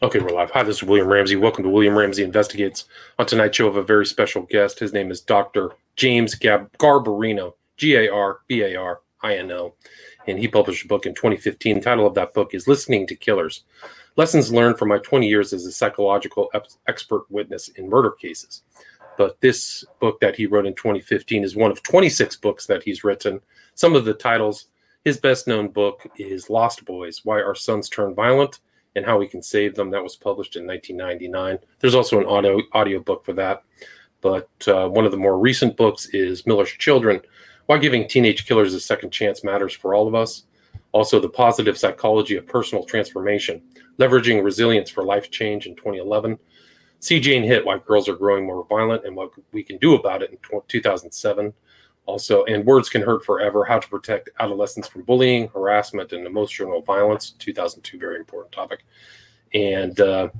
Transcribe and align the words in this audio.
Okay, 0.00 0.20
we're 0.20 0.30
live. 0.30 0.52
Hi, 0.52 0.62
this 0.62 0.76
is 0.76 0.84
William 0.84 1.08
Ramsey. 1.08 1.34
Welcome 1.34 1.64
to 1.64 1.70
William 1.70 1.98
Ramsey 1.98 2.22
Investigates. 2.22 2.84
On 3.18 3.26
tonight's 3.26 3.56
show, 3.56 3.64
I 3.64 3.70
have 3.70 3.76
a 3.76 3.82
very 3.82 4.06
special 4.06 4.42
guest. 4.42 4.78
His 4.78 4.92
name 4.92 5.10
is 5.10 5.20
Dr. 5.20 5.72
James 5.96 6.36
Gab- 6.36 6.70
Garbarino, 6.78 7.54
G 7.76 7.96
A 7.96 8.08
R 8.08 8.38
B 8.46 8.62
A 8.62 8.76
R 8.76 9.00
I 9.22 9.34
N 9.36 9.50
O. 9.50 9.74
And 10.28 10.38
he 10.38 10.46
published 10.46 10.84
a 10.84 10.88
book 10.88 11.04
in 11.04 11.14
2015. 11.14 11.76
The 11.76 11.80
title 11.82 12.06
of 12.06 12.14
that 12.14 12.32
book 12.32 12.54
is 12.54 12.68
Listening 12.68 13.08
to 13.08 13.16
Killers 13.16 13.64
Lessons 14.14 14.52
Learned 14.52 14.78
from 14.78 14.88
My 14.88 14.98
20 14.98 15.26
Years 15.26 15.52
as 15.52 15.66
a 15.66 15.72
Psychological 15.72 16.48
Expert 16.86 17.24
Witness 17.28 17.66
in 17.66 17.88
Murder 17.88 18.12
Cases. 18.12 18.62
But 19.16 19.40
this 19.40 19.84
book 19.98 20.20
that 20.20 20.36
he 20.36 20.46
wrote 20.46 20.66
in 20.66 20.74
2015 20.74 21.42
is 21.42 21.56
one 21.56 21.72
of 21.72 21.82
26 21.82 22.36
books 22.36 22.66
that 22.66 22.84
he's 22.84 23.02
written. 23.02 23.40
Some 23.74 23.96
of 23.96 24.04
the 24.04 24.14
titles, 24.14 24.66
his 25.04 25.16
best 25.18 25.48
known 25.48 25.68
book 25.68 26.06
is 26.16 26.48
Lost 26.48 26.84
Boys 26.84 27.22
Why 27.24 27.42
Our 27.42 27.56
Sons 27.56 27.88
Turn 27.88 28.14
Violent 28.14 28.60
and 28.98 29.06
How 29.06 29.18
We 29.18 29.26
Can 29.26 29.42
Save 29.42 29.74
Them. 29.74 29.90
That 29.90 30.02
was 30.02 30.16
published 30.16 30.56
in 30.56 30.66
1999. 30.66 31.58
There's 31.80 31.94
also 31.94 32.20
an 32.20 32.26
audio 32.26 32.60
audio 32.72 33.00
book 33.00 33.24
for 33.24 33.32
that. 33.34 33.62
But 34.20 34.50
uh, 34.66 34.88
one 34.88 35.04
of 35.06 35.12
the 35.12 35.16
more 35.16 35.38
recent 35.38 35.76
books 35.76 36.06
is 36.12 36.46
Miller's 36.46 36.70
Children 36.70 37.20
Why 37.66 37.78
Giving 37.78 38.06
Teenage 38.06 38.46
Killers 38.46 38.74
a 38.74 38.80
Second 38.80 39.10
Chance 39.10 39.44
Matters 39.44 39.72
for 39.72 39.94
All 39.94 40.06
of 40.06 40.14
Us. 40.14 40.44
Also, 40.92 41.20
The 41.20 41.28
Positive 41.28 41.78
Psychology 41.78 42.36
of 42.36 42.46
Personal 42.46 42.84
Transformation 42.84 43.62
Leveraging 43.98 44.44
Resilience 44.44 44.90
for 44.90 45.04
Life 45.04 45.30
Change 45.30 45.66
in 45.66 45.74
2011. 45.76 46.38
See 47.00 47.20
Jane 47.20 47.44
Hit 47.44 47.64
Why 47.64 47.78
Girls 47.78 48.08
Are 48.08 48.16
Growing 48.16 48.46
More 48.46 48.66
Violent 48.68 49.04
and 49.04 49.14
What 49.14 49.30
We 49.52 49.62
Can 49.62 49.78
Do 49.78 49.94
About 49.94 50.22
It 50.22 50.30
in 50.30 50.60
2007 50.66 51.52
also 52.08 52.44
and 52.44 52.64
words 52.64 52.88
can 52.88 53.02
hurt 53.02 53.24
forever. 53.24 53.64
How 53.64 53.78
to 53.78 53.88
protect 53.88 54.30
adolescents 54.40 54.88
from 54.88 55.02
bullying 55.02 55.48
harassment 55.48 56.12
and 56.12 56.26
emotional 56.26 56.80
violence. 56.80 57.32
2002 57.32 57.98
very 57.98 58.16
important 58.16 58.50
topic. 58.50 58.84
And 59.54 60.00
uh, 60.00 60.30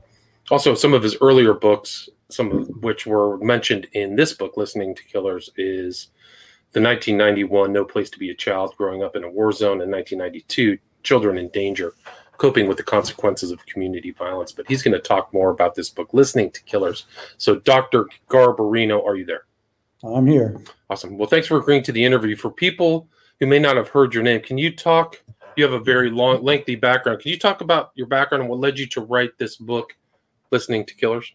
also 0.50 0.74
some 0.74 0.94
of 0.94 1.02
his 1.02 1.16
earlier 1.20 1.54
books 1.54 2.08
some 2.30 2.52
of 2.52 2.68
which 2.82 3.06
were 3.06 3.38
mentioned 3.38 3.86
in 3.92 4.14
this 4.16 4.34
book 4.34 4.56
listening 4.56 4.94
to 4.94 5.04
killers 5.04 5.50
is 5.56 6.08
the 6.72 6.80
1991 6.80 7.72
no 7.72 7.84
place 7.84 8.10
to 8.10 8.18
be 8.18 8.30
a 8.30 8.34
child 8.34 8.74
growing 8.76 9.02
up 9.02 9.16
in 9.16 9.24
a 9.24 9.30
war 9.30 9.52
zone 9.52 9.80
in 9.80 9.90
1992 9.90 10.78
children 11.02 11.38
in 11.38 11.48
danger 11.50 11.94
coping 12.38 12.68
with 12.68 12.76
the 12.76 12.82
consequences 12.84 13.50
of 13.50 13.66
community 13.66 14.12
violence. 14.12 14.52
But 14.52 14.68
he's 14.68 14.82
going 14.82 14.94
to 14.94 15.00
talk 15.00 15.34
more 15.34 15.50
about 15.50 15.74
this 15.74 15.90
book 15.90 16.10
listening 16.12 16.50
to 16.52 16.62
killers. 16.62 17.06
So 17.36 17.56
dr 17.56 18.06
garbarino 18.28 19.04
are 19.04 19.16
you 19.16 19.26
there 19.26 19.47
I'm 20.04 20.26
here. 20.26 20.60
Awesome. 20.90 21.18
Well, 21.18 21.28
thanks 21.28 21.46
for 21.46 21.58
agreeing 21.58 21.82
to 21.84 21.92
the 21.92 22.04
interview. 22.04 22.36
For 22.36 22.50
people 22.50 23.08
who 23.40 23.46
may 23.46 23.58
not 23.58 23.76
have 23.76 23.88
heard 23.88 24.14
your 24.14 24.22
name, 24.22 24.40
can 24.40 24.58
you 24.58 24.74
talk? 24.74 25.20
You 25.56 25.64
have 25.64 25.72
a 25.72 25.80
very 25.80 26.10
long, 26.10 26.42
lengthy 26.42 26.76
background. 26.76 27.20
Can 27.20 27.32
you 27.32 27.38
talk 27.38 27.60
about 27.60 27.90
your 27.94 28.06
background 28.06 28.42
and 28.42 28.50
what 28.50 28.60
led 28.60 28.78
you 28.78 28.86
to 28.88 29.00
write 29.00 29.36
this 29.38 29.56
book, 29.56 29.96
Listening 30.52 30.86
to 30.86 30.94
Killers? 30.94 31.32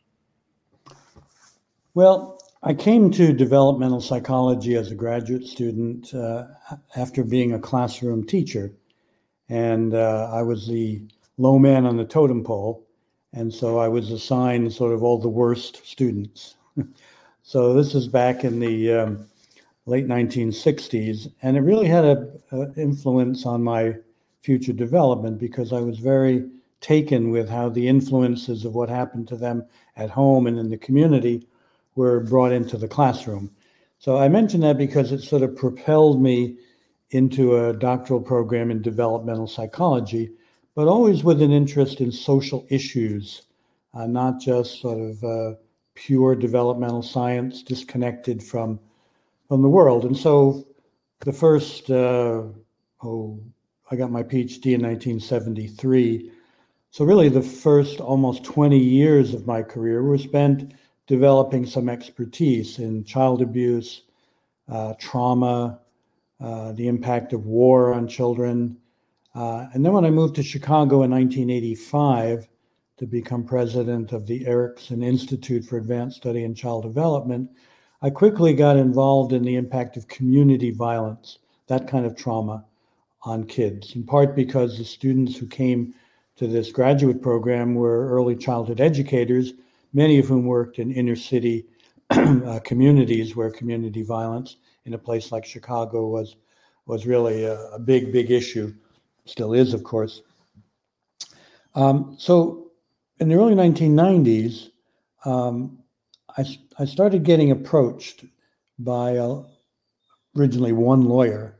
Well, 1.94 2.40
I 2.64 2.74
came 2.74 3.12
to 3.12 3.34
developmental 3.34 4.00
psychology 4.00 4.76
as 4.76 4.92
a 4.92 4.96
graduate 4.96 5.46
student 5.46 6.14
uh, 6.14 6.46
after 6.96 7.24
being 7.24 7.54
a 7.54 7.60
classroom 7.60 8.26
teacher. 8.26 8.74
And 9.50 9.94
uh, 9.94 10.30
I 10.32 10.42
was 10.42 10.68
the 10.68 11.02
low 11.38 11.60
man 11.60 11.86
on 11.86 11.98
the 11.98 12.06
totem 12.06 12.44
pole. 12.44 12.88
And 13.34 13.54
so 13.54 13.78
I 13.78 13.90
was 13.90 14.12
assigned 14.12 14.72
sort 14.72 14.94
of 14.94 15.04
all 15.04 15.20
the 15.20 15.28
worst 15.28 15.86
students. 15.86 16.56
So 17.46 17.74
this 17.74 17.94
is 17.94 18.08
back 18.08 18.46
in 18.46 18.62
the 18.62 18.94
um, 18.94 19.28
late 19.86 20.08
1960s, 20.08 21.30
and 21.42 21.58
it 21.58 21.60
really 21.60 21.90
had 21.90 22.06
an 22.06 22.74
influence 22.78 23.46
on 23.46 23.62
my 23.62 23.96
future 24.42 24.72
development 24.72 25.40
because 25.40 25.74
I 25.74 25.82
was 25.82 26.00
very 26.00 26.50
taken 26.80 27.32
with 27.32 27.50
how 27.50 27.68
the 27.68 27.86
influences 27.86 28.64
of 28.64 28.76
what 28.76 28.88
happened 28.88 29.28
to 29.28 29.36
them 29.36 29.66
at 29.98 30.10
home 30.10 30.48
and 30.48 30.58
in 30.58 30.70
the 30.70 30.78
community 30.78 31.46
were 31.96 32.22
brought 32.22 32.54
into 32.54 32.78
the 32.78 32.88
classroom. 32.88 33.52
So 34.00 34.16
I 34.16 34.30
mention 34.30 34.62
that 34.62 34.78
because 34.78 35.12
it 35.12 35.22
sort 35.22 35.44
of 35.44 35.54
propelled 35.54 36.22
me 36.22 36.56
into 37.12 37.58
a 37.58 37.74
doctoral 37.74 38.22
program 38.22 38.72
in 38.72 38.82
developmental 38.82 39.48
psychology, 39.48 40.32
but 40.76 40.88
always 40.88 41.26
with 41.26 41.42
an 41.42 41.52
interest 41.52 42.00
in 42.00 42.10
social 42.10 42.66
issues, 42.70 43.42
uh, 43.94 44.08
not 44.08 44.40
just 44.40 44.80
sort 44.80 45.00
of 45.00 45.22
uh, 45.26 45.56
pure 45.96 46.36
developmental 46.36 47.04
science 47.04 47.64
disconnected 47.64 48.42
from 48.44 48.80
from 49.48 49.62
the 49.62 49.70
world. 49.70 50.06
And 50.06 50.18
so 50.18 50.66
the 51.20 51.34
first 51.34 51.90
uh, 51.90 52.44
oh 53.04 53.40
I 53.92 53.96
got 53.96 54.12
my 54.12 54.24
PhD 54.24 54.74
in 54.74 54.82
1973. 54.82 56.32
So 56.92 57.06
really 57.06 57.30
the 57.30 57.42
first 57.42 58.00
almost 58.00 58.44
20 58.44 58.78
years 58.78 59.34
of 59.34 59.46
my 59.46 59.62
career 59.62 60.04
were 60.04 60.18
spent 60.18 60.74
developing 61.06 61.66
some 61.66 61.90
expertise 61.90 62.80
in 62.80 63.04
child 63.04 63.42
abuse, 63.42 64.04
uh, 64.70 64.94
trauma, 65.00 65.80
uh, 66.40 66.72
the 66.74 66.88
impact 66.88 67.34
of 67.34 67.46
war 67.46 67.94
on 67.94 68.08
children. 68.08 68.78
Uh, 69.36 69.68
and 69.74 69.86
then 69.86 69.94
when 69.94 70.06
I 70.06 70.10
moved 70.10 70.36
to 70.36 70.44
Chicago 70.44 71.04
in 71.04 71.12
1985, 71.12 72.48
to 72.98 73.06
become 73.06 73.44
president 73.44 74.12
of 74.12 74.28
the 74.28 74.46
Erikson 74.46 75.02
Institute 75.02 75.66
for 75.66 75.78
Advanced 75.78 76.18
Study 76.18 76.44
in 76.44 76.54
Child 76.54 76.84
Development, 76.84 77.50
I 78.02 78.10
quickly 78.10 78.54
got 78.54 78.78
involved 78.78 79.34
in 79.34 79.44
the 79.44 79.56
impact 79.56 79.98
of 79.98 80.08
community 80.08 80.72
violence, 80.72 81.40
that 81.68 81.88
kind 81.88 82.06
of 82.06 82.16
trauma 82.16 82.66
on 83.24 83.46
kids, 83.46 83.96
in 83.96 84.04
part 84.04 84.36
because 84.36 84.78
the 84.78 84.86
students 84.86 85.38
who 85.38 85.48
came 85.48 85.94
to 86.36 86.48
this 86.48 86.72
graduate 86.72 87.22
program 87.22 87.76
were 87.76 88.10
early 88.10 88.36
childhood 88.36 88.82
educators, 88.82 89.54
many 89.94 90.20
of 90.20 90.28
whom 90.28 90.46
worked 90.46 90.80
in 90.80 90.92
inner 90.92 91.16
city 91.16 91.66
uh, 92.10 92.60
communities 92.64 93.36
where 93.36 93.50
community 93.50 94.04
violence 94.04 94.58
in 94.86 94.94
a 94.94 94.98
place 94.98 95.32
like 95.32 95.46
Chicago 95.46 96.08
was 96.08 96.36
was 96.86 97.06
really 97.06 97.46
a, 97.46 97.58
a 97.70 97.80
big, 97.80 98.12
big 98.12 98.30
issue, 98.30 98.74
still 99.26 99.54
is, 99.54 99.74
of 99.74 99.86
course. 99.86 100.22
Um, 101.76 102.16
so 102.20 102.63
in 103.24 103.30
the 103.30 103.36
early 103.36 103.56
1990s, 103.56 104.70
um, 105.24 105.80
I, 106.38 106.46
I 106.78 106.84
started 106.84 107.24
getting 107.24 107.52
approached 107.52 108.26
by 108.78 109.18
originally 110.38 110.74
one 110.74 111.06
lawyer 111.06 111.58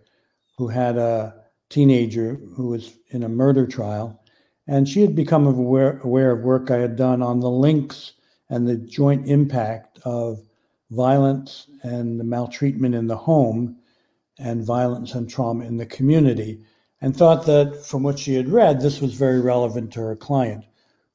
who 0.58 0.68
had 0.68 0.98
a 0.98 1.34
teenager 1.70 2.38
who 2.58 2.68
was 2.68 2.98
in 3.12 3.24
a 3.24 3.30
murder 3.30 3.66
trial. 3.66 4.22
And 4.68 4.90
she 4.90 5.00
had 5.00 5.16
become 5.16 5.48
aware, 5.48 6.02
aware 6.04 6.32
of 6.32 6.44
work 6.44 6.70
I 6.70 6.80
had 6.80 6.98
done 6.98 7.22
on 7.22 7.40
the 7.40 7.50
links 7.50 8.12
and 8.50 8.68
the 8.68 8.76
joint 8.76 9.30
impact 9.30 10.00
of 10.04 10.42
violence 10.92 11.68
and 11.82 12.20
the 12.20 12.26
maltreatment 12.26 12.94
in 12.94 13.08
the 13.08 13.16
home 13.16 13.78
and 14.38 14.66
violence 14.66 15.16
and 15.16 15.30
trauma 15.30 15.64
in 15.64 15.78
the 15.78 15.86
community, 15.86 16.60
and 17.00 17.16
thought 17.16 17.46
that 17.46 17.86
from 17.86 18.04
what 18.04 18.20
she 18.20 18.34
had 18.36 18.50
read, 18.50 18.82
this 18.82 19.00
was 19.00 19.14
very 19.14 19.40
relevant 19.40 19.94
to 19.94 20.02
her 20.02 20.16
client 20.18 20.66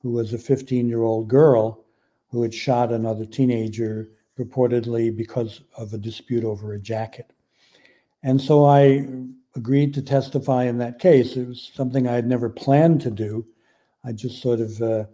who 0.08 0.14
was 0.14 0.32
a 0.32 0.38
15 0.38 0.88
year 0.88 1.02
old 1.02 1.28
girl 1.28 1.84
who 2.30 2.40
had 2.40 2.54
shot 2.54 2.90
another 2.90 3.26
teenager 3.26 4.08
reportedly 4.38 5.14
because 5.14 5.60
of 5.76 5.92
a 5.92 5.98
dispute 5.98 6.44
over 6.44 6.72
a 6.72 6.78
jacket. 6.78 7.30
And 8.22 8.40
so 8.40 8.64
I 8.64 9.06
agreed 9.54 9.92
to 9.94 10.02
testify 10.02 10.64
in 10.64 10.78
that 10.78 10.98
case. 10.98 11.36
It 11.36 11.46
was 11.46 11.70
something 11.74 12.08
I 12.08 12.14
had 12.14 12.26
never 12.26 12.48
planned 12.48 13.02
to 13.02 13.10
do. 13.10 13.44
I 14.02 14.12
just 14.12 14.40
sort 14.40 14.60
of, 14.60 14.80
uh, 14.80 15.04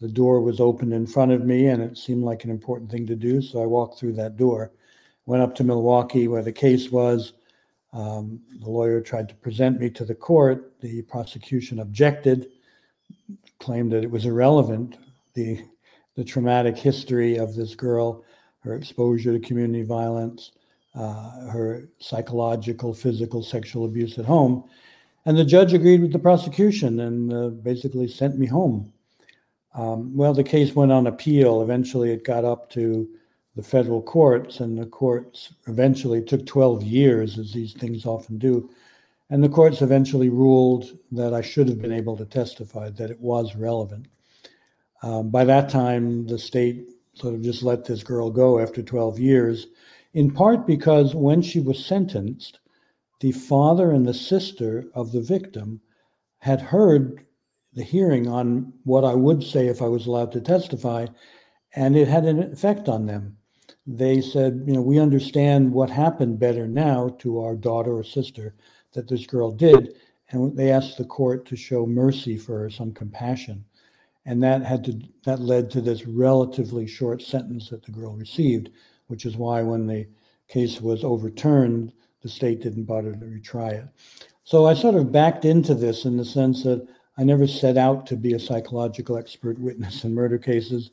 the 0.00 0.08
door 0.08 0.42
was 0.42 0.60
opened 0.60 0.92
in 0.92 1.06
front 1.06 1.32
of 1.32 1.46
me 1.46 1.68
and 1.68 1.82
it 1.82 1.96
seemed 1.96 2.24
like 2.24 2.44
an 2.44 2.50
important 2.50 2.90
thing 2.90 3.06
to 3.06 3.16
do. 3.16 3.40
So 3.40 3.62
I 3.62 3.66
walked 3.66 3.98
through 3.98 4.14
that 4.14 4.36
door, 4.36 4.72
went 5.24 5.42
up 5.42 5.54
to 5.54 5.64
Milwaukee 5.64 6.28
where 6.28 6.42
the 6.42 6.52
case 6.52 6.90
was. 6.90 7.32
Um, 7.94 8.40
the 8.60 8.68
lawyer 8.68 9.00
tried 9.00 9.30
to 9.30 9.34
present 9.36 9.80
me 9.80 9.88
to 9.90 10.04
the 10.04 10.14
court. 10.14 10.78
The 10.80 11.00
prosecution 11.02 11.80
objected 11.80 12.48
claimed 13.58 13.92
that 13.92 14.04
it 14.04 14.10
was 14.10 14.26
irrelevant, 14.26 14.96
the, 15.34 15.60
the 16.16 16.24
traumatic 16.24 16.76
history 16.76 17.36
of 17.36 17.54
this 17.54 17.74
girl, 17.74 18.24
her 18.60 18.74
exposure 18.74 19.32
to 19.32 19.46
community 19.46 19.82
violence, 19.82 20.52
uh, 20.94 21.48
her 21.48 21.88
psychological, 21.98 22.92
physical, 22.92 23.42
sexual 23.42 23.84
abuse 23.84 24.18
at 24.18 24.24
home. 24.24 24.64
And 25.24 25.38
the 25.38 25.44
judge 25.44 25.72
agreed 25.72 26.02
with 26.02 26.12
the 26.12 26.18
prosecution 26.18 27.00
and 27.00 27.32
uh, 27.32 27.48
basically 27.48 28.08
sent 28.08 28.38
me 28.38 28.46
home. 28.46 28.92
Um, 29.74 30.14
well, 30.16 30.34
the 30.34 30.44
case 30.44 30.74
went 30.74 30.92
on 30.92 31.06
appeal. 31.06 31.62
Eventually, 31.62 32.10
it 32.10 32.24
got 32.24 32.44
up 32.44 32.70
to 32.72 33.08
the 33.56 33.62
federal 33.62 34.02
courts, 34.02 34.60
and 34.60 34.78
the 34.78 34.86
courts 34.86 35.52
eventually 35.66 36.22
took 36.22 36.44
12 36.46 36.82
years, 36.82 37.38
as 37.38 37.52
these 37.52 37.74
things 37.74 38.06
often 38.06 38.38
do, 38.38 38.70
and 39.32 39.42
the 39.42 39.48
courts 39.48 39.80
eventually 39.80 40.28
ruled 40.28 40.98
that 41.10 41.32
I 41.32 41.40
should 41.40 41.66
have 41.70 41.80
been 41.80 41.90
able 41.90 42.18
to 42.18 42.26
testify, 42.26 42.90
that 42.90 43.10
it 43.10 43.18
was 43.18 43.56
relevant. 43.56 44.08
Um, 45.02 45.30
by 45.30 45.46
that 45.46 45.70
time, 45.70 46.26
the 46.26 46.38
state 46.38 46.90
sort 47.14 47.32
of 47.32 47.40
just 47.40 47.62
let 47.62 47.86
this 47.86 48.02
girl 48.02 48.30
go 48.30 48.58
after 48.58 48.82
12 48.82 49.18
years, 49.18 49.68
in 50.12 50.32
part 50.32 50.66
because 50.66 51.14
when 51.14 51.40
she 51.40 51.60
was 51.60 51.82
sentenced, 51.82 52.60
the 53.20 53.32
father 53.32 53.92
and 53.92 54.04
the 54.04 54.12
sister 54.12 54.84
of 54.94 55.12
the 55.12 55.22
victim 55.22 55.80
had 56.40 56.60
heard 56.60 57.24
the 57.72 57.84
hearing 57.84 58.28
on 58.28 58.70
what 58.84 59.02
I 59.02 59.14
would 59.14 59.42
say 59.42 59.66
if 59.66 59.80
I 59.80 59.88
was 59.88 60.06
allowed 60.06 60.32
to 60.32 60.42
testify, 60.42 61.06
and 61.74 61.96
it 61.96 62.06
had 62.06 62.26
an 62.26 62.52
effect 62.52 62.86
on 62.86 63.06
them. 63.06 63.38
They 63.86 64.20
said, 64.20 64.64
you 64.66 64.74
know, 64.74 64.82
we 64.82 64.98
understand 64.98 65.72
what 65.72 65.88
happened 65.88 66.38
better 66.38 66.68
now 66.68 67.16
to 67.20 67.40
our 67.40 67.56
daughter 67.56 67.96
or 67.96 68.04
sister 68.04 68.54
that 68.92 69.08
this 69.08 69.26
girl 69.26 69.50
did, 69.50 69.94
and 70.30 70.56
they 70.56 70.70
asked 70.70 70.98
the 70.98 71.04
court 71.04 71.44
to 71.46 71.56
show 71.56 71.86
mercy 71.86 72.36
for 72.36 72.58
her, 72.60 72.70
some 72.70 72.92
compassion, 72.92 73.64
and 74.24 74.42
that 74.42 74.62
had 74.62 74.84
to 74.84 75.00
that 75.24 75.40
led 75.40 75.70
to 75.70 75.80
this 75.80 76.06
relatively 76.06 76.86
short 76.86 77.22
sentence 77.22 77.70
that 77.70 77.82
the 77.84 77.92
girl 77.92 78.14
received, 78.14 78.70
which 79.08 79.26
is 79.26 79.36
why 79.36 79.62
when 79.62 79.86
the 79.86 80.06
case 80.48 80.80
was 80.80 81.04
overturned, 81.04 81.92
the 82.22 82.28
state 82.28 82.60
didn't 82.60 82.84
bother 82.84 83.12
to 83.12 83.24
retry 83.24 83.72
it. 83.72 83.88
So 84.44 84.66
I 84.66 84.74
sort 84.74 84.94
of 84.94 85.12
backed 85.12 85.44
into 85.44 85.74
this 85.74 86.04
in 86.04 86.16
the 86.16 86.24
sense 86.24 86.62
that 86.64 86.86
I 87.18 87.24
never 87.24 87.46
set 87.46 87.76
out 87.76 88.06
to 88.06 88.16
be 88.16 88.34
a 88.34 88.40
psychological 88.40 89.18
expert 89.18 89.58
witness 89.58 90.04
in 90.04 90.14
murder 90.14 90.38
cases. 90.38 90.90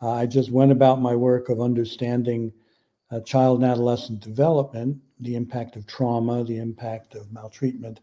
Uh, 0.00 0.12
I 0.12 0.26
just 0.26 0.50
went 0.50 0.72
about 0.72 1.00
my 1.00 1.14
work 1.14 1.48
of 1.48 1.60
understanding 1.60 2.52
uh, 3.12 3.20
child 3.20 3.62
and 3.62 3.70
adolescent 3.70 4.20
development, 4.20 4.98
the 5.20 5.36
impact 5.36 5.76
of 5.76 5.86
trauma, 5.86 6.42
the 6.44 6.58
impact 6.58 7.14
of 7.14 7.30
maltreatment, 7.30 8.00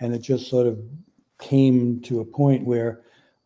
and 0.00 0.12
it 0.12 0.18
just 0.18 0.48
sort 0.48 0.66
of 0.66 0.80
came 1.40 2.00
to 2.00 2.20
a 2.20 2.24
point 2.24 2.66
where 2.66 3.02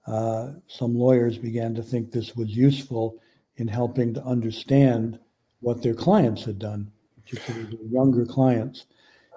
uh, 0.07 0.53
some 0.67 0.95
lawyers 0.95 1.39
began 1.39 1.75
to 1.75 1.83
think 1.83 2.11
this 2.11 2.35
was 2.35 2.49
useful 2.49 3.19
in 3.57 3.69
helping 3.69 4.15
to 4.15 4.25
understand 4.25 5.19
what 5.61 5.83
their 5.83 5.95
clients 5.95 6.45
had 6.45 6.59
done, 6.59 6.91
particularly 7.23 7.79
younger 7.91 8.25
clients. 8.25 8.87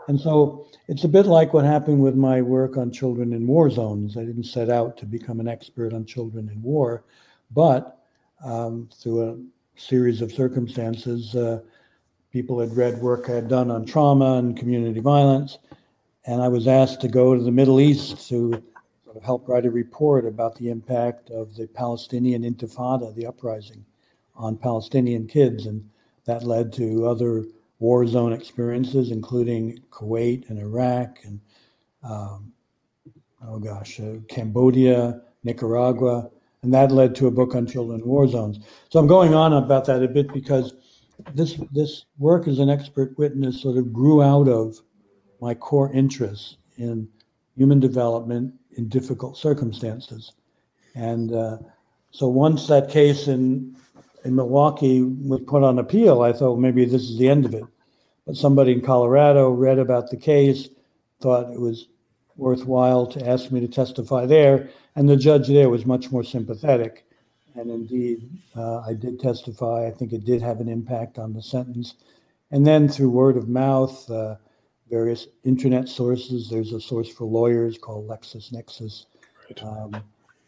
And 0.07 0.19
so 0.19 0.67
it's 0.87 1.03
a 1.03 1.09
bit 1.09 1.25
like 1.25 1.53
what 1.53 1.65
happened 1.65 2.01
with 2.01 2.15
my 2.15 2.41
work 2.41 2.77
on 2.77 2.91
children 2.91 3.33
in 3.33 3.45
war 3.45 3.69
zones. 3.69 4.17
I 4.17 4.23
didn't 4.23 4.45
set 4.45 4.69
out 4.69 4.97
to 4.97 5.05
become 5.05 5.39
an 5.39 5.47
expert 5.47 5.93
on 5.93 6.05
children 6.05 6.49
in 6.49 6.61
war, 6.61 7.03
but 7.51 7.99
um, 8.43 8.89
through 8.93 9.29
a 9.29 9.37
series 9.75 10.21
of 10.21 10.31
circumstances, 10.31 11.35
uh, 11.35 11.59
people 12.31 12.59
had 12.59 12.75
read 12.75 13.01
work 13.01 13.29
I 13.29 13.33
had 13.33 13.47
done 13.47 13.71
on 13.71 13.85
trauma 13.85 14.37
and 14.37 14.57
community 14.57 14.99
violence, 14.99 15.57
and 16.25 16.41
I 16.41 16.47
was 16.47 16.67
asked 16.67 17.01
to 17.01 17.07
go 17.07 17.35
to 17.35 17.43
the 17.43 17.51
Middle 17.51 17.79
East 17.79 18.27
to 18.29 18.61
sort 19.03 19.15
of 19.15 19.23
help 19.23 19.47
write 19.47 19.65
a 19.65 19.71
report 19.71 20.25
about 20.25 20.55
the 20.55 20.69
impact 20.69 21.29
of 21.29 21.55
the 21.55 21.67
Palestinian 21.67 22.43
Intifada, 22.43 23.13
the 23.15 23.25
uprising, 23.25 23.85
on 24.35 24.57
Palestinian 24.57 25.27
kids, 25.27 25.65
and 25.65 25.89
that 26.25 26.43
led 26.43 26.73
to 26.73 27.07
other 27.07 27.45
war 27.79 28.05
zone 28.07 28.33
experiences, 28.33 29.11
including 29.11 29.79
Kuwait 29.91 30.49
and 30.49 30.59
Iraq 30.59 31.19
and 31.23 31.39
um, 32.03 32.51
oh 33.47 33.59
gosh, 33.59 33.99
uh, 33.99 34.17
Cambodia, 34.27 35.21
Nicaragua, 35.43 36.29
and 36.65 36.73
that 36.73 36.91
led 36.91 37.13
to 37.15 37.27
a 37.27 37.31
book 37.31 37.53
on 37.53 37.67
children 37.67 38.01
in 38.01 38.07
war 38.07 38.27
zones. 38.27 38.59
So 38.89 38.99
I'm 38.99 39.05
going 39.05 39.35
on 39.35 39.53
about 39.53 39.85
that 39.85 40.01
a 40.01 40.07
bit 40.07 40.33
because 40.33 40.73
this 41.33 41.59
this 41.71 42.05
work 42.17 42.47
as 42.47 42.57
an 42.59 42.69
expert 42.69 43.17
witness 43.17 43.61
sort 43.61 43.77
of 43.77 43.93
grew 43.93 44.21
out 44.23 44.49
of 44.49 44.81
my 45.39 45.53
core 45.53 45.93
interests 45.93 46.57
in 46.77 47.07
human 47.55 47.79
development 47.79 48.53
in 48.77 48.89
difficult 48.89 49.37
circumstances, 49.37 50.33
and 50.95 51.33
uh, 51.33 51.57
so 52.11 52.27
once 52.27 52.67
that 52.67 52.89
case 52.89 53.27
in 53.27 53.77
in 54.25 54.35
Milwaukee 54.35 55.03
was 55.03 55.41
put 55.45 55.61
on 55.61 55.77
appeal, 55.77 56.23
I 56.23 56.33
thought 56.33 56.57
maybe 56.57 56.83
this 56.83 57.03
is 57.03 57.19
the 57.19 57.29
end 57.29 57.45
of 57.45 57.53
it. 57.53 57.63
But 58.25 58.35
somebody 58.35 58.71
in 58.71 58.81
Colorado 58.81 59.51
read 59.51 59.77
about 59.77 60.09
the 60.09 60.17
case, 60.17 60.67
thought 61.21 61.53
it 61.53 61.61
was 61.61 61.87
worthwhile 62.35 63.05
to 63.05 63.29
ask 63.29 63.51
me 63.51 63.59
to 63.59 63.67
testify 63.67 64.25
there, 64.25 64.69
and 64.95 65.07
the 65.09 65.17
judge 65.17 65.47
there 65.47 65.69
was 65.69 65.85
much 65.85 66.11
more 66.11 66.23
sympathetic. 66.23 67.05
And 67.55 67.69
indeed, 67.69 68.29
uh, 68.55 68.79
I 68.79 68.93
did 68.93 69.19
testify. 69.19 69.87
I 69.87 69.91
think 69.91 70.11
it 70.11 70.25
did 70.25 70.41
have 70.41 70.59
an 70.59 70.67
impact 70.67 71.17
on 71.17 71.33
the 71.33 71.41
sentence. 71.41 71.95
And 72.51 72.65
then 72.65 72.87
through 72.87 73.09
word 73.09 73.37
of 73.37 73.47
mouth, 73.47 74.09
uh, 74.09 74.35
various 74.89 75.27
internet 75.43 75.87
sources, 75.87 76.49
there's 76.49 76.73
a 76.73 76.81
source 76.81 77.09
for 77.09 77.25
lawyers 77.25 77.77
called 77.77 78.07
LexisNexis, 78.07 79.05
um, 79.61 79.95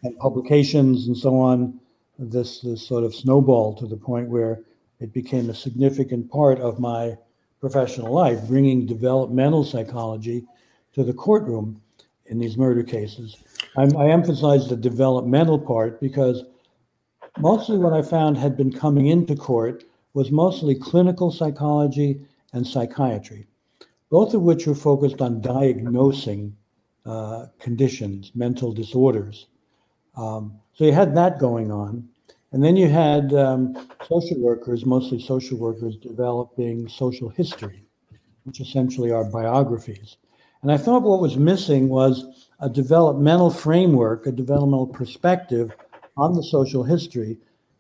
and 0.04 0.18
publications 0.20 1.08
and 1.08 1.18
so 1.18 1.40
on 1.40 1.80
this 2.20 2.62
this 2.62 2.86
sort 2.86 3.04
of 3.04 3.14
snowballed 3.14 3.78
to 3.78 3.88
the 3.88 3.98
point 3.98 4.30
where 4.30 4.62
it 5.00 5.14
became 5.14 5.50
a 5.50 5.56
significant 5.56 6.30
part 6.32 6.60
of 6.60 6.80
my 6.80 7.16
professional 7.60 8.12
life, 8.12 8.48
bringing 8.48 8.86
developmental 8.86 9.64
psychology 9.64 10.46
to 10.94 11.04
the 11.04 11.14
courtroom 11.14 11.82
in 12.28 12.40
these 12.40 12.58
murder 12.58 12.84
cases. 12.84 13.38
I'm, 13.78 13.96
I 13.98 14.10
emphasize 14.10 14.68
the 14.68 14.76
developmental 14.76 15.60
part 15.60 16.00
because 16.02 16.44
mostly 17.40 17.78
what 17.78 17.94
I 17.94 18.02
found 18.02 18.38
had 18.38 18.58
been 18.58 18.72
coming 18.72 19.08
into 19.08 19.36
court 19.36 19.84
was 20.14 20.32
mostly 20.32 20.76
clinical 20.76 21.32
psychology 21.32 22.22
and 22.54 22.66
psychiatry, 22.66 23.48
both 24.10 24.34
of 24.34 24.42
which 24.42 24.66
were 24.68 24.76
focused 24.76 25.22
on 25.22 25.42
diagnosing 25.42 26.56
uh, 27.06 27.48
conditions, 27.60 28.32
mental 28.36 28.74
disorders. 28.74 29.48
Um, 30.16 30.60
so 30.74 30.86
you 30.86 30.92
had 30.92 31.16
that 31.16 31.40
going 31.40 31.72
on. 31.72 32.08
And 32.52 32.64
then 32.64 32.78
you 32.78 32.88
had 32.88 33.34
um, 33.34 33.90
social 34.08 34.40
workers, 34.40 34.86
mostly 34.86 35.20
social 35.20 35.58
workers, 35.58 35.98
developing 35.98 36.88
social 36.88 37.30
history, 37.30 37.84
which 38.46 38.62
essentially 38.62 39.12
are 39.12 39.26
biographies. 39.26 40.18
And 40.62 40.72
I 40.72 40.78
thought 40.78 41.04
what 41.04 41.22
was 41.22 41.38
missing 41.38 41.90
was 41.90 42.48
a 42.60 42.70
developmental 42.70 43.52
framework, 43.52 44.26
a 44.26 44.32
developmental 44.32 44.88
perspective 44.88 45.72
on 46.16 46.34
the 46.34 46.44
social 46.44 46.84
history 46.84 47.38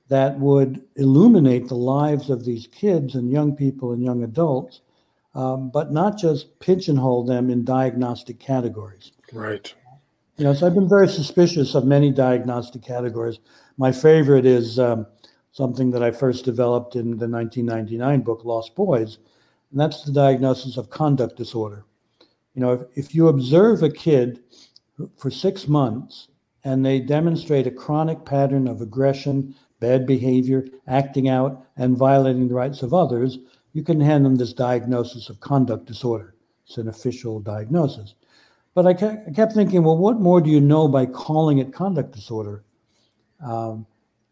that 0.09 0.39
would 0.39 0.83
illuminate 0.95 1.67
the 1.67 1.75
lives 1.75 2.29
of 2.29 2.45
these 2.45 2.67
kids 2.67 3.15
and 3.15 3.31
young 3.31 3.55
people 3.55 3.91
and 3.91 4.03
young 4.03 4.23
adults, 4.23 4.81
um, 5.35 5.69
but 5.69 5.91
not 5.91 6.17
just 6.17 6.59
pigeonhole 6.59 7.25
them 7.25 7.49
in 7.49 7.65
diagnostic 7.65 8.39
categories. 8.39 9.11
Right. 9.33 9.73
You 10.37 10.45
know, 10.45 10.53
so 10.53 10.67
I've 10.67 10.75
been 10.75 10.87
very 10.87 11.09
suspicious 11.09 11.73
of 11.73 11.85
many 11.85 12.11
diagnostic 12.11 12.83
categories. 12.83 13.39
My 13.77 13.91
favorite 13.91 14.45
is 14.45 14.77
um, 14.77 15.07
something 15.51 15.89
that 15.91 16.03
I 16.03 16.11
first 16.11 16.45
developed 16.45 16.95
in 16.95 17.17
the 17.17 17.27
1999 17.27 18.21
book, 18.21 18.45
Lost 18.45 18.75
Boys, 18.75 19.17
and 19.71 19.79
that's 19.79 20.03
the 20.03 20.13
diagnosis 20.13 20.77
of 20.77 20.89
conduct 20.89 21.35
disorder. 21.35 21.83
You 22.57 22.63
know, 22.63 22.71
if, 22.71 22.81
if 22.95 23.13
you 23.13 23.27
observe 23.27 23.83
a 23.83 23.89
kid 23.91 24.39
for 25.15 25.29
six 25.29 25.67
months 25.67 26.29
and 26.63 26.83
they 26.83 26.99
demonstrate 26.99 27.67
a 27.67 27.71
chronic 27.71 28.25
pattern 28.25 28.67
of 28.67 28.81
aggression, 28.81 29.53
bad 29.79 30.07
behavior, 30.07 30.65
acting 30.87 31.29
out, 31.29 31.67
and 31.77 31.95
violating 31.95 32.47
the 32.47 32.55
rights 32.55 32.81
of 32.81 32.95
others, 32.95 33.37
you 33.73 33.83
can 33.83 34.01
hand 34.01 34.25
them 34.25 34.37
this 34.37 34.53
diagnosis 34.53 35.29
of 35.29 35.39
conduct 35.39 35.85
disorder. 35.85 36.33
It's 36.65 36.79
an 36.79 36.87
official 36.87 37.39
diagnosis. 37.39 38.15
But 38.73 38.87
I 38.87 38.95
kept 38.95 39.53
thinking, 39.53 39.83
well, 39.83 39.97
what 39.97 40.19
more 40.19 40.41
do 40.41 40.49
you 40.49 40.59
know 40.59 40.87
by 40.87 41.05
calling 41.05 41.59
it 41.59 41.75
conduct 41.75 42.15
disorder? 42.15 42.63
Um, 43.39 43.85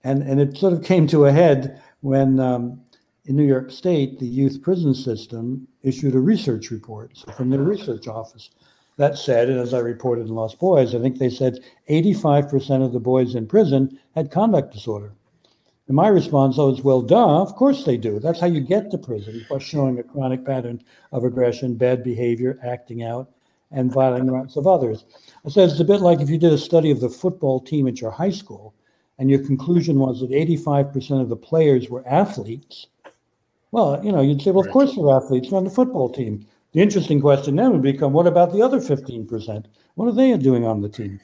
and, 0.04 0.24
and 0.24 0.42
it 0.42 0.58
sort 0.58 0.74
of 0.74 0.84
came 0.84 1.06
to 1.10 1.26
a 1.26 1.32
head 1.32 1.80
when 2.02 2.40
um, 2.40 2.82
in 3.26 3.36
New 3.36 3.46
York 3.46 3.72
State, 3.72 4.20
the 4.20 4.28
youth 4.28 4.62
prison 4.62 4.94
system 4.94 5.68
issued 5.82 6.16
a 6.16 6.20
research 6.20 6.72
report 6.72 7.18
from 7.36 7.50
their 7.50 7.62
research 7.62 8.08
office 8.08 8.52
that 8.98 9.18
said, 9.18 9.50
and 9.50 9.60
as 9.60 9.74
I 9.74 9.80
reported 9.80 10.28
in 10.28 10.36
Lost 10.36 10.60
Boys, 10.60 10.96
I 10.96 11.00
think 11.00 11.18
they 11.18 11.30
said 11.30 11.60
85% 11.90 12.86
of 12.86 12.94
the 12.94 13.00
boys 13.00 13.36
in 13.36 13.48
prison 13.48 14.00
had 14.14 14.32
conduct 14.32 14.74
disorder. 14.74 15.14
And 15.88 15.96
my 15.96 16.08
response 16.08 16.58
oh, 16.58 16.72
was, 16.72 16.82
well, 16.82 17.02
duh, 17.02 17.42
of 17.42 17.56
course 17.56 17.84
they 17.84 17.98
do. 17.98 18.20
That's 18.20 18.40
how 18.40 18.48
you 18.48 18.62
get 18.62 18.90
to 18.92 18.98
prison 18.98 19.46
by 19.50 19.60
showing 19.60 20.00
a 20.00 20.04
chronic 20.04 20.46
pattern 20.46 20.82
of 21.12 21.24
aggression, 21.24 21.76
bad 21.76 22.04
behavior, 22.04 22.58
acting 22.64 23.04
out, 23.04 23.30
and 23.72 23.92
violating 23.92 24.28
the 24.28 24.34
rights 24.34 24.56
of 24.56 24.66
others. 24.66 25.06
I 25.46 25.50
said 25.50 25.70
it's 25.70 25.80
a 25.80 25.86
bit 25.86 26.02
like 26.02 26.22
if 26.22 26.30
you 26.30 26.38
did 26.38 26.54
a 26.54 26.58
study 26.58 26.90
of 26.90 27.02
the 27.02 27.10
football 27.10 27.60
team 27.60 27.88
at 27.88 28.02
your 28.02 28.12
high 28.12 28.32
school, 28.32 28.74
and 29.20 29.30
your 29.30 29.46
conclusion 29.46 30.00
was 30.00 30.22
that 30.22 30.32
85% 30.32 31.22
of 31.22 31.30
the 31.30 31.36
players 31.36 31.90
were 31.90 32.08
athletes. 32.08 32.88
Well, 33.72 34.04
you 34.04 34.12
know, 34.12 34.22
you'd 34.22 34.42
say, 34.42 34.52
well, 34.52 34.66
of 34.66 34.72
course 34.72 34.96
they're 34.96 35.10
athletes. 35.10 35.52
On 35.52 35.64
the 35.64 35.70
football 35.70 36.10
team. 36.10 36.46
The 36.74 36.82
interesting 36.82 37.22
question 37.22 37.56
then 37.56 37.72
would 37.72 37.82
become, 37.82 38.12
what 38.12 38.28
about 38.28 38.52
the 38.52 38.62
other 38.62 38.80
15%? 38.80 39.66
What 39.96 40.08
are 40.08 40.12
they 40.12 40.36
doing 40.38 40.66
on 40.66 40.82
the 40.82 40.90
team? 40.90 41.20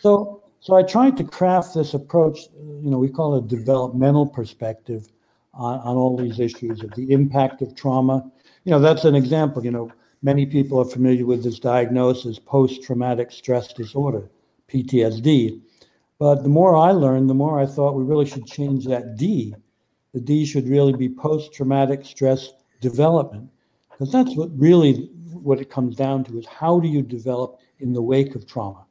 So, 0.00 0.42
so 0.60 0.74
I 0.74 0.82
tried 0.82 1.18
to 1.18 1.24
craft 1.24 1.74
this 1.74 1.92
approach. 1.92 2.38
You 2.82 2.90
know, 2.90 2.98
we 2.98 3.08
call 3.08 3.36
it 3.36 3.44
a 3.44 3.48
developmental 3.48 4.26
perspective 4.26 5.08
on, 5.52 5.80
on 5.80 5.96
all 5.96 6.16
these 6.16 6.40
issues 6.40 6.82
of 6.82 6.92
the 6.92 7.12
impact 7.12 7.60
of 7.60 7.74
trauma. 7.74 8.30
You 8.64 8.72
know, 8.72 8.80
that's 8.80 9.04
an 9.04 9.14
example. 9.14 9.62
You 9.64 9.70
know, 9.70 9.92
Many 10.22 10.44
people 10.44 10.78
are 10.78 10.84
familiar 10.84 11.24
with 11.24 11.42
this 11.42 11.58
diagnosis, 11.58 12.38
post 12.38 12.82
traumatic 12.82 13.32
stress 13.32 13.72
disorder, 13.72 14.28
PTSD. 14.68 15.62
But 16.18 16.42
the 16.42 16.50
more 16.50 16.76
I 16.76 16.90
learned, 16.90 17.30
the 17.30 17.34
more 17.34 17.58
I 17.58 17.64
thought 17.64 17.94
we 17.94 18.04
really 18.04 18.26
should 18.26 18.46
change 18.46 18.84
that 18.84 19.16
D. 19.16 19.54
The 20.12 20.20
D 20.20 20.44
should 20.44 20.68
really 20.68 20.92
be 20.92 21.08
post 21.08 21.52
traumatic 21.52 22.04
stress 22.04 22.52
development, 22.80 23.48
because 23.90 24.10
that's 24.10 24.34
what 24.36 24.50
really 24.58 25.10
what 25.32 25.60
it 25.60 25.70
comes 25.70 25.96
down 25.96 26.24
to 26.24 26.38
is 26.38 26.46
how 26.46 26.80
do 26.80 26.88
you 26.88 27.02
develop 27.02 27.58
in 27.78 27.92
the 27.92 28.02
wake 28.02 28.34
of 28.34 28.46
trauma? 28.46 28.84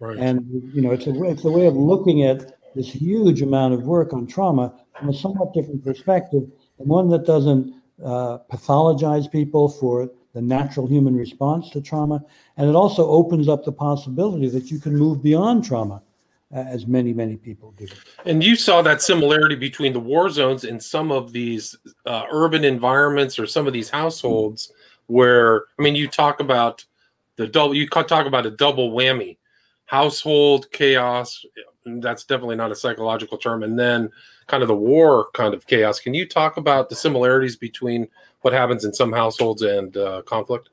Right. 0.00 0.18
And 0.18 0.46
you 0.74 0.82
know, 0.82 0.92
it's 0.92 1.06
a 1.06 1.22
it's 1.24 1.44
a 1.44 1.50
way 1.50 1.66
of 1.66 1.76
looking 1.76 2.22
at 2.24 2.58
this 2.74 2.88
huge 2.88 3.42
amount 3.42 3.74
of 3.74 3.82
work 3.82 4.12
on 4.12 4.26
trauma 4.26 4.72
from 4.98 5.08
a 5.08 5.14
somewhat 5.14 5.52
different 5.52 5.84
perspective, 5.84 6.44
and 6.78 6.88
one 6.88 7.08
that 7.10 7.26
doesn't 7.26 7.74
uh, 8.04 8.38
pathologize 8.50 9.30
people 9.30 9.68
for 9.68 10.10
the 10.32 10.40
natural 10.40 10.86
human 10.86 11.14
response 11.14 11.68
to 11.70 11.80
trauma, 11.80 12.24
and 12.56 12.68
it 12.68 12.74
also 12.74 13.06
opens 13.08 13.48
up 13.48 13.64
the 13.64 13.72
possibility 13.72 14.48
that 14.48 14.70
you 14.70 14.78
can 14.78 14.96
move 14.96 15.22
beyond 15.22 15.64
trauma, 15.64 16.02
as 16.52 16.86
many 16.86 17.12
many 17.12 17.36
people 17.36 17.72
do. 17.72 17.86
And 18.26 18.44
you 18.44 18.56
saw 18.56 18.82
that 18.82 19.02
similarity 19.02 19.54
between 19.54 19.92
the 19.92 20.00
war 20.00 20.28
zones 20.28 20.64
and 20.64 20.82
some 20.82 21.10
of 21.10 21.32
these 21.32 21.76
uh, 22.06 22.24
urban 22.30 22.64
environments 22.64 23.38
or 23.38 23.46
some 23.46 23.66
of 23.66 23.72
these 23.72 23.88
households, 23.88 24.72
where 25.06 25.64
I 25.78 25.82
mean, 25.82 25.96
you 25.96 26.08
talk 26.08 26.40
about 26.40 26.84
the 27.36 27.46
double, 27.46 27.74
you 27.74 27.88
talk 27.88 28.26
about 28.26 28.46
a 28.46 28.50
double 28.50 28.92
whammy 28.92 29.38
household 29.86 30.70
chaos. 30.72 31.44
That's 31.84 32.24
definitely 32.24 32.56
not 32.56 32.70
a 32.70 32.76
psychological 32.76 33.38
term. 33.38 33.62
And 33.62 33.78
then 33.78 34.10
kind 34.46 34.62
of 34.62 34.68
the 34.68 34.76
war 34.76 35.28
kind 35.32 35.54
of 35.54 35.66
chaos. 35.66 35.98
Can 36.00 36.14
you 36.14 36.26
talk 36.26 36.56
about 36.56 36.88
the 36.88 36.94
similarities 36.94 37.56
between 37.56 38.08
what 38.42 38.52
happens 38.52 38.84
in 38.84 38.92
some 38.92 39.12
households 39.12 39.62
and 39.62 39.96
uh, 39.96 40.22
conflict? 40.22 40.68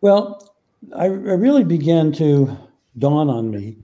Well, 0.00 0.54
I, 0.96 1.04
I 1.04 1.08
really 1.08 1.64
began 1.64 2.12
to 2.12 2.56
dawn 2.98 3.28
on 3.28 3.50
me 3.50 3.78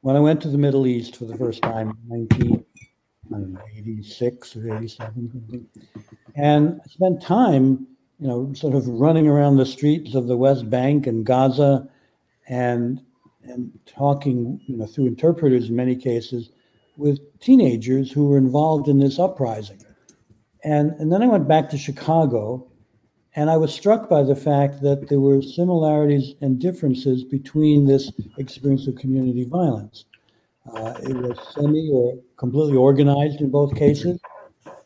when 0.00 0.16
I 0.16 0.20
went 0.20 0.40
to 0.42 0.48
the 0.48 0.58
Middle 0.58 0.86
East 0.86 1.16
for 1.16 1.24
the 1.24 1.36
first 1.36 1.62
time 1.62 1.90
in 2.10 2.28
1986 3.30 4.56
or 4.56 4.76
87. 4.76 5.68
And 6.36 6.80
I 6.84 6.88
spent 6.88 7.22
time, 7.22 7.86
you 8.18 8.28
know, 8.28 8.52
sort 8.54 8.74
of 8.74 8.86
running 8.88 9.26
around 9.28 9.56
the 9.56 9.66
streets 9.66 10.14
of 10.14 10.26
the 10.26 10.36
West 10.36 10.70
Bank 10.70 11.06
and 11.06 11.24
Gaza 11.26 11.88
and 12.48 13.00
and 13.42 13.72
talking, 13.86 14.60
you 14.66 14.76
know, 14.76 14.86
through 14.86 15.06
interpreters 15.06 15.70
in 15.70 15.76
many 15.76 15.96
cases 15.96 16.50
with 16.98 17.18
teenagers 17.40 18.12
who 18.12 18.28
were 18.28 18.36
involved 18.36 18.88
in 18.88 18.98
this 18.98 19.18
uprising. 19.18 19.82
And, 20.64 20.90
and 20.98 21.10
then 21.12 21.22
I 21.22 21.28
went 21.28 21.48
back 21.48 21.70
to 21.70 21.78
Chicago 21.78 22.67
and 23.38 23.48
I 23.48 23.56
was 23.56 23.72
struck 23.72 24.08
by 24.08 24.24
the 24.24 24.34
fact 24.34 24.82
that 24.82 25.08
there 25.08 25.20
were 25.20 25.40
similarities 25.40 26.34
and 26.40 26.58
differences 26.58 27.22
between 27.22 27.86
this 27.86 28.10
experience 28.36 28.88
of 28.88 28.96
community 28.96 29.44
violence. 29.44 30.06
Uh, 30.74 30.94
it 31.04 31.16
was 31.16 31.38
semi 31.54 31.88
or 31.88 32.18
completely 32.36 32.76
organized 32.76 33.40
in 33.40 33.48
both 33.48 33.76
cases. 33.76 34.18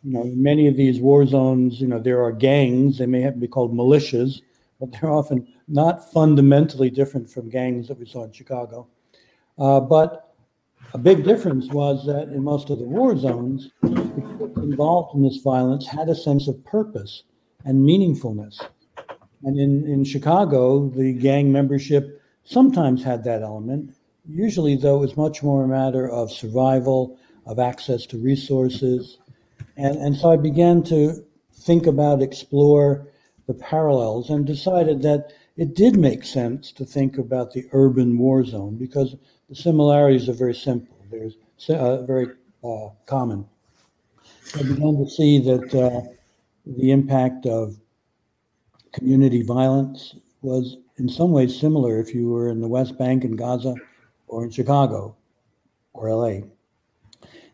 You 0.03 0.13
know, 0.13 0.25
many 0.25 0.69
of 0.69 0.77
these 0.77 1.01
war 1.01 1.25
zones, 1.25 1.81
you 1.81 1.87
know, 1.87 1.99
there 1.99 2.23
are 2.23 2.31
gangs. 2.31 2.99
They 2.99 3.07
may 3.07 3.23
have 3.23 3.33
to 3.33 3.41
be 3.41 3.49
called 3.49 3.73
militias, 3.73 4.43
but 4.79 4.93
they're 4.93 5.11
often 5.11 5.49
not 5.67 6.13
fundamentally 6.13 6.91
different 6.91 7.31
from 7.31 7.49
gangs 7.49 7.89
that 7.89 7.99
we 7.99 8.05
saw 8.05 8.25
in 8.25 8.33
Chicago. 8.33 8.87
Uh, 9.59 9.81
but 9.81 10.35
a 10.93 10.99
big 10.99 11.25
difference 11.25 11.69
was 11.69 12.05
that 12.05 12.29
in 12.29 12.45
most 12.45 12.69
of 12.69 12.79
the 12.79 12.85
war 12.85 13.17
zones, 13.17 13.71
the 13.81 13.89
people 13.89 14.53
involved 14.63 15.17
in 15.17 15.23
this 15.23 15.39
violence 15.39 15.87
had 15.87 16.11
a 16.11 16.15
sense 16.15 16.49
of 16.49 16.63
purpose 16.67 17.23
and 17.65 17.87
meaningfulness. 17.87 18.61
And 19.45 19.59
in, 19.59 19.87
in 19.87 20.05
Chicago, 20.05 20.89
the 20.89 21.13
gang 21.13 21.51
membership 21.51 22.23
sometimes 22.45 23.03
had 23.03 23.25
that 23.25 23.43
element. 23.43 23.95
Usually, 24.29 24.77
though, 24.77 24.97
it 24.99 25.01
was 25.01 25.17
much 25.17 25.43
more 25.43 25.65
a 25.65 25.69
matter 25.69 26.09
of 26.09 26.31
survival, 26.31 27.19
of 27.47 27.59
access 27.59 28.07
to 28.07 28.19
resources. 28.19 29.19
And, 29.77 29.97
and 29.97 30.17
so 30.17 30.31
I 30.31 30.37
began 30.37 30.83
to 30.85 31.25
think 31.53 31.87
about, 31.87 32.23
explore 32.23 33.07
the 33.47 33.55
parallels, 33.55 34.31
and 34.31 34.47
decided 34.47 35.03
that 35.03 35.33
it 35.57 35.75
did 35.75 35.97
make 35.97 36.25
sense 36.25 36.73
to 36.73 36.85
think 36.85 37.19
about 37.19 37.53
the 37.53 37.67
urban 37.73 38.17
war 38.17 38.45
zone 38.45 38.77
because 38.77 39.17
the 39.49 39.55
similarities 39.57 40.29
are 40.29 40.35
very 40.35 40.55
simple. 40.55 40.97
There's 41.11 41.37
uh, 41.69 42.03
very 42.03 42.29
uh, 42.65 42.89
common. 43.07 43.47
I 44.55 44.63
began 44.63 44.97
to 45.05 45.11
see 45.11 45.39
that 45.41 45.75
uh, 45.75 46.09
the 46.67 46.91
impact 46.91 47.47
of 47.47 47.77
community 48.93 49.43
violence 49.43 50.15
was 50.43 50.77
in 50.97 51.09
some 51.09 51.33
ways 51.33 51.59
similar 51.59 51.99
if 52.01 52.15
you 52.15 52.29
were 52.29 52.49
in 52.49 52.61
the 52.61 52.69
West 52.69 52.99
Bank 52.99 53.25
in 53.25 53.37
Gaza 53.37 53.75
or 54.29 54.45
in 54.45 54.51
Chicago 54.51 55.17
or 55.93 56.15
LA. 56.15 56.41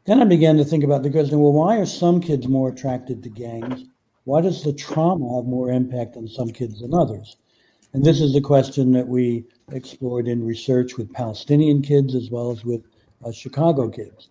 Then 0.05 0.23
I 0.23 0.25
began 0.25 0.57
to 0.57 0.65
think 0.65 0.85
about 0.85 1.03
the 1.03 1.11
question 1.11 1.41
well, 1.41 1.53
why 1.53 1.77
are 1.77 1.87
some 1.87 2.21
kids 2.21 2.49
more 2.49 2.71
attracted 2.71 3.23
to 3.23 3.29
gangs? 3.29 3.85
Why 4.25 4.41
does 4.41 4.63
the 4.63 4.73
trauma 4.73 5.37
have 5.37 5.47
more 5.47 5.71
impact 5.71 6.17
on 6.17 6.29
some 6.29 6.51
kids 6.51 6.81
than 6.81 6.95
others? 6.95 7.37
And 7.93 8.05
this 8.05 8.21
is 8.21 8.35
a 8.37 8.41
question 8.41 8.93
that 8.93 9.09
we 9.09 9.45
explored 9.73 10.29
in 10.29 10.45
research 10.45 10.97
with 10.97 11.13
Palestinian 11.13 11.83
kids 11.83 12.15
as 12.15 12.31
well 12.31 12.51
as 12.51 12.65
with 12.65 12.83
uh, 13.25 13.33
Chicago 13.33 13.89
kids. 13.89 14.29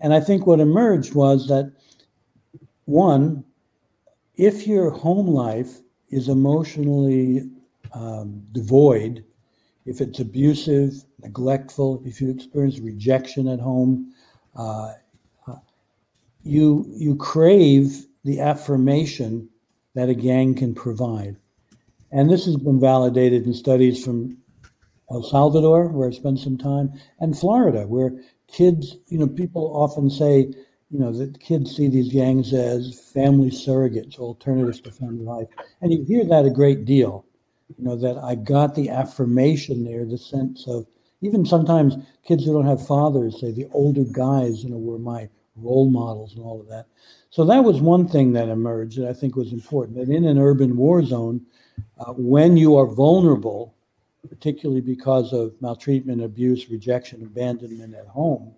And 0.00 0.12
I 0.12 0.20
think 0.20 0.46
what 0.46 0.60
emerged 0.60 1.14
was 1.14 1.48
that 1.48 1.72
one, 2.84 3.44
if 4.36 4.66
your 4.66 4.90
home 4.90 5.28
life 5.28 5.80
is 6.10 6.28
emotionally 6.28 7.50
um, 7.92 8.42
devoid, 8.52 9.24
if 9.84 10.00
it's 10.00 10.20
abusive, 10.20 10.92
neglectful, 11.22 12.02
if 12.04 12.20
you 12.20 12.30
experience 12.30 12.78
rejection 12.80 13.48
at 13.48 13.60
home, 13.60 14.12
uh, 14.56 14.92
you 16.42 16.84
you 16.96 17.16
crave 17.16 18.06
the 18.24 18.40
affirmation 18.40 19.48
that 19.94 20.08
a 20.08 20.14
gang 20.14 20.54
can 20.54 20.74
provide. 20.74 21.36
And 22.12 22.30
this 22.30 22.44
has 22.44 22.56
been 22.56 22.78
validated 22.78 23.46
in 23.46 23.54
studies 23.54 24.04
from 24.04 24.36
El 25.10 25.22
Salvador, 25.22 25.88
where 25.88 26.08
I 26.08 26.12
spent 26.12 26.38
some 26.38 26.58
time, 26.58 26.92
and 27.20 27.36
Florida, 27.36 27.86
where 27.86 28.20
kids, 28.48 28.96
you 29.08 29.18
know, 29.18 29.26
people 29.26 29.76
often 29.76 30.10
say, 30.10 30.52
you 30.90 31.00
know, 31.00 31.12
that 31.12 31.40
kids 31.40 31.74
see 31.74 31.88
these 31.88 32.12
gangs 32.12 32.52
as 32.52 32.98
family 33.12 33.50
surrogates, 33.50 34.18
alternatives 34.18 34.80
to 34.80 34.90
family 34.90 35.24
life. 35.24 35.48
And 35.80 35.92
you 35.92 36.04
hear 36.04 36.24
that 36.24 36.44
a 36.44 36.50
great 36.50 36.84
deal, 36.84 37.24
you 37.76 37.84
know, 37.84 37.96
that 37.96 38.18
I 38.18 38.36
got 38.36 38.74
the 38.74 38.88
affirmation 38.90 39.84
there, 39.84 40.04
the 40.04 40.18
sense 40.18 40.66
of 40.68 40.86
even 41.22 41.44
sometimes 41.44 41.96
kids 42.24 42.44
who 42.44 42.52
don't 42.52 42.66
have 42.66 42.86
fathers 42.86 43.40
say 43.40 43.50
the 43.50 43.68
older 43.72 44.04
guys, 44.04 44.62
you 44.62 44.70
know, 44.70 44.76
were 44.76 44.98
my 44.98 45.28
role 45.56 45.88
models 45.90 46.34
and 46.34 46.44
all 46.44 46.60
of 46.60 46.68
that. 46.68 46.86
So 47.30 47.44
that 47.46 47.64
was 47.64 47.80
one 47.80 48.06
thing 48.06 48.32
that 48.34 48.48
emerged 48.48 48.98
that 48.98 49.08
I 49.08 49.12
think 49.12 49.34
was 49.34 49.52
important. 49.52 49.96
That 49.96 50.14
in 50.14 50.24
an 50.24 50.38
urban 50.38 50.76
war 50.76 51.02
zone, 51.02 51.40
uh, 51.98 52.12
when 52.12 52.56
you 52.56 52.76
are 52.76 52.86
vulnerable, 52.86 53.74
particularly 54.28 54.82
because 54.82 55.32
of 55.32 55.60
maltreatment, 55.60 56.22
abuse, 56.22 56.70
rejection, 56.70 57.22
abandonment 57.22 57.94
at 57.94 58.06
home, 58.06 58.54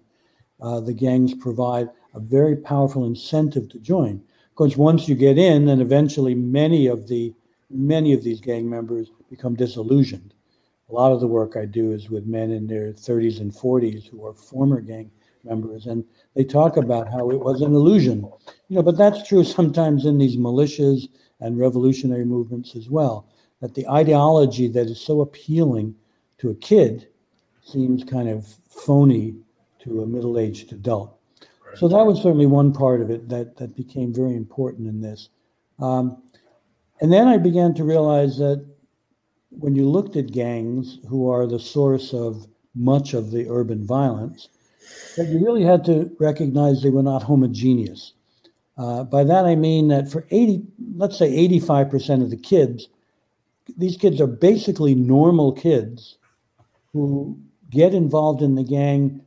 uh, 0.61 0.81
the 0.81 0.93
gangs 0.93 1.35
provide 1.35 1.89
a 2.19 2.21
very 2.21 2.57
powerful 2.57 3.07
incentive 3.07 3.69
to 3.69 3.79
join. 3.79 4.21
Because 4.51 4.77
once 4.77 5.09
you 5.09 5.15
get 5.15 5.39
in, 5.39 5.67
then 5.67 5.81
eventually 5.81 6.35
many 6.35 6.89
of 6.89 7.07
the 7.07 7.33
many 7.71 8.13
of 8.13 8.25
these 8.25 8.41
gang 8.41 8.69
members 8.69 9.11
become 9.31 9.55
disillusioned. 9.55 10.35
A 10.89 10.93
lot 10.93 11.13
of 11.13 11.21
the 11.21 11.29
work 11.29 11.57
I 11.57 11.67
do 11.67 11.93
is 11.93 12.11
with 12.11 12.27
men 12.27 12.51
in 12.51 12.67
their 12.67 12.93
30s 12.93 13.41
and 13.41 13.53
40s 13.53 14.09
who 14.09 14.27
are 14.27 14.33
former 14.33 14.81
gang 14.81 15.11
members, 15.45 15.87
and 15.87 16.03
they 16.35 16.45
talk 16.45 16.77
about 16.77 17.13
how 17.13 17.31
it 17.31 17.39
was 17.39 17.61
an 17.61 17.75
illusion. 17.75 18.29
You 18.69 18.77
know, 18.77 18.83
but 18.83 18.97
that's 18.97 19.29
true 19.29 19.45
sometimes 19.45 20.07
in 20.07 20.19
these 20.19 20.37
militias 20.37 21.09
and 21.41 21.59
revolutionary 21.59 22.25
movements 22.25 22.75
as 22.75 22.89
well 22.89 23.29
that 23.61 23.75
the 23.75 23.87
ideology 23.89 24.67
that 24.69 24.87
is 24.87 25.01
so 25.01 25.21
appealing 25.21 25.95
to 26.39 26.51
a 26.51 26.55
kid 26.57 27.09
seems 27.63 28.03
kind 28.03 28.29
of 28.29 28.47
phony 28.69 29.37
to 29.81 30.03
a 30.03 30.07
middle-aged 30.07 30.73
adult. 30.73 31.18
So 31.79 31.89
that 31.89 32.07
was 32.07 32.21
certainly 32.23 32.47
one 32.47 32.73
part 32.73 33.01
of 33.01 33.11
it 33.11 33.29
that 33.29 33.57
that 33.57 33.77
became 33.77 34.13
very 34.13 34.35
important 34.35 34.89
in 34.89 35.01
this. 35.01 35.29
Um, 35.79 36.23
and 37.01 37.13
then 37.13 37.29
I 37.29 37.39
began 37.39 37.75
to 37.75 37.85
realize 37.85 38.37
that 38.39 38.67
when 39.51 39.75
you 39.75 39.89
looked 39.89 40.17
at 40.17 40.33
gangs, 40.33 40.99
who 41.09 41.31
are 41.31 41.47
the 41.47 41.61
source 41.61 42.13
of 42.13 42.47
much 42.75 43.15
of 43.15 43.31
the 43.31 43.49
urban 43.49 43.87
violence, 43.87 44.49
that 45.17 45.29
you 45.29 45.45
really 45.45 45.63
had 45.63 45.85
to 45.85 46.11
recognize 46.19 46.83
they 46.83 46.91
were 46.91 47.03
not 47.03 47.23
homogeneous. 47.23 48.13
Uh, 48.77 49.05
by 49.05 49.25
that 49.25 49.45
I 49.45 49.55
mean 49.57 49.89
that 49.89 50.11
for 50.11 50.27
80, 50.31 50.63
let's 50.97 51.19
say 51.19 51.49
85% 51.49 52.23
of 52.23 52.31
the 52.31 52.37
kids 52.37 52.89
these 53.77 53.97
kids 53.97 54.21
are 54.21 54.27
basically 54.27 54.95
normal 54.95 55.53
kids 55.53 56.17
who 56.93 57.39
get 57.71 57.93
involved 57.93 58.41
in 58.41 58.55
the 58.55 58.65
gang, 58.65 59.21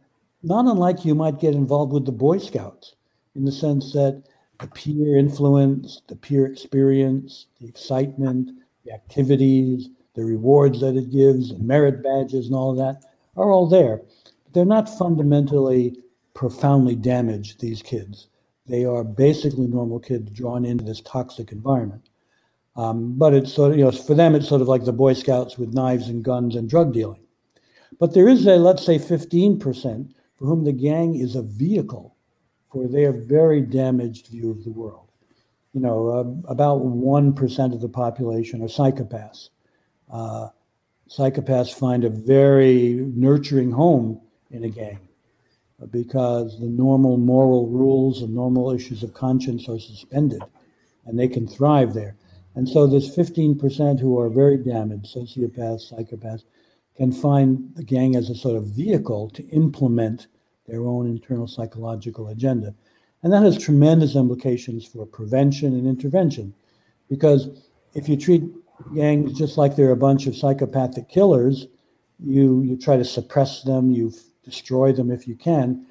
not 0.44 0.66
unlike 0.66 1.06
you 1.06 1.16
might 1.16 1.40
get 1.40 1.54
involved 1.54 1.94
with 1.94 2.06
the 2.06 2.12
Boy 2.12 2.38
Scouts, 2.38 2.96
in 3.36 3.46
the 3.46 3.52
sense 3.52 3.94
that 3.94 4.24
the 4.60 4.68
peer 4.68 5.18
influence, 5.18 6.02
the 6.08 6.16
peer 6.16 6.46
experience, 6.46 7.48
the 7.60 7.68
excitement, 7.68 8.52
the 8.86 8.92
activities, 8.92 9.90
the 10.16 10.24
rewards 10.24 10.82
that 10.82 10.96
it 10.96 11.12
gives, 11.12 11.52
and 11.52 11.66
merit 11.66 12.04
badges 12.04 12.48
and 12.48 12.56
all 12.56 12.72
of 12.72 12.78
that 12.78 13.04
are 13.38 13.52
all 13.52 13.68
there. 13.68 14.02
But 14.44 14.54
they're 14.54 14.66
not 14.66 14.98
fundamentally 14.98 15.98
profoundly 16.34 16.96
damaged, 16.96 17.60
these 17.60 17.82
kids. 17.82 18.28
They 18.68 18.86
are 18.86 19.04
basically 19.04 19.68
normal 19.68 20.00
kids 20.00 20.32
drawn 20.32 20.66
into 20.66 20.84
this 20.84 21.02
toxic 21.02 21.52
environment. 21.52 22.10
Um, 22.76 23.18
but 23.18 23.34
it's 23.34 23.54
sort 23.54 23.72
of, 23.72 23.78
you 23.78 23.84
know, 23.84 23.92
for 23.92 24.16
them, 24.16 24.34
it's 24.34 24.48
sort 24.48 24.62
of 24.62 24.68
like 24.68 24.86
the 24.86 24.94
Boy 24.94 25.14
Scouts 25.14 25.58
with 25.58 25.74
knives 25.74 26.08
and 26.08 26.24
guns 26.24 26.56
and 26.56 26.70
drug 26.70 26.94
dealing. 26.94 27.20
But 28.00 28.14
there 28.14 28.30
is 28.30 28.46
a, 28.48 28.56
let's 28.56 28.86
say, 28.86 28.98
15% 28.98 30.14
for 30.42 30.48
whom 30.48 30.64
the 30.64 30.72
gang 30.72 31.14
is 31.14 31.36
a 31.36 31.44
vehicle 31.44 32.16
for 32.72 32.88
their 32.88 33.12
very 33.12 33.62
damaged 33.62 34.26
view 34.28 34.50
of 34.50 34.64
the 34.64 34.72
world. 34.72 35.08
You 35.72 35.82
know, 35.82 36.08
uh, 36.08 36.52
about 36.52 36.82
1% 36.82 37.74
of 37.74 37.80
the 37.80 37.88
population 37.88 38.64
are 38.64 38.68
psychopaths. 38.68 39.50
Uh, 40.12 40.48
psychopaths 41.08 41.72
find 41.72 42.04
a 42.04 42.10
very 42.10 43.06
nurturing 43.14 43.70
home 43.70 44.20
in 44.50 44.64
a 44.64 44.70
gang 44.70 45.00
because 45.92 46.60
the 46.60 46.66
normal 46.66 47.18
moral 47.18 47.68
rules 47.68 48.24
and 48.24 48.34
normal 48.34 48.72
issues 48.72 49.04
of 49.04 49.14
conscience 49.14 49.70
are 49.70 49.80
suspended 49.80 50.42
and 51.06 51.20
they 51.20 51.28
can 51.28 51.48
thrive 51.48 51.94
there. 51.94 52.16
And 52.56 52.68
so 52.68 52.88
this 52.88 53.16
15% 53.16 54.00
who 54.00 54.20
are 54.20 54.30
very 54.30 54.58
damaged, 54.58 55.16
sociopaths, 55.16 55.94
psychopaths, 55.94 56.46
can 56.96 57.12
find 57.12 57.72
the 57.76 57.84
gang 57.84 58.16
as 58.16 58.30
a 58.30 58.36
sort 58.36 58.58
of 58.58 58.68
vehicle 58.68 59.30
to 59.32 59.48
implement 59.50 60.28
their 60.68 60.86
own 60.86 61.08
internal 61.08 61.48
psychological 61.48 62.28
agenda. 62.28 62.74
And 63.24 63.32
that 63.34 63.44
has 63.44 63.58
tremendous 63.58 64.16
implications 64.16 64.86
for 64.86 65.06
prevention 65.06 65.74
and 65.74 65.88
intervention. 65.88 66.54
Because 67.10 67.50
if 67.94 68.10
you 68.10 68.18
treat 68.18 68.44
gangs 68.96 69.38
just 69.38 69.58
like 69.58 69.76
they're 69.76 69.92
a 69.92 69.98
bunch 69.98 70.28
of 70.28 70.36
psychopathic 70.36 71.10
killers, 71.10 71.68
you, 72.20 72.62
you 72.62 72.78
try 72.78 72.98
to 72.98 73.06
suppress 73.06 73.64
them, 73.64 73.92
you 73.92 74.14
destroy 74.44 74.92
them 74.92 75.12
if 75.12 75.28
you 75.28 75.36
can, 75.36 75.86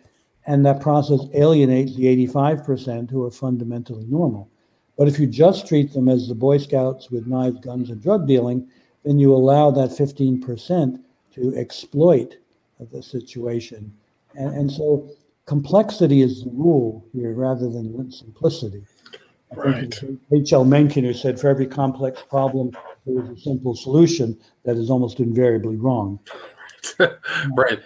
and 0.47 0.65
that 0.67 0.81
process 0.81 1.21
alienates 1.35 1.95
the 1.97 2.27
85% 2.27 3.11
who 3.11 3.25
are 3.25 3.31
fundamentally 3.31 4.07
normal. 4.07 4.51
But 4.97 5.09
if 5.09 5.19
you 5.19 5.27
just 5.27 5.67
treat 5.67 5.93
them 5.93 6.09
as 6.09 6.29
the 6.29 6.35
Boy 6.35 6.59
Scouts 6.59 7.11
with 7.11 7.27
knives, 7.27 7.61
guns, 7.61 7.91
and 7.91 8.03
drug 8.03 8.27
dealing, 8.27 8.69
then 9.05 9.19
you 9.19 9.35
allow 9.35 9.71
that 9.71 9.91
15% 9.91 11.01
to 11.35 11.57
exploit 11.57 12.37
the 12.93 13.03
situation. 13.03 13.93
And, 14.35 14.55
and 14.55 14.71
so 14.71 15.11
complexity 15.47 16.23
is 16.23 16.45
the 16.45 16.51
rule 16.51 17.05
here 17.13 17.33
rather 17.35 17.69
than 17.69 18.11
simplicity. 18.11 18.85
Right. 19.55 19.93
H.L. 20.33 20.65
Mencken, 20.65 21.05
who 21.05 21.13
said, 21.13 21.41
for 21.41 21.49
every 21.49 21.67
complex 21.67 22.23
problem, 22.23 22.71
there 23.05 23.23
is 23.25 23.31
a 23.31 23.41
simple 23.41 23.75
solution 23.75 24.39
that 24.65 24.77
is 24.77 24.91
almost 24.91 25.19
invariably 25.19 25.77
wrong. 25.77 26.21
right. 26.99 27.81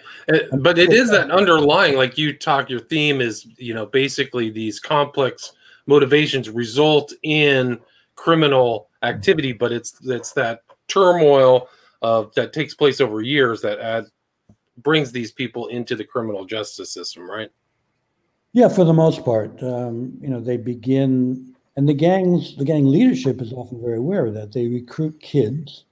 But 0.59 0.77
it 0.77 0.93
is 0.93 1.09
that 1.09 1.31
underlying, 1.31 1.95
like 1.95 2.17
you 2.17 2.33
talk, 2.33 2.69
your 2.69 2.81
theme 2.81 3.19
is, 3.19 3.47
you 3.57 3.73
know, 3.73 3.85
basically 3.85 4.49
these 4.49 4.79
complex 4.79 5.53
motivations 5.87 6.49
result 6.49 7.13
in 7.23 7.79
criminal 8.15 8.89
activity, 9.01 9.53
but 9.53 9.71
it's 9.71 9.95
it's 10.05 10.33
that 10.33 10.64
turmoil 10.87 11.69
of 12.01 12.33
that 12.35 12.53
takes 12.53 12.73
place 12.73 13.01
over 13.01 13.21
years 13.21 13.61
that 13.61 13.79
add, 13.79 14.05
brings 14.77 15.11
these 15.11 15.31
people 15.31 15.67
into 15.67 15.95
the 15.95 16.03
criminal 16.03 16.45
justice 16.45 16.91
system, 16.91 17.29
right? 17.29 17.51
Yeah, 18.53 18.69
for 18.69 18.85
the 18.85 18.93
most 18.93 19.25
part, 19.25 19.61
um, 19.63 20.17
you 20.21 20.29
know, 20.29 20.39
they 20.39 20.57
begin, 20.57 21.55
and 21.75 21.89
the 21.89 21.93
gangs, 21.93 22.55
the 22.55 22.63
gang 22.63 22.85
leadership 22.85 23.41
is 23.41 23.51
often 23.51 23.81
very 23.81 23.97
aware 23.97 24.25
of 24.25 24.33
that. 24.35 24.53
They 24.53 24.67
recruit 24.67 25.19
kids, 25.19 25.83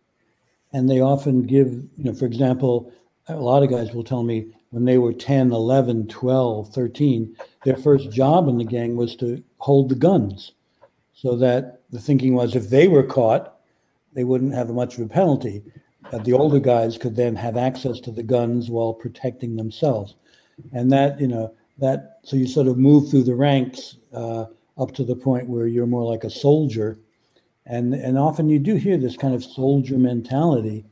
and 0.72 0.90
they 0.90 1.02
often 1.02 1.44
give, 1.44 1.74
you 1.74 2.06
know, 2.06 2.14
for 2.14 2.26
example, 2.26 2.92
a 3.28 3.36
lot 3.36 3.64
of 3.64 3.70
guys 3.70 3.94
will 3.94 4.04
tell 4.04 4.24
me 4.24 4.48
when 4.70 4.86
they 4.86 4.98
were 4.98 5.14
10, 5.14 5.52
11, 5.52 6.08
12, 6.08 6.74
13, 6.74 7.36
their 7.64 7.78
first 7.78 8.12
job 8.12 8.48
in 8.48 8.58
the 8.58 8.64
gang 8.64 8.96
was 8.96 9.16
to 9.18 9.44
hold 9.58 9.90
the 9.90 9.96
guns. 9.96 10.54
So 11.14 11.36
that 11.38 11.82
the 11.92 12.00
thinking 12.00 12.34
was 12.34 12.56
if 12.56 12.70
they 12.70 12.88
were 12.88 13.04
caught, 13.04 13.53
they 14.14 14.24
wouldn't 14.24 14.54
have 14.54 14.70
much 14.70 14.98
of 14.98 15.06
a 15.06 15.10
penalty. 15.10 15.64
But 16.12 16.26
the 16.26 16.34
older 16.34 16.60
guys 16.60 16.98
could 16.98 17.16
then 17.16 17.36
have 17.36 17.58
access 17.58 18.00
to 18.02 18.12
the 18.12 18.24
guns 18.24 18.70
while 18.70 18.94
protecting 18.94 19.56
themselves. 19.56 20.16
And 20.72 20.92
that, 20.92 21.20
you 21.20 21.28
know, 21.28 21.54
that, 21.80 22.20
so 22.24 22.36
you 22.36 22.48
sort 22.48 22.68
of 22.68 22.78
move 22.78 23.10
through 23.10 23.24
the 23.24 23.36
ranks 23.36 23.98
uh, 24.14 24.46
up 24.78 24.94
to 24.94 25.04
the 25.04 25.16
point 25.16 25.50
where 25.50 25.68
you're 25.68 25.88
more 25.88 26.04
like 26.04 26.24
a 26.24 26.30
soldier. 26.30 27.00
And, 27.66 27.94
and 27.94 28.18
often 28.18 28.50
you 28.50 28.60
do 28.60 28.76
hear 28.76 28.98
this 28.98 29.18
kind 29.18 29.34
of 29.34 29.44
soldier 29.44 29.98
mentality 29.98 30.86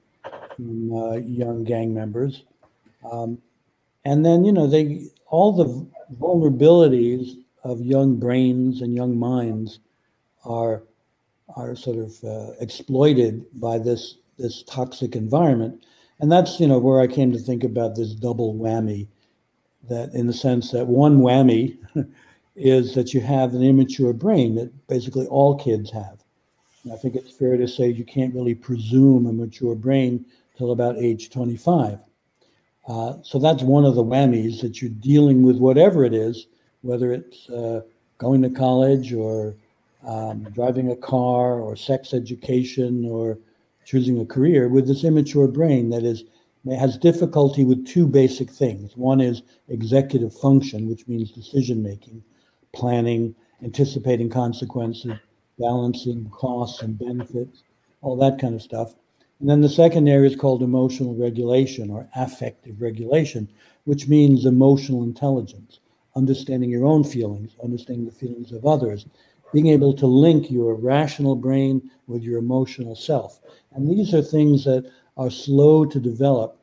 from 0.56 0.94
uh, 0.94 1.16
young 1.16 1.64
gang 1.64 1.94
members. 1.94 2.44
Um, 3.12 3.38
and 4.06 4.26
then, 4.26 4.44
you 4.44 4.52
know, 4.52 4.68
they, 4.68 5.08
all 5.28 5.52
the 5.52 5.88
vulnerabilities 6.18 7.38
of 7.64 7.82
young 7.82 8.18
brains 8.18 8.82
and 8.82 8.96
young 8.96 9.18
minds 9.18 9.80
are 10.44 10.84
are 11.56 11.76
sort 11.76 11.98
of 11.98 12.24
uh, 12.24 12.52
exploited 12.60 13.46
by 13.60 13.78
this 13.78 14.16
this 14.38 14.64
toxic 14.64 15.16
environment. 15.16 15.86
And 16.20 16.32
that's 16.32 16.60
you 16.60 16.68
know 16.68 16.80
where 16.80 17.02
i 17.02 17.08
came 17.08 17.32
to 17.32 17.40
think 17.40 17.64
about 17.64 17.96
this 17.96 18.14
double 18.14 18.54
whammy 18.54 19.08
that 19.90 20.14
in 20.14 20.28
the 20.28 20.34
sense 20.34 20.72
that 20.72 20.88
one 20.88 21.22
whammy 21.22 21.78
is 22.56 22.94
that 22.96 23.14
you 23.14 23.22
have 23.22 23.54
an 23.54 23.64
immature 23.64 24.14
brain 24.14 24.56
that 24.56 24.88
basically 24.88 25.26
all 25.28 25.58
kids 25.58 25.90
have. 25.92 26.24
And 26.84 26.94
i 26.94 26.96
think 26.96 27.16
it's 27.16 27.32
fair 27.32 27.58
to 27.58 27.68
say 27.68 27.90
you 27.90 28.06
can't 28.06 28.36
really 28.36 28.56
presume 28.56 29.26
a 29.26 29.34
mature 29.34 29.76
brain 29.76 30.26
till 30.58 30.72
about 30.72 30.98
age 30.98 31.30
25 31.32 32.00
uh, 32.88 33.14
so 33.24 33.40
that's 33.40 33.64
one 33.64 33.86
of 33.86 33.96
the 33.96 34.04
whammies 34.04 34.62
that 34.62 34.82
you're 34.82 34.92
dealing 34.92 35.44
with 35.44 35.58
whatever 35.58 36.04
it 36.06 36.14
is 36.14 36.48
whether 36.82 37.14
it's 37.14 37.50
uh, 37.50 37.82
going 38.18 38.42
to 38.42 38.50
college 38.50 39.14
or 39.14 39.56
um, 40.06 40.44
driving 40.52 40.92
a 40.92 40.96
car 40.96 41.60
or 41.60 41.76
sex 41.76 42.14
education 42.14 43.06
or 43.06 43.38
choosing 43.86 44.20
a 44.20 44.26
career 44.26 44.68
with 44.70 44.88
this 44.88 45.04
immature 45.04 45.48
brain 45.48 45.90
that 45.90 46.04
is 46.04 46.24
has 46.70 46.98
difficulty 46.98 47.66
with 47.66 47.88
two 47.88 48.06
basic 48.06 48.52
things. 48.52 48.96
One 48.96 49.20
is 49.20 49.42
executive 49.68 50.34
function, 50.34 50.88
which 50.88 51.08
means 51.08 51.32
decision 51.32 51.82
making, 51.82 52.24
planning, 52.72 53.34
anticipating 53.64 54.30
consequences, 54.30 55.14
balancing 55.58 56.30
costs 56.30 56.84
and 56.84 57.00
benefits, 57.00 57.64
all 58.02 58.16
that 58.18 58.40
kind 58.40 58.54
of 58.54 58.62
stuff. 58.62 58.94
And 59.40 59.50
then 59.50 59.62
the 59.62 59.70
second 59.70 60.08
area 60.08 60.30
is 60.30 60.36
called 60.36 60.62
emotional 60.62 61.16
regulation 61.16 61.90
or 61.90 62.08
affective 62.16 62.80
regulation, 62.80 63.50
which 63.86 64.08
means 64.08 64.46
emotional 64.46 65.04
intelligence, 65.04 65.80
understanding 66.16 66.70
your 66.70 66.86
own 66.86 67.04
feelings, 67.04 67.56
understanding 67.64 68.06
the 68.06 68.12
feelings 68.12 68.52
of 68.52 68.68
others, 68.68 69.08
being 69.54 69.68
able 69.68 69.94
to 69.94 70.08
link 70.08 70.50
your 70.50 70.76
rational 70.76 71.36
brain 71.36 71.90
with 72.08 72.24
your 72.24 72.40
emotional 72.40 72.96
self. 72.96 73.40
And 73.74 73.90
these 73.90 74.14
are 74.14 74.22
things 74.22 74.64
that 74.66 74.90
are 75.18 75.30
slow 75.30 75.86
to 75.86 76.00
develop. 76.00 76.58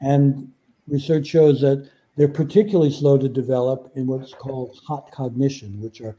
And 0.00 0.50
research 0.88 1.26
shows 1.26 1.60
that 1.60 1.88
they're 2.16 2.28
particularly 2.28 2.92
slow 2.92 3.18
to 3.18 3.28
develop 3.28 3.90
in 3.94 4.06
what's 4.06 4.34
called 4.34 4.78
hot 4.86 5.10
cognition, 5.10 5.80
which 5.80 6.00
are 6.00 6.16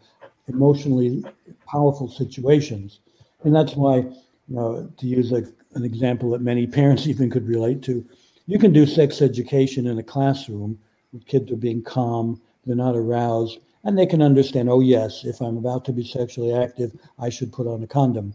emotionally 0.48 1.24
powerful 1.68 2.10
situations. 2.10 3.00
And 3.44 3.56
that's 3.56 3.76
why, 3.76 3.98
you 3.98 4.16
know, 4.48 4.92
to 4.98 5.08
use 5.08 5.32
a, 5.32 5.44
an 5.76 5.84
example 5.84 6.32
that 6.32 6.42
many 6.42 6.68
parents 6.80 7.08
even 7.08 7.30
could 7.30 7.48
relate 7.48 7.82
to, 7.84 8.06
you 8.46 8.60
can 8.60 8.74
do 8.74 8.86
sex 8.86 9.22
education 9.22 9.88
in 9.88 10.00
a 10.00 10.04
classroom 10.04 10.78
kids 11.22 11.52
are 11.52 11.58
being 11.58 11.84
calm, 11.84 12.42
they're 12.66 12.76
not 12.76 12.96
aroused, 12.96 13.60
and 13.84 13.98
they 13.98 14.06
can 14.06 14.22
understand, 14.22 14.70
oh, 14.70 14.80
yes, 14.80 15.26
if 15.26 15.42
I'm 15.42 15.58
about 15.58 15.84
to 15.86 15.94
be 15.94 16.06
sexually 16.06 16.54
active, 16.54 16.92
I 17.20 17.30
should 17.30 17.52
put 17.52 17.68
on 17.68 17.84
a 17.84 17.88
condom. 17.88 18.34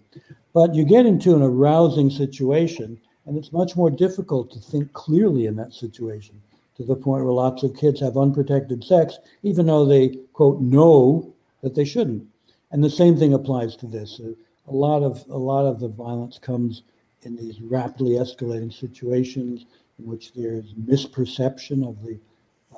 But 0.53 0.75
you 0.75 0.85
get 0.85 1.07
into 1.07 1.35
an 1.35 1.43
arousing 1.43 2.11
situation, 2.11 3.01
and 3.27 3.37
it's 3.37 3.53
much 3.53 3.77
more 3.77 3.91
difficult 3.91 4.51
to 4.53 4.61
think 4.61 4.93
clearly 4.93 5.47
in 5.47 5.57
that 5.57 5.73
situation 5.73 6.41
to 6.77 6.85
the 6.85 6.95
point 6.95 7.25
where 7.25 7.33
lots 7.33 7.63
of 7.63 7.77
kids 7.77 8.01
have 8.01 8.17
unprotected 8.17 8.85
sex, 8.85 9.19
even 9.43 9.67
though 9.67 9.85
they, 9.85 10.17
quote, 10.33 10.61
know 10.61 11.35
that 11.63 11.75
they 11.75 11.85
shouldn't. 11.85 12.25
And 12.71 12.85
the 12.85 12.91
same 12.91 13.17
thing 13.17 13.35
applies 13.35 13.75
to 13.77 13.87
this. 13.87 14.21
A 14.21 14.73
lot 14.73 15.03
of, 15.03 15.25
a 15.29 15.37
lot 15.37 15.67
of 15.67 15.81
the 15.81 15.89
violence 15.89 16.39
comes 16.39 16.83
in 17.23 17.37
these 17.37 17.61
rapidly 17.61 18.13
escalating 18.13 18.73
situations 18.73 19.67
in 19.99 20.07
which 20.07 20.33
there's 20.35 20.75
misperception 20.75 21.89
of 21.89 22.01
the 22.05 22.19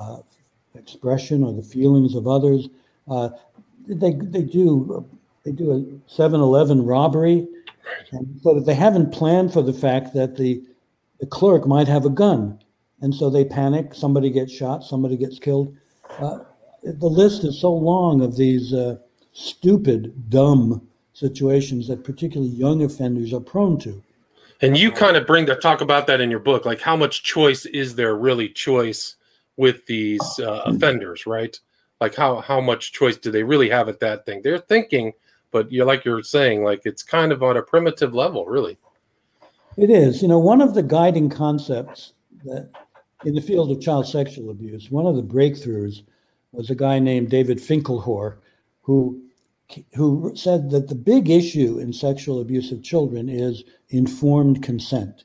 uh, 0.01 0.23
expression 0.75 1.45
or 1.45 1.53
the 1.53 1.63
feelings 1.63 2.15
of 2.15 2.27
others. 2.27 2.69
Uh, 3.09 3.31
they 3.89 4.13
they 4.13 4.43
do 4.43 5.07
they 5.45 5.53
do 5.53 5.73
a 5.73 5.81
7-Eleven 6.13 6.85
robbery, 6.85 7.49
and 8.13 8.41
so 8.43 8.61
they 8.61 8.75
haven't 8.75 9.13
planned 9.13 9.53
for 9.53 9.63
the 9.63 9.73
fact 9.73 10.15
that 10.15 10.37
the 10.37 10.63
the 11.19 11.27
clerk 11.27 11.67
might 11.67 11.89
have 11.89 12.05
a 12.05 12.11
gun, 12.11 12.59
and 13.01 13.15
so 13.15 13.31
they 13.31 13.45
panic. 13.45 13.95
Somebody 13.95 14.31
gets 14.31 14.53
shot. 14.53 14.85
Somebody 14.85 15.17
gets 15.17 15.39
killed. 15.39 15.77
Uh, 16.19 16.41
the 16.83 17.07
list 17.07 17.45
is 17.45 17.61
so 17.61 17.73
long 17.73 18.23
of 18.23 18.37
these 18.37 18.73
uh, 18.73 18.97
stupid, 19.33 20.31
dumb 20.31 20.87
situations 21.13 21.87
that 21.89 22.05
particularly 22.05 22.53
young 22.53 22.83
offenders 22.83 23.33
are 23.35 23.41
prone 23.41 23.79
to. 23.79 24.03
And 24.63 24.77
you 24.77 24.91
kind 24.93 25.17
of 25.17 25.27
bring 25.27 25.47
to 25.47 25.57
talk 25.57 25.81
about 25.81 26.07
that 26.07 26.21
in 26.21 26.31
your 26.31 26.41
book, 26.41 26.67
like 26.67 26.81
how 26.81 26.97
much 26.97 27.23
choice 27.23 27.65
is 27.67 27.95
there 27.95 28.15
really 28.15 28.49
choice 28.49 29.17
with 29.61 29.85
these 29.85 30.41
uh, 30.41 30.63
offenders, 30.65 31.27
right? 31.27 31.61
Like 32.01 32.15
how 32.15 32.41
how 32.41 32.63
much 32.63 32.93
choice 32.93 33.19
do 33.19 33.31
they 33.31 33.43
really 33.43 33.69
have 33.69 33.91
at 33.91 34.01
that 34.01 34.25
thing? 34.25 34.41
They're 34.41 34.57
thinking, 34.75 35.13
but 35.51 35.71
you're 35.71 35.85
like 35.85 36.07
you're 36.07 36.23
saying, 36.23 36.65
like 36.65 36.81
it's 36.87 37.03
kind 37.03 37.31
of 37.31 37.43
on 37.43 37.59
a 37.59 37.63
primitive 37.63 38.15
level, 38.15 38.47
really. 38.47 38.79
It 39.77 39.91
is. 39.91 40.23
You 40.23 40.29
know, 40.29 40.39
one 40.39 40.63
of 40.63 40.73
the 40.73 40.83
guiding 40.83 41.29
concepts 41.29 42.15
that 42.45 42.71
in 43.27 43.35
the 43.35 43.43
field 43.43 43.71
of 43.71 43.83
child 43.83 44.09
sexual 44.09 44.49
abuse, 44.49 44.91
one 44.91 45.05
of 45.05 45.15
the 45.15 45.23
breakthroughs 45.23 46.05
was 46.53 46.71
a 46.71 46.75
guy 46.75 46.99
named 46.99 47.29
David 47.29 47.61
Finkelhor, 47.61 48.39
who 48.81 49.23
who 49.95 50.33
said 50.35 50.71
that 50.71 50.89
the 50.89 50.95
big 50.95 51.29
issue 51.29 51.79
in 51.79 51.93
sexual 51.93 52.41
abuse 52.41 52.73
of 52.73 52.83
children 52.83 53.29
is 53.29 53.63
informed 53.91 54.63
consent. 54.63 55.25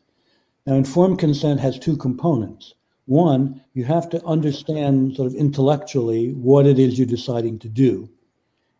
Now, 0.65 0.73
informed 0.73 1.19
consent 1.19 1.61
has 1.61 1.79
two 1.79 1.95
components. 1.95 2.73
One, 3.05 3.61
you 3.73 3.83
have 3.83 4.09
to 4.09 4.25
understand 4.25 5.15
sort 5.15 5.27
of 5.27 5.35
intellectually 5.35 6.33
what 6.33 6.65
it 6.65 6.79
is 6.79 6.97
you're 6.97 7.07
deciding 7.07 7.59
to 7.59 7.69
do. 7.69 8.09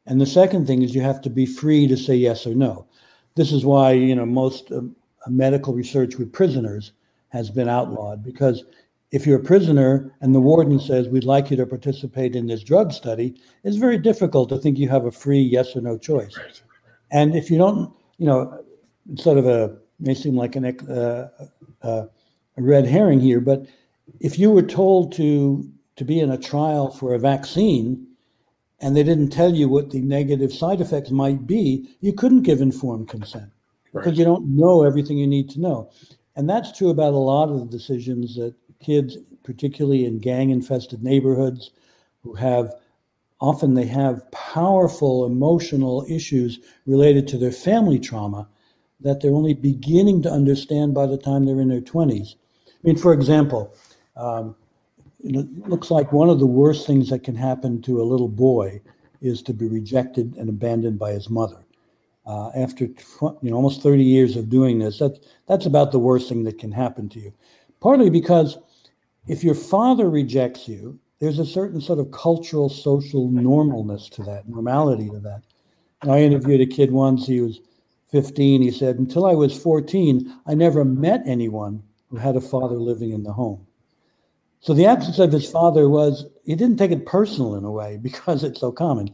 And 0.08 0.20
the 0.20 0.26
second 0.26 0.68
thing 0.68 0.82
is 0.82 0.96
you 0.96 1.02
have 1.02 1.22
to 1.22 1.30
be 1.30 1.46
free 1.46 1.88
to 1.88 1.98
say 1.98 2.16
yes 2.16 2.46
or 2.46 2.56
no. 2.56 2.88
This 3.36 3.52
is 3.52 3.66
why, 3.66 3.92
you 3.92 4.16
know, 4.16 4.26
most 4.26 4.72
um, 4.72 4.96
medical 5.28 5.74
research 5.74 6.16
with 6.16 6.32
prisoners 6.32 6.92
has 7.30 7.50
been 7.50 7.68
outlawed 7.68 8.24
because 8.24 8.64
if 9.12 9.26
you're 9.26 9.40
a 9.40 9.44
prisoner 9.44 10.12
and 10.22 10.34
the 10.34 10.40
warden 10.40 10.80
says, 10.80 11.08
We'd 11.08 11.24
like 11.24 11.52
you 11.52 11.58
to 11.58 11.66
participate 11.66 12.36
in 12.36 12.48
this 12.48 12.64
drug 12.64 12.94
study, 12.94 13.36
it's 13.64 13.78
very 13.78 13.98
difficult 13.98 14.50
to 14.50 14.58
think 14.58 14.78
you 14.78 14.90
have 14.90 15.06
a 15.06 15.12
free 15.12 15.42
yes 15.42 15.76
or 15.76 15.82
no 15.82 15.98
choice. 15.98 16.38
And 17.12 17.36
if 17.36 17.52
you 17.52 17.58
don't, 17.58 17.94
you 18.18 18.26
know, 18.26 18.64
sort 19.16 19.38
of 19.38 19.46
a, 19.46 19.78
may 20.00 20.14
seem 20.14 20.36
like 20.36 20.56
an, 20.56 20.66
uh, 20.66 21.30
uh, 21.82 22.06
a 22.58 22.62
red 22.62 22.86
herring 22.86 23.20
here, 23.20 23.40
but 23.40 23.66
if 24.20 24.40
you 24.40 24.52
were 24.52 24.62
told 24.62 25.14
to, 25.14 25.70
to 25.96 26.06
be 26.06 26.20
in 26.20 26.32
a 26.32 26.38
trial 26.38 26.92
for 26.92 27.14
a 27.14 27.20
vaccine 27.20 28.08
and 28.80 28.96
they 28.96 29.04
didn't 29.04 29.30
tell 29.30 29.54
you 29.54 29.68
what 29.68 29.92
the 29.92 30.02
negative 30.02 30.54
side 30.54 30.82
effects 30.82 31.12
might 31.12 31.48
be, 31.48 31.90
you 32.02 32.14
couldn't 32.14 32.44
give 32.44 32.62
informed 32.62 33.08
consent 33.08 33.52
right. 33.94 34.04
because 34.04 34.18
you 34.18 34.26
don't 34.26 34.48
know 34.48 34.84
everything 34.84 35.18
you 35.18 35.28
need 35.28 35.50
to 35.50 35.60
know. 35.60 35.90
And 36.36 36.50
that's 36.50 36.78
true 36.78 36.90
about 36.90 37.14
a 37.14 37.18
lot 37.18 37.50
of 37.50 37.60
the 37.60 37.66
decisions 37.66 38.36
that 38.36 38.54
kids, 38.80 39.18
particularly 39.44 40.06
in 40.06 40.20
gang 40.20 40.50
infested 40.50 41.04
neighborhoods, 41.04 41.72
who 42.24 42.34
have 42.34 42.74
often 43.40 43.74
they 43.74 43.86
have 43.86 44.30
powerful 44.32 45.26
emotional 45.26 46.06
issues 46.10 46.60
related 46.86 47.28
to 47.28 47.38
their 47.38 47.52
family 47.52 48.00
trauma 48.00 48.48
that 49.02 49.22
they're 49.22 49.34
only 49.34 49.54
beginning 49.54 50.22
to 50.24 50.32
understand 50.32 50.94
by 50.94 51.06
the 51.06 51.18
time 51.18 51.46
they're 51.46 51.62
in 51.62 51.70
their 51.70 51.82
20s. 51.82 52.36
I 52.68 52.72
mean, 52.84 52.98
for 52.98 53.14
example, 53.14 53.74
um, 54.16 54.56
it 55.24 55.68
looks 55.68 55.90
like 55.90 56.12
one 56.12 56.30
of 56.30 56.40
the 56.40 56.46
worst 56.46 56.86
things 56.86 57.10
that 57.10 57.24
can 57.24 57.36
happen 57.36 57.82
to 57.84 58.02
a 58.02 58.04
little 58.04 58.28
boy 58.28 58.82
is 59.22 59.42
to 59.44 59.54
be 59.54 59.68
rejected 59.68 60.36
and 60.38 60.50
abandoned 60.50 61.00
by 61.00 61.12
his 61.12 61.30
mother. 61.30 61.66
Uh, 62.28 62.50
after 62.56 62.86
you 62.86 63.50
know, 63.50 63.56
almost 63.56 63.82
30 63.82 64.04
years 64.04 64.36
of 64.36 64.50
doing 64.50 64.80
this, 64.80 65.00
that's, 65.00 65.20
that's 65.48 65.66
about 65.66 65.92
the 65.92 66.00
worst 66.00 66.30
thing 66.30 66.44
that 66.44 66.60
can 66.60 66.72
happen 66.72 67.08
to 67.10 67.20
you. 67.20 67.34
Partly 67.80 68.10
because 68.10 68.58
if 69.28 69.44
your 69.44 69.56
father 69.56 70.10
rejects 70.10 70.68
you, 70.68 71.00
there's 71.20 71.40
a 71.40 71.46
certain 71.46 71.82
sort 71.82 72.00
of 72.00 72.12
cultural, 72.12 72.70
social 72.70 73.30
normalness 73.30 74.10
to 74.12 74.24
that, 74.24 74.48
normality 74.48 75.10
to 75.10 75.20
that. 75.20 75.42
I 76.02 76.22
interviewed 76.22 76.62
a 76.62 76.66
kid 76.66 76.92
once, 76.92 77.26
he 77.26 77.42
was 77.42 77.62
15. 78.12 78.62
He 78.62 78.72
said, 78.72 79.00
Until 79.00 79.26
I 79.26 79.34
was 79.34 79.58
14, 79.58 80.34
I 80.46 80.54
never 80.54 80.86
met 80.86 81.24
anyone 81.26 81.82
who 82.10 82.18
had 82.18 82.36
a 82.36 82.42
father 82.42 82.76
living 82.76 83.12
in 83.12 83.24
the 83.24 83.34
home. 83.34 83.66
So 84.66 84.74
the 84.74 84.88
absence 84.88 85.20
of 85.20 85.32
his 85.32 85.48
father 85.48 85.88
was, 85.88 86.26
he 86.44 86.56
didn't 86.56 86.78
take 86.78 86.90
it 86.90 87.06
personal 87.06 87.54
in 87.54 87.64
a 87.64 87.72
way 87.72 87.98
because 88.02 88.44
it's 88.44 88.60
so 88.60 88.72
common. 88.72 89.14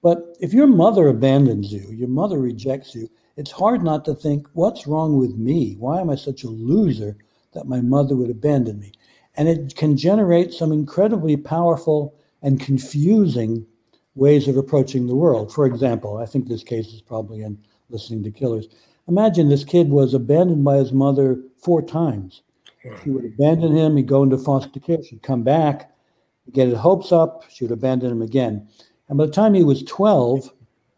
But 0.00 0.36
if 0.38 0.52
your 0.52 0.68
mother 0.68 1.08
abandons 1.08 1.72
you, 1.72 1.90
your 1.90 2.06
mother 2.06 2.38
rejects 2.38 2.94
you, 2.94 3.10
it's 3.36 3.50
hard 3.50 3.82
not 3.82 4.04
to 4.04 4.14
think, 4.14 4.46
what's 4.52 4.86
wrong 4.86 5.18
with 5.18 5.34
me? 5.34 5.74
Why 5.80 6.00
am 6.00 6.08
I 6.08 6.14
such 6.14 6.44
a 6.44 6.48
loser 6.48 7.16
that 7.52 7.66
my 7.66 7.80
mother 7.80 8.14
would 8.14 8.30
abandon 8.30 8.78
me? 8.78 8.92
And 9.34 9.48
it 9.48 9.74
can 9.74 9.96
generate 9.96 10.52
some 10.52 10.70
incredibly 10.70 11.36
powerful 11.36 12.14
and 12.40 12.60
confusing 12.60 13.66
ways 14.14 14.46
of 14.46 14.56
approaching 14.56 15.08
the 15.08 15.16
world. 15.16 15.52
For 15.52 15.66
example, 15.66 16.18
I 16.18 16.26
think 16.26 16.46
this 16.46 16.62
case 16.62 16.86
is 16.86 17.00
probably 17.00 17.42
in 17.42 17.58
listening 17.90 18.22
to 18.22 18.30
killers. 18.30 18.68
Imagine 19.08 19.48
this 19.48 19.64
kid 19.64 19.90
was 19.90 20.14
abandoned 20.14 20.62
by 20.62 20.76
his 20.76 20.92
mother 20.92 21.42
four 21.58 21.82
times. 21.82 22.42
She 23.02 23.10
would 23.10 23.24
abandon 23.24 23.76
him, 23.76 23.96
he'd 23.96 24.08
go 24.08 24.22
into 24.22 24.38
foster 24.38 24.80
care, 24.80 25.02
she'd 25.02 25.22
come 25.22 25.42
back, 25.42 25.92
get 26.52 26.68
his 26.68 26.78
hopes 26.78 27.12
up, 27.12 27.44
she 27.48 27.64
would 27.64 27.72
abandon 27.72 28.10
him 28.10 28.22
again. 28.22 28.68
And 29.08 29.18
by 29.18 29.26
the 29.26 29.32
time 29.32 29.54
he 29.54 29.62
was 29.62 29.84
12, 29.84 30.50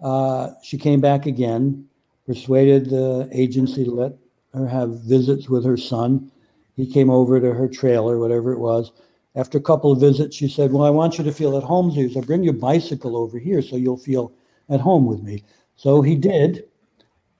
uh, 0.02 0.50
she 0.62 0.78
came 0.78 1.00
back 1.00 1.26
again, 1.26 1.86
persuaded 2.26 2.88
the 2.88 3.28
agency 3.32 3.84
to 3.84 3.90
let 3.90 4.12
her 4.54 4.66
have 4.66 5.00
visits 5.02 5.48
with 5.48 5.64
her 5.64 5.76
son. 5.76 6.30
He 6.76 6.90
came 6.90 7.10
over 7.10 7.40
to 7.40 7.52
her 7.52 7.68
trailer, 7.68 8.18
whatever 8.18 8.52
it 8.52 8.58
was. 8.58 8.92
After 9.36 9.58
a 9.58 9.62
couple 9.62 9.92
of 9.92 10.00
visits, 10.00 10.36
she 10.36 10.48
said, 10.48 10.72
Well, 10.72 10.84
I 10.84 10.90
want 10.90 11.18
you 11.18 11.24
to 11.24 11.32
feel 11.32 11.56
at 11.56 11.64
home. 11.64 11.90
So 11.90 12.20
bring 12.20 12.44
your 12.44 12.52
bicycle 12.52 13.16
over 13.16 13.38
here 13.38 13.62
so 13.62 13.76
you'll 13.76 13.96
feel 13.96 14.32
at 14.68 14.80
home 14.80 15.06
with 15.06 15.22
me. 15.22 15.42
So 15.76 16.02
he 16.02 16.14
did. 16.14 16.64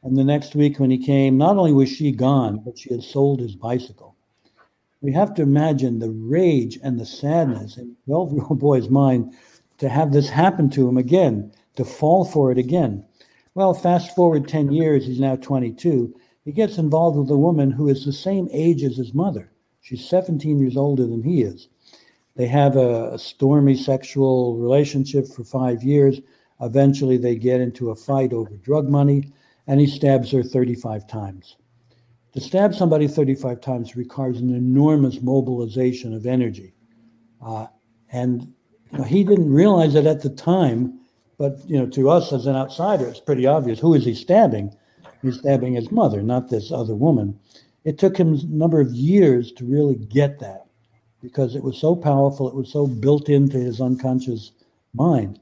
And 0.02 0.16
the 0.16 0.24
next 0.24 0.54
week, 0.54 0.78
when 0.78 0.90
he 0.90 0.98
came, 0.98 1.38
not 1.38 1.56
only 1.56 1.72
was 1.72 1.88
she 1.88 2.10
gone, 2.12 2.60
but 2.64 2.78
she 2.78 2.92
had 2.92 3.02
sold 3.02 3.40
his 3.40 3.54
bicycle. 3.54 4.13
We 5.04 5.12
have 5.12 5.34
to 5.34 5.42
imagine 5.42 5.98
the 5.98 6.08
rage 6.08 6.78
and 6.82 6.98
the 6.98 7.04
sadness 7.04 7.76
in 7.76 7.90
a 7.90 8.06
12 8.06 8.32
year 8.32 8.42
old 8.48 8.58
boy's 8.58 8.88
mind 8.88 9.34
to 9.76 9.90
have 9.90 10.12
this 10.12 10.30
happen 10.30 10.70
to 10.70 10.88
him 10.88 10.96
again, 10.96 11.52
to 11.76 11.84
fall 11.84 12.24
for 12.24 12.50
it 12.50 12.56
again. 12.56 13.04
Well, 13.54 13.74
fast 13.74 14.16
forward 14.16 14.48
10 14.48 14.72
years, 14.72 15.04
he's 15.04 15.20
now 15.20 15.36
22. 15.36 16.14
He 16.46 16.52
gets 16.52 16.78
involved 16.78 17.18
with 17.18 17.30
a 17.30 17.36
woman 17.36 17.70
who 17.70 17.86
is 17.86 18.06
the 18.06 18.14
same 18.14 18.48
age 18.50 18.82
as 18.82 18.96
his 18.96 19.12
mother. 19.12 19.52
She's 19.82 20.08
17 20.08 20.58
years 20.58 20.74
older 20.74 21.06
than 21.06 21.22
he 21.22 21.42
is. 21.42 21.68
They 22.36 22.46
have 22.46 22.74
a, 22.74 23.12
a 23.12 23.18
stormy 23.18 23.76
sexual 23.76 24.56
relationship 24.56 25.28
for 25.28 25.44
five 25.44 25.82
years. 25.82 26.22
Eventually, 26.62 27.18
they 27.18 27.36
get 27.36 27.60
into 27.60 27.90
a 27.90 27.94
fight 27.94 28.32
over 28.32 28.56
drug 28.56 28.88
money, 28.88 29.34
and 29.66 29.80
he 29.80 29.86
stabs 29.86 30.30
her 30.30 30.42
35 30.42 31.06
times. 31.06 31.56
To 32.34 32.40
stab 32.40 32.74
somebody 32.74 33.06
35 33.06 33.60
times 33.60 33.94
requires 33.94 34.40
an 34.40 34.54
enormous 34.54 35.22
mobilization 35.22 36.12
of 36.12 36.26
energy. 36.26 36.74
Uh, 37.40 37.68
and 38.10 38.52
you 38.90 38.98
know, 38.98 39.04
he 39.04 39.22
didn't 39.22 39.52
realize 39.52 39.94
it 39.94 40.06
at 40.06 40.22
the 40.22 40.30
time, 40.30 40.98
but 41.38 41.58
you 41.68 41.78
know, 41.78 41.86
to 41.86 42.10
us 42.10 42.32
as 42.32 42.46
an 42.46 42.56
outsider, 42.56 43.06
it's 43.06 43.20
pretty 43.20 43.46
obvious. 43.46 43.78
Who 43.78 43.94
is 43.94 44.04
he 44.04 44.14
stabbing? 44.14 44.74
He's 45.22 45.38
stabbing 45.38 45.74
his 45.74 45.92
mother, 45.92 46.22
not 46.22 46.50
this 46.50 46.72
other 46.72 46.94
woman. 46.94 47.38
It 47.84 47.98
took 47.98 48.16
him 48.16 48.34
a 48.34 48.44
number 48.46 48.80
of 48.80 48.92
years 48.92 49.52
to 49.52 49.64
really 49.64 49.94
get 49.94 50.40
that 50.40 50.66
because 51.22 51.54
it 51.54 51.62
was 51.62 51.78
so 51.78 51.94
powerful, 51.94 52.48
it 52.48 52.54
was 52.54 52.70
so 52.70 52.86
built 52.86 53.28
into 53.28 53.58
his 53.58 53.80
unconscious 53.80 54.52
mind. 54.92 55.38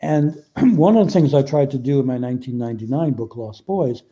And 0.00 0.42
one 0.76 0.96
of 0.96 1.06
the 1.06 1.12
things 1.12 1.34
I 1.34 1.42
tried 1.42 1.70
to 1.72 1.78
do 1.78 2.00
in 2.00 2.06
my 2.06 2.16
1999 2.16 3.12
book, 3.12 3.36
Lost 3.36 3.66
Boys, 3.66 4.02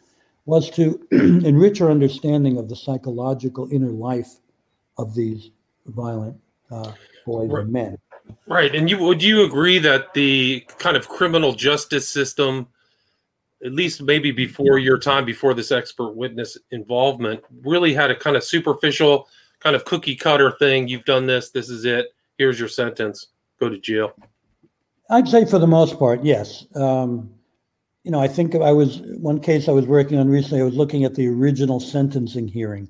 was 0.51 0.69
to 0.69 1.01
enrich 1.13 1.81
our 1.81 1.93
understanding 1.93 2.59
of 2.59 2.69
the 2.69 2.75
psychological 2.75 3.69
inner 3.71 3.91
life 3.91 4.35
of 4.99 5.15
these 5.15 5.51
violent 5.87 6.37
uh, 6.73 6.91
boys 7.25 7.49
and 7.53 7.73
men. 7.73 7.97
Right, 8.47 8.75
and 8.75 8.91
you 8.91 8.99
would 8.99 9.23
you 9.23 9.45
agree 9.45 9.79
that 9.79 10.13
the 10.13 10.67
kind 10.79 10.97
of 10.97 11.09
criminal 11.09 11.55
justice 11.55 12.09
system, 12.09 12.67
at 13.65 13.73
least 13.73 14.03
maybe 14.03 14.33
before 14.33 14.79
your 14.81 14.99
time, 14.99 15.25
before 15.25 15.55
this 15.55 15.71
expert 15.71 16.17
witness 16.17 16.59
involvement, 16.73 17.45
really 17.63 17.95
had 17.95 18.11
a 18.11 18.17
kind 18.17 18.37
of 18.37 18.43
superficial, 18.43 19.29
kind 19.61 19.77
of 19.77 19.85
cookie 19.85 20.17
cutter 20.17 20.51
thing. 20.59 20.89
You've 20.89 21.05
done 21.05 21.27
this. 21.27 21.51
This 21.51 21.71
is 21.71 21.85
it. 21.85 22.09
Here's 22.39 22.59
your 22.59 22.69
sentence. 22.69 23.29
Go 23.61 23.69
to 23.69 23.79
jail. 23.79 24.15
I'd 25.11 25.29
say 25.29 25.45
for 25.45 25.61
the 25.61 25.67
most 25.69 25.97
part, 25.97 26.25
yes. 26.25 26.67
Um, 26.75 27.33
you 28.05 28.11
know, 28.11 28.21
I 28.21 28.29
think 28.29 28.55
I 28.55 28.73
was 28.73 29.01
one 29.19 29.41
case 29.41 29.69
I 29.69 29.73
was 29.73 29.87
working 29.87 30.19
on 30.19 30.29
recently. 30.29 30.61
I 30.61 30.65
was 30.65 30.75
looking 30.75 31.05
at 31.05 31.15
the 31.15 31.29
original 31.29 31.81
sentencing 31.81 32.49
hearing, 32.49 32.89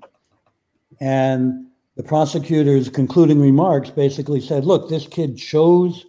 and 1.01 1.66
the 1.96 2.03
prosecutor's 2.03 2.88
concluding 2.88 3.40
remarks 3.40 3.90
basically 3.90 4.40
said, 4.40 4.64
look, 4.64 4.88
this 4.88 5.07
kid 5.07 5.37
chose 5.37 6.07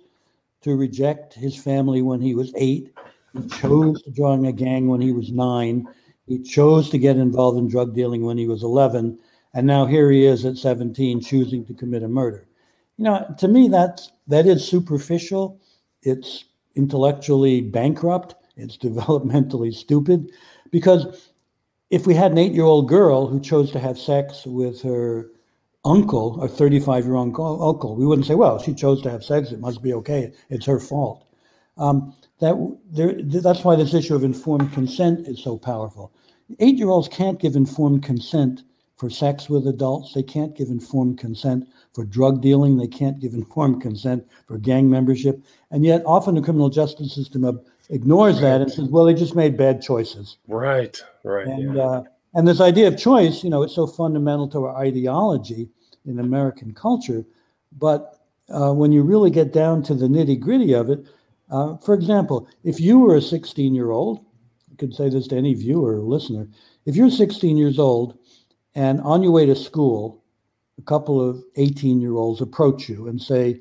to 0.62 0.76
reject 0.76 1.34
his 1.34 1.62
family 1.62 2.02
when 2.02 2.22
he 2.22 2.36
was 2.36 2.54
eight. 2.56 2.94
He 3.34 3.48
chose 3.50 4.02
to 4.04 4.12
join 4.12 4.46
a 4.46 4.52
gang 4.52 4.88
when 4.88 5.02
he 5.02 5.12
was 5.12 5.32
nine. 5.32 5.88
He 6.28 6.40
chose 6.40 6.90
to 6.92 6.98
get 6.98 7.18
involved 7.18 7.58
in 7.58 7.68
drug 7.68 7.96
dealing 7.96 8.24
when 8.24 8.38
he 8.38 8.48
was 8.48 8.64
11. 8.64 9.18
And 9.54 9.68
now 9.68 9.86
here 9.86 10.12
he 10.12 10.26
is 10.26 10.46
at 10.46 10.58
17 10.58 11.22
choosing 11.22 11.66
to 11.66 11.74
commit 11.74 12.04
a 12.04 12.08
murder. 12.08 12.48
You 12.98 13.06
know, 13.06 13.36
to 13.40 13.48
me, 13.48 13.68
that's, 13.68 14.12
that 14.28 14.46
is 14.46 14.66
superficial. 14.66 15.60
It's 16.04 16.46
intellectually 16.76 17.62
bankrupt. 17.62 18.36
It's 18.58 18.78
developmentally 18.78 19.74
stupid. 19.74 20.32
Because 20.72 21.32
if 21.90 22.08
we 22.08 22.14
had 22.14 22.32
an 22.32 22.38
eight 22.38 22.54
year 22.54 22.66
old 22.66 22.88
girl 22.88 23.28
who 23.28 23.40
chose 23.40 23.72
to 23.72 23.80
have 23.80 23.98
sex 23.98 24.46
with 24.46 24.82
her 24.82 25.30
uncle, 25.84 26.42
a 26.42 26.48
35 26.48 27.06
year 27.06 27.16
old 27.16 27.28
uncle, 27.62 27.96
we 27.96 28.06
wouldn't 28.06 28.28
say, 28.28 28.36
well, 28.36 28.60
she 28.60 28.74
chose 28.74 29.02
to 29.02 29.12
have 29.12 29.24
sex, 29.24 29.52
it 29.52 29.60
must 29.60 29.82
be 29.82 29.94
okay, 29.94 30.32
it's 30.50 30.66
her 30.66 30.80
fault. 30.80 31.26
Um, 31.78 32.16
that 32.40 32.56
there, 32.92 33.14
that's 33.22 33.64
why 33.64 33.76
this 33.76 33.94
issue 33.94 34.16
of 34.16 34.24
informed 34.24 34.74
consent 34.74 35.28
is 35.28 35.44
so 35.44 35.58
powerful. 35.58 36.12
Eight 36.60 36.76
year 36.76 36.90
olds 36.90 37.08
can't 37.08 37.40
give 37.40 37.56
informed 37.56 38.04
consent 38.04 38.64
for 38.98 39.10
sex 39.10 39.50
with 39.50 39.68
adults. 39.68 40.14
They 40.14 40.22
can't 40.22 40.56
give 40.56 40.68
informed 40.68 41.18
consent 41.18 41.68
for 41.94 42.06
drug 42.06 42.42
dealing. 42.42 42.78
They 42.78 42.88
can't 42.88 43.20
give 43.20 43.34
informed 43.44 43.82
consent 43.82 44.28
for 44.48 44.58
gang 44.58 44.90
membership. 44.90 45.42
And 45.72 45.84
yet, 45.84 46.04
often 46.06 46.36
the 46.36 46.42
criminal 46.42 46.70
justice 46.70 47.14
system 47.14 47.44
ignores 47.92 48.40
that 48.40 48.62
and 48.62 48.72
says, 48.72 48.88
well, 48.88 49.06
they 49.06 49.14
just 49.14 49.36
made 49.36 49.58
bad 49.58 49.82
choices. 49.82 50.38
Right, 50.48 51.00
right. 51.24 51.46
And, 51.46 51.76
yeah. 51.76 51.84
uh, 51.84 52.04
and 52.34 52.48
this 52.48 52.62
idea 52.62 52.88
of 52.88 52.98
choice, 52.98 53.44
you 53.44 53.50
know, 53.50 53.62
it's 53.62 53.76
so 53.76 53.86
fundamental 53.86 54.48
to 54.50 54.66
our 54.66 54.78
ideology 54.78 55.70
in 56.06 56.20
American 56.20 56.74
culture. 56.74 57.26
But 57.78 58.20
uh, 58.50 58.74
when 58.74 58.92
you 58.92 59.04
really 59.04 59.30
get 59.30 59.54
down 59.54 59.84
to 59.84 59.94
the 59.94 60.08
nitty 60.08 60.40
gritty 60.40 60.74
of 60.74 60.90
it, 60.90 61.06
uh, 61.52 61.78
for 61.78 61.94
example, 61.94 62.48
if 62.64 62.80
you 62.80 63.00
were 63.00 63.18
a 63.18 63.22
16 63.22 63.76
year 63.76 63.92
old, 63.92 64.26
I 64.72 64.76
could 64.78 64.96
say 64.96 65.10
this 65.10 65.28
to 65.28 65.38
any 65.38 65.54
viewer 65.54 65.96
or 65.96 66.00
listener, 66.00 66.48
if 66.86 66.96
you're 66.96 67.10
16 67.10 67.58
years 67.58 67.78
old 67.78 68.18
and 68.74 69.02
on 69.02 69.22
your 69.22 69.34
way 69.34 69.46
to 69.46 69.56
school, 69.56 70.24
a 70.78 70.82
couple 70.84 71.22
of 71.22 71.44
18 71.58 72.00
year 72.00 72.14
olds 72.14 72.40
approach 72.40 72.88
you 72.88 73.10
and 73.10 73.22
say, 73.22 73.60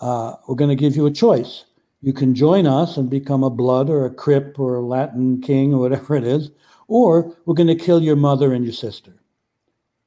uh, 0.00 0.34
We're 0.48 0.54
going 0.54 0.70
to 0.70 0.76
give 0.76 0.96
you 0.96 1.04
a 1.06 1.10
choice. 1.10 1.64
You 2.00 2.12
can 2.12 2.34
join 2.34 2.66
us 2.66 2.96
and 2.96 3.10
become 3.10 3.42
a 3.42 3.50
blood 3.50 3.90
or 3.90 4.06
a 4.06 4.14
crip 4.14 4.58
or 4.58 4.76
a 4.76 4.86
Latin 4.86 5.40
king 5.40 5.74
or 5.74 5.80
whatever 5.80 6.14
it 6.14 6.24
is, 6.24 6.50
or 6.86 7.36
we're 7.44 7.54
going 7.54 7.66
to 7.66 7.74
kill 7.74 8.00
your 8.02 8.16
mother 8.16 8.52
and 8.52 8.64
your 8.64 8.72
sister. 8.72 9.12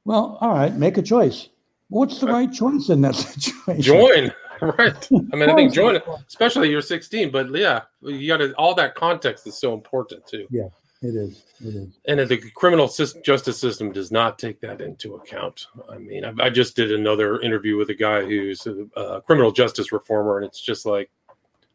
Well, 0.04 0.38
all 0.40 0.54
right, 0.54 0.74
make 0.74 0.96
a 0.96 1.02
choice. 1.02 1.48
What's 1.88 2.18
the 2.18 2.26
right 2.26 2.50
choice 2.50 2.88
in 2.88 3.02
that 3.02 3.14
situation? 3.16 3.82
Join. 3.82 4.32
Right. 4.62 5.08
I 5.32 5.36
mean, 5.36 5.50
I 5.50 5.56
think 5.56 5.72
join, 5.72 5.98
especially 6.28 6.70
you're 6.70 6.82
16, 6.82 7.32
but 7.32 7.52
yeah, 7.52 7.80
you 8.00 8.28
got 8.28 8.36
to, 8.36 8.52
all 8.52 8.76
that 8.76 8.94
context 8.94 9.44
is 9.48 9.58
so 9.58 9.74
important 9.74 10.24
too. 10.24 10.46
Yeah, 10.50 10.68
it 11.02 11.16
is. 11.16 11.42
It 11.58 11.74
is. 11.74 11.98
And 12.06 12.20
the 12.20 12.38
criminal 12.54 12.86
justice 12.86 13.58
system 13.58 13.90
does 13.90 14.12
not 14.12 14.38
take 14.38 14.60
that 14.60 14.80
into 14.80 15.16
account. 15.16 15.66
I 15.90 15.98
mean, 15.98 16.24
I, 16.24 16.32
I 16.44 16.48
just 16.48 16.76
did 16.76 16.92
another 16.92 17.40
interview 17.40 17.76
with 17.76 17.90
a 17.90 17.94
guy 17.94 18.24
who's 18.24 18.64
a, 18.68 18.86
a 18.94 19.20
criminal 19.22 19.50
justice 19.50 19.90
reformer, 19.90 20.36
and 20.36 20.46
it's 20.46 20.60
just 20.60 20.86
like 20.86 21.10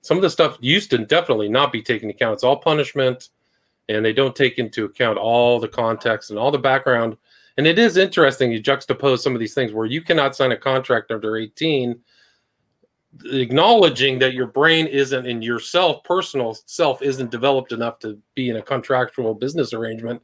some 0.08 0.18
of 0.18 0.24
the 0.24 0.30
stuff 0.30 0.58
used 0.62 0.90
to 0.92 1.00
definitely 1.00 1.50
not 1.50 1.74
be 1.74 1.82
taken 1.82 2.10
into 2.10 2.16
account. 2.16 2.36
It's 2.36 2.44
all 2.46 2.56
punishment, 2.56 3.28
and 3.90 4.06
they 4.06 4.14
don't 4.14 4.34
take 4.34 4.58
into 4.58 4.86
account 4.86 5.18
all 5.18 5.60
the 5.60 5.68
context 5.68 6.30
and 6.30 6.40
all 6.40 6.50
the 6.50 6.58
background. 6.58 7.18
And 7.58 7.68
it 7.68 7.78
is 7.78 7.98
interesting 7.98 8.50
you 8.50 8.64
juxtapose 8.64 9.20
some 9.20 9.34
of 9.34 9.42
these 9.42 9.54
things 9.54 9.74
where 9.74 9.86
you 9.86 10.02
cannot 10.02 10.34
sign 10.34 10.54
a 10.54 10.58
contract 10.58 11.12
under 11.12 11.36
18 11.36 12.00
acknowledging 13.26 14.20
that 14.20 14.34
your 14.34 14.48
brain 14.48 14.86
isn't 14.86 15.26
in 15.26 15.42
yourself 15.42 16.04
personal 16.04 16.56
self 16.68 17.02
isn't 17.02 17.32
developed 17.32 17.72
enough 17.72 17.98
to 17.98 18.18
be 18.36 18.50
in 18.50 18.58
a 18.58 18.62
contractual 18.62 19.34
business 19.34 19.74
arrangement. 19.74 20.22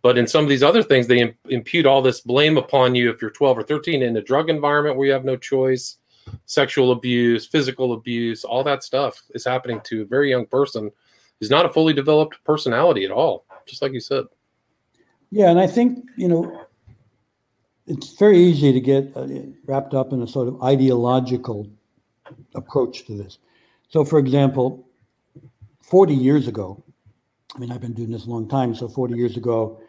But 0.00 0.16
in 0.18 0.26
some 0.26 0.42
of 0.42 0.48
these 0.48 0.62
other 0.62 0.82
things 0.82 1.06
they 1.06 1.34
impute 1.48 1.86
all 1.86 2.02
this 2.02 2.22
blame 2.22 2.56
upon 2.56 2.96
you 2.96 3.10
if 3.10 3.22
you're 3.22 3.30
12 3.30 3.58
or 3.58 3.62
13 3.62 4.02
in 4.02 4.16
a 4.16 4.22
drug 4.22 4.50
environment 4.50 4.96
where 4.96 5.06
you 5.06 5.12
have 5.12 5.24
no 5.24 5.36
choice 5.36 5.98
sexual 6.46 6.92
abuse 6.92 7.46
physical 7.46 7.92
abuse 7.92 8.44
all 8.44 8.64
that 8.64 8.82
stuff 8.82 9.22
is 9.30 9.44
happening 9.44 9.80
to 9.84 10.02
a 10.02 10.04
very 10.04 10.30
young 10.30 10.46
person 10.46 10.90
who's 11.38 11.50
not 11.50 11.66
a 11.66 11.68
fully 11.68 11.92
developed 11.92 12.42
personality 12.44 13.04
at 13.04 13.10
all 13.10 13.44
just 13.66 13.82
like 13.82 13.92
you 13.92 14.00
said 14.00 14.24
yeah, 15.32 15.48
and 15.48 15.58
I 15.58 15.66
think 15.66 16.04
you 16.16 16.28
know 16.28 16.66
it's 17.86 18.12
very 18.18 18.38
easy 18.38 18.70
to 18.70 18.80
get 18.80 19.16
uh, 19.16 19.26
wrapped 19.64 19.94
up 19.94 20.12
in 20.12 20.20
a 20.20 20.26
sort 20.26 20.46
of 20.46 20.62
ideological 20.62 21.68
approach 22.54 23.06
to 23.06 23.16
this. 23.16 23.38
So, 23.88 24.04
for 24.04 24.18
example, 24.18 24.86
40 25.82 26.14
years 26.14 26.48
ago, 26.48 26.84
I 27.56 27.58
mean, 27.58 27.72
I've 27.72 27.80
been 27.80 27.94
doing 27.94 28.10
this 28.10 28.26
a 28.26 28.30
long 28.30 28.46
time, 28.46 28.74
so 28.74 28.88
40 28.88 29.14
years 29.14 29.38
ago 29.38 29.80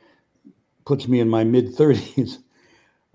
puts 0.85 1.09
me 1.09 1.19
in 1.19 1.29
my 1.29 1.43
mid 1.43 1.75
30s. 1.75 2.39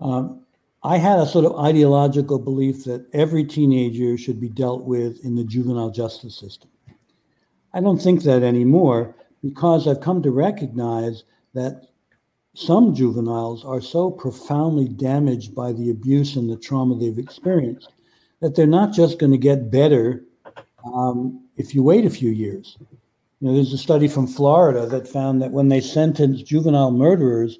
Um, 0.01 0.45
I 0.83 0.97
had 0.97 1.19
a 1.19 1.25
sort 1.25 1.45
of 1.45 1.57
ideological 1.57 2.39
belief 2.39 2.85
that 2.85 3.05
every 3.11 3.43
teenager 3.43 4.17
should 4.17 4.39
be 4.39 4.49
dealt 4.49 4.83
with 4.85 5.23
in 5.25 5.35
the 5.35 5.43
juvenile 5.43 5.91
justice 5.91 6.37
system. 6.37 6.69
I 7.73 7.81
don't 7.81 8.01
think 8.01 8.23
that 8.23 8.43
anymore 8.43 9.15
because 9.43 9.87
I've 9.87 10.01
come 10.01 10.23
to 10.23 10.31
recognize 10.31 11.23
that 11.53 11.89
some 12.55 12.95
juveniles 12.95 13.63
are 13.65 13.81
so 13.81 14.09
profoundly 14.09 14.87
damaged 14.87 15.53
by 15.53 15.71
the 15.73 15.89
abuse 15.89 16.35
and 16.35 16.49
the 16.49 16.57
trauma 16.57 16.95
they've 16.95 17.17
experienced 17.17 17.93
that 18.39 18.55
they're 18.55 18.67
not 18.67 18.93
just 18.93 19.19
going 19.19 19.31
to 19.31 19.37
get 19.37 19.71
better 19.71 20.23
um, 20.93 21.45
if 21.57 21.75
you 21.75 21.83
wait 21.83 22.05
a 22.05 22.09
few 22.09 22.29
years. 22.29 22.77
You 23.39 23.47
know, 23.47 23.53
there's 23.53 23.73
a 23.73 23.77
study 23.77 24.07
from 24.07 24.27
Florida 24.27 24.85
that 24.87 25.07
found 25.07 25.41
that 25.41 25.51
when 25.51 25.69
they 25.69 25.81
sentenced 25.81 26.45
juvenile 26.45 26.91
murderers 26.91 27.59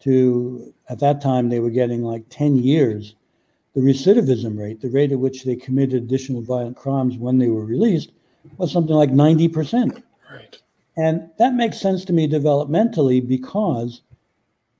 to, 0.00 0.72
at 0.88 1.00
that 1.00 1.20
time, 1.20 1.48
they 1.48 1.60
were 1.60 1.70
getting 1.70 2.02
like 2.02 2.24
10 2.30 2.56
years, 2.56 3.14
the 3.74 3.80
recidivism 3.80 4.58
rate, 4.58 4.80
the 4.80 4.90
rate 4.90 5.12
at 5.12 5.18
which 5.18 5.44
they 5.44 5.56
committed 5.56 6.04
additional 6.04 6.42
violent 6.42 6.76
crimes 6.76 7.16
when 7.16 7.38
they 7.38 7.48
were 7.48 7.64
released, 7.64 8.12
was 8.56 8.72
something 8.72 8.94
like 8.94 9.10
90%. 9.10 10.02
Right. 10.30 10.58
And 10.96 11.28
that 11.38 11.54
makes 11.54 11.80
sense 11.80 12.04
to 12.06 12.12
me 12.12 12.28
developmentally 12.28 13.26
because 13.26 14.02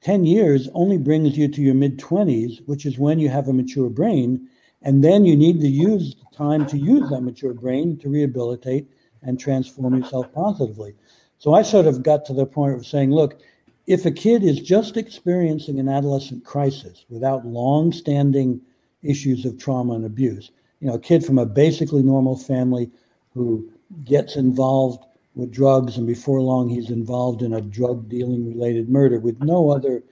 10 0.01 0.25
years 0.25 0.69
only 0.75 0.99
brings 0.99 1.37
you 1.37 1.49
to 1.49 1.61
your 1.61 1.75
mid 1.75 1.99
20s, 1.99 2.67
which 2.67 2.87
is 2.87 2.99
when 2.99 3.19
you 3.19 3.29
have 3.29 3.49
a 3.49 3.53
mature 3.53 3.91
brain. 3.91 4.49
And 4.83 5.03
then 5.03 5.25
you 5.25 5.37
need 5.37 5.61
to 5.61 5.69
use 5.69 6.15
the 6.15 6.37
time 6.37 6.65
to 6.67 6.79
use 6.79 7.09
that 7.11 7.23
mature 7.23 7.53
brain 7.53 7.97
to 7.99 8.09
rehabilitate 8.09 8.89
and 9.23 9.39
transform 9.39 9.97
yourself 9.97 10.33
positively. 10.33 10.95
So 11.39 11.55
I 11.55 11.63
sort 11.63 11.87
of 11.87 12.03
got 12.03 12.25
to 12.27 12.33
the 12.33 12.47
point 12.47 12.75
of 12.75 12.87
saying, 12.87 13.11
look, 13.11 13.41
if 13.89 14.05
a 14.05 14.11
kid 14.11 14.45
is 14.45 14.61
just 14.61 14.99
experiencing 14.99 15.81
an 15.81 15.89
adolescent 15.89 16.45
crisis 16.45 17.07
without 17.09 17.47
long 17.47 17.91
standing 17.91 18.61
issues 19.03 19.47
of 19.47 19.59
trauma 19.59 19.95
and 19.95 20.05
abuse, 20.05 20.51
you 20.81 20.87
know, 20.87 20.95
a 20.95 21.01
kid 21.01 21.25
from 21.25 21.39
a 21.39 21.47
basically 21.47 22.03
normal 22.03 22.37
family 22.37 22.91
who 23.33 23.67
gets 24.05 24.37
involved 24.37 25.03
with 25.35 25.51
drugs, 25.51 25.97
and 25.97 26.07
before 26.07 26.43
long, 26.43 26.69
he's 26.69 26.91
involved 26.91 27.41
in 27.41 27.55
a 27.55 27.63
drug 27.63 28.09
dealing 28.11 28.47
related 28.47 28.91
murder 28.91 29.19
with 29.21 29.41
no 29.41 29.71
other 29.71 30.03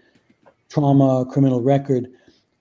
trauma 0.70 1.26
criminal 1.30 1.60
record. 1.60 2.08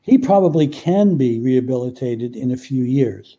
He 0.01 0.17
probably 0.17 0.67
can 0.67 1.15
be 1.15 1.39
rehabilitated 1.39 2.35
in 2.35 2.51
a 2.51 2.57
few 2.57 2.83
years. 2.83 3.37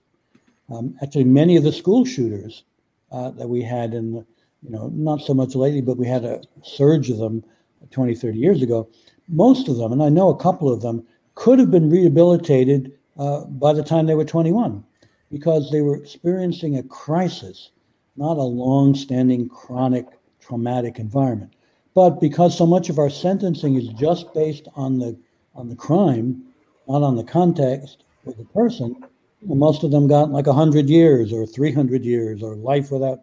Um, 0.72 0.96
actually, 1.02 1.24
many 1.24 1.56
of 1.56 1.62
the 1.62 1.72
school 1.72 2.06
shooters 2.06 2.64
uh, 3.12 3.32
that 3.32 3.48
we 3.48 3.62
had 3.62 3.92
in 3.92 4.24
you 4.62 4.70
know, 4.70 4.90
not 4.94 5.20
so 5.20 5.34
much 5.34 5.54
lately, 5.54 5.82
but 5.82 5.96
we 5.96 6.06
had 6.06 6.24
a 6.24 6.40
surge 6.62 7.10
of 7.10 7.18
them 7.18 7.44
20, 7.90 8.14
30 8.14 8.38
years 8.38 8.62
ago. 8.62 8.88
Most 9.28 9.68
of 9.68 9.76
them, 9.76 9.92
and 9.92 10.02
I 10.02 10.08
know 10.08 10.28
a 10.28 10.36
couple 10.36 10.72
of 10.72 10.82
them, 10.82 11.06
could 11.34 11.58
have 11.58 11.70
been 11.70 11.90
rehabilitated 11.90 12.92
uh, 13.18 13.44
by 13.44 13.72
the 13.72 13.82
time 13.82 14.06
they 14.06 14.14
were 14.14 14.24
21 14.24 14.84
because 15.30 15.70
they 15.70 15.82
were 15.82 15.96
experiencing 15.96 16.76
a 16.76 16.82
crisis 16.84 17.70
not 18.16 18.36
a 18.36 18.42
long 18.42 18.94
standing 18.94 19.48
chronic 19.48 20.06
traumatic 20.40 20.98
environment. 20.98 21.54
But 21.94 22.20
because 22.20 22.56
so 22.56 22.66
much 22.66 22.88
of 22.88 22.98
our 22.98 23.10
sentencing 23.10 23.76
is 23.76 23.88
just 23.88 24.32
based 24.34 24.68
on 24.74 24.98
the 24.98 25.16
on 25.54 25.68
the 25.68 25.76
crime, 25.76 26.42
not 26.86 27.02
on 27.02 27.16
the 27.16 27.24
context 27.24 28.04
of 28.26 28.36
the 28.36 28.44
person, 28.44 28.94
most 29.42 29.84
of 29.84 29.90
them 29.90 30.06
got 30.06 30.30
like 30.30 30.46
100 30.46 30.88
years 30.88 31.32
or 31.32 31.46
300 31.46 32.04
years 32.04 32.42
or 32.42 32.56
life 32.56 32.90
without 32.90 33.20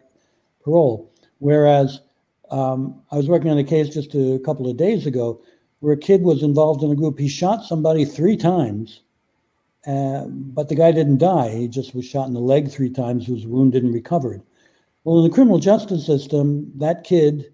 parole. 0.64 1.12
Whereas 1.38 2.00
um, 2.50 3.00
I 3.10 3.16
was 3.16 3.28
working 3.28 3.50
on 3.50 3.58
a 3.58 3.64
case 3.64 3.88
just 3.88 4.14
a 4.14 4.40
couple 4.44 4.68
of 4.68 4.76
days 4.76 5.06
ago 5.06 5.40
where 5.80 5.94
a 5.94 5.98
kid 5.98 6.22
was 6.22 6.42
involved 6.42 6.82
in 6.82 6.90
a 6.90 6.94
group. 6.94 7.18
He 7.18 7.28
shot 7.28 7.64
somebody 7.64 8.04
three 8.04 8.36
times, 8.36 9.02
uh, 9.86 10.24
but 10.28 10.68
the 10.68 10.74
guy 10.74 10.92
didn't 10.92 11.18
die. 11.18 11.50
He 11.50 11.68
just 11.68 11.94
was 11.94 12.06
shot 12.06 12.26
in 12.26 12.34
the 12.34 12.40
leg 12.40 12.70
three 12.70 12.90
times, 12.90 13.28
was 13.28 13.46
wounded 13.46 13.82
and 13.82 13.92
recovered. 13.92 14.42
Well, 15.04 15.18
in 15.18 15.24
the 15.24 15.34
criminal 15.34 15.58
justice 15.58 16.06
system, 16.06 16.72
that 16.76 17.04
kid 17.04 17.52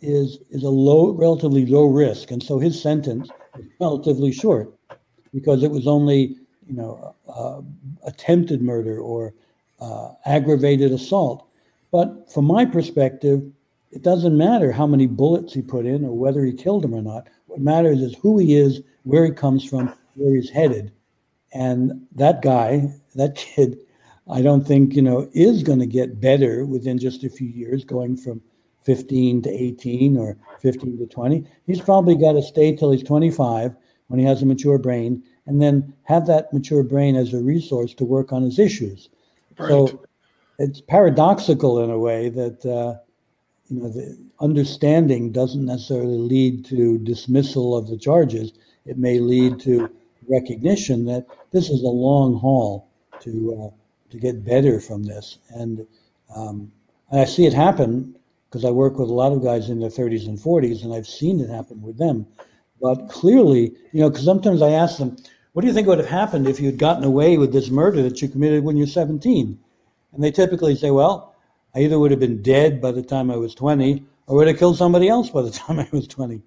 is 0.00 0.38
is 0.50 0.64
a 0.64 0.68
low, 0.68 1.12
relatively 1.12 1.64
low 1.64 1.86
risk, 1.86 2.30
and 2.30 2.42
so 2.42 2.58
his 2.58 2.80
sentence 2.80 3.30
is 3.58 3.64
relatively 3.80 4.32
short 4.32 4.74
because 5.32 5.62
it 5.62 5.70
was 5.70 5.86
only 5.86 6.36
you 6.66 6.74
know 6.74 7.14
uh, 7.28 7.62
attempted 8.06 8.60
murder 8.60 8.98
or 8.98 9.32
uh, 9.80 10.10
aggravated 10.26 10.92
assault. 10.92 11.46
But 11.90 12.30
from 12.32 12.46
my 12.46 12.64
perspective, 12.64 13.42
it 13.92 14.02
doesn't 14.02 14.36
matter 14.36 14.72
how 14.72 14.86
many 14.86 15.06
bullets 15.06 15.52
he 15.52 15.60
put 15.60 15.84
in 15.84 16.04
or 16.04 16.16
whether 16.16 16.44
he 16.44 16.52
killed 16.52 16.84
him 16.84 16.94
or 16.94 17.02
not. 17.02 17.28
What 17.46 17.60
matters 17.60 18.00
is 18.00 18.16
who 18.16 18.38
he 18.38 18.56
is, 18.56 18.80
where 19.02 19.24
he 19.24 19.30
comes 19.30 19.64
from, 19.64 19.92
where 20.14 20.34
he's 20.34 20.48
headed. 20.48 20.92
And 21.52 22.06
that 22.14 22.40
guy, 22.40 22.88
that 23.14 23.36
kid, 23.36 23.76
I 24.30 24.40
don't 24.40 24.66
think, 24.66 24.94
you 24.94 25.02
know, 25.02 25.28
is 25.34 25.62
going 25.62 25.80
to 25.80 25.86
get 25.86 26.20
better 26.20 26.64
within 26.64 26.98
just 26.98 27.22
a 27.22 27.28
few 27.28 27.48
years, 27.48 27.84
going 27.84 28.16
from 28.16 28.40
15 28.84 29.42
to 29.42 29.50
18 29.50 30.16
or 30.16 30.38
15 30.60 30.98
to 30.98 31.06
20. 31.06 31.46
He's 31.66 31.80
probably 31.80 32.16
got 32.16 32.32
to 32.32 32.42
stay 32.42 32.74
till 32.74 32.92
he's 32.92 33.02
25 33.02 33.76
when 34.06 34.18
he 34.18 34.24
has 34.24 34.42
a 34.42 34.46
mature 34.46 34.78
brain 34.78 35.22
and 35.46 35.60
then 35.60 35.92
have 36.04 36.26
that 36.26 36.50
mature 36.52 36.82
brain 36.82 37.14
as 37.14 37.34
a 37.34 37.42
resource 37.42 37.92
to 37.94 38.04
work 38.06 38.32
on 38.32 38.42
his 38.42 38.58
issues. 38.58 39.10
Right. 39.58 39.68
So 39.68 40.02
it's 40.58 40.80
paradoxical 40.80 41.84
in 41.84 41.90
a 41.90 41.98
way 41.98 42.30
that, 42.30 42.64
uh, 42.64 43.02
you 43.72 43.82
know, 43.82 43.88
the 43.88 44.18
understanding 44.40 45.32
doesn't 45.32 45.64
necessarily 45.64 46.18
lead 46.18 46.64
to 46.66 46.98
dismissal 46.98 47.76
of 47.76 47.88
the 47.88 47.96
charges. 47.96 48.52
It 48.84 48.98
may 48.98 49.18
lead 49.18 49.60
to 49.60 49.88
recognition 50.28 51.06
that 51.06 51.26
this 51.52 51.70
is 51.70 51.82
a 51.82 51.88
long 51.88 52.38
haul 52.38 52.88
to 53.20 53.32
uh, 53.72 53.76
to 54.10 54.18
get 54.18 54.44
better 54.44 54.78
from 54.78 55.04
this. 55.04 55.38
And, 55.54 55.86
um, 56.36 56.70
I 57.10 57.24
see 57.24 57.46
it 57.46 57.54
happen 57.54 58.14
because 58.48 58.64
I 58.64 58.70
work 58.70 58.98
with 58.98 59.08
a 59.08 59.14
lot 59.14 59.32
of 59.32 59.42
guys 59.42 59.70
in 59.70 59.80
their 59.80 59.90
30s 59.90 60.26
and 60.28 60.38
40s, 60.38 60.84
and 60.84 60.92
I've 60.92 61.06
seen 61.06 61.40
it 61.40 61.48
happen 61.48 61.80
with 61.80 61.98
them. 61.98 62.26
But 62.80 63.08
clearly, 63.08 63.72
you 63.92 64.00
know, 64.00 64.10
because 64.10 64.24
sometimes 64.24 64.60
I 64.60 64.70
ask 64.70 64.98
them, 64.98 65.16
"What 65.52 65.62
do 65.62 65.68
you 65.68 65.74
think 65.74 65.86
would 65.86 65.98
have 65.98 66.08
happened 66.08 66.46
if 66.46 66.60
you'd 66.60 66.78
gotten 66.78 67.04
away 67.04 67.38
with 67.38 67.52
this 67.52 67.70
murder 67.70 68.02
that 68.02 68.20
you 68.20 68.28
committed 68.28 68.64
when 68.64 68.76
you're 68.76 68.86
17?" 68.86 69.58
And 70.12 70.22
they 70.24 70.30
typically 70.30 70.74
say, 70.74 70.90
"Well, 70.90 71.31
I 71.74 71.80
either 71.80 71.98
would 71.98 72.10
have 72.10 72.20
been 72.20 72.42
dead 72.42 72.80
by 72.80 72.92
the 72.92 73.02
time 73.02 73.30
I 73.30 73.36
was 73.36 73.54
20, 73.54 74.04
or 74.26 74.36
would 74.36 74.48
have 74.48 74.58
killed 74.58 74.78
somebody 74.78 75.08
else 75.08 75.30
by 75.30 75.42
the 75.42 75.50
time 75.62 75.78
I 75.78 75.88
was 75.92 76.06
20." 76.06 76.42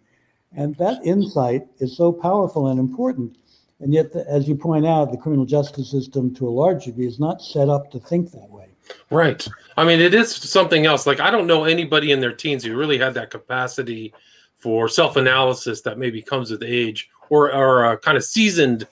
And 0.56 0.76
that 0.76 1.06
insight 1.06 1.68
is 1.80 1.98
so 1.98 2.12
powerful 2.12 2.68
and 2.68 2.80
important. 2.80 3.38
And 3.80 3.94
yet, 3.94 4.16
as 4.16 4.48
you 4.48 4.56
point 4.56 4.86
out, 4.86 5.12
the 5.12 5.18
criminal 5.18 5.46
justice 5.46 5.92
system, 5.92 6.34
to 6.36 6.48
a 6.48 6.50
large 6.50 6.86
degree, 6.86 7.08
is 7.08 7.20
not 7.20 7.42
set 7.42 7.68
up 7.68 7.92
to 7.92 8.00
think 8.00 8.32
that 8.32 8.50
way. 8.50 8.70
Right. 9.10 9.46
I 9.76 9.84
mean, 9.84 10.00
it 10.00 10.14
is 10.14 10.34
something 10.34 10.86
else. 10.86 11.06
Like, 11.06 11.20
I 11.20 11.30
don't 11.30 11.48
know 11.48 11.66
anybody 11.66 12.12
in 12.12 12.20
their 12.22 12.32
teens 12.32 12.64
who 12.64 12.78
really 12.78 12.98
had 12.98 13.14
that 13.16 13.32
capacity 13.32 14.14
for 14.58 14.88
self 14.88 15.18
analysis 15.18 15.82
that 15.82 15.98
maybe 15.98 16.22
comes 16.22 16.52
with 16.52 16.64
age 16.64 17.10
or, 17.30 17.54
or 17.54 17.92
a 17.92 17.98
kind 17.98 18.18
of 18.18 18.24
seasoned 18.24 18.88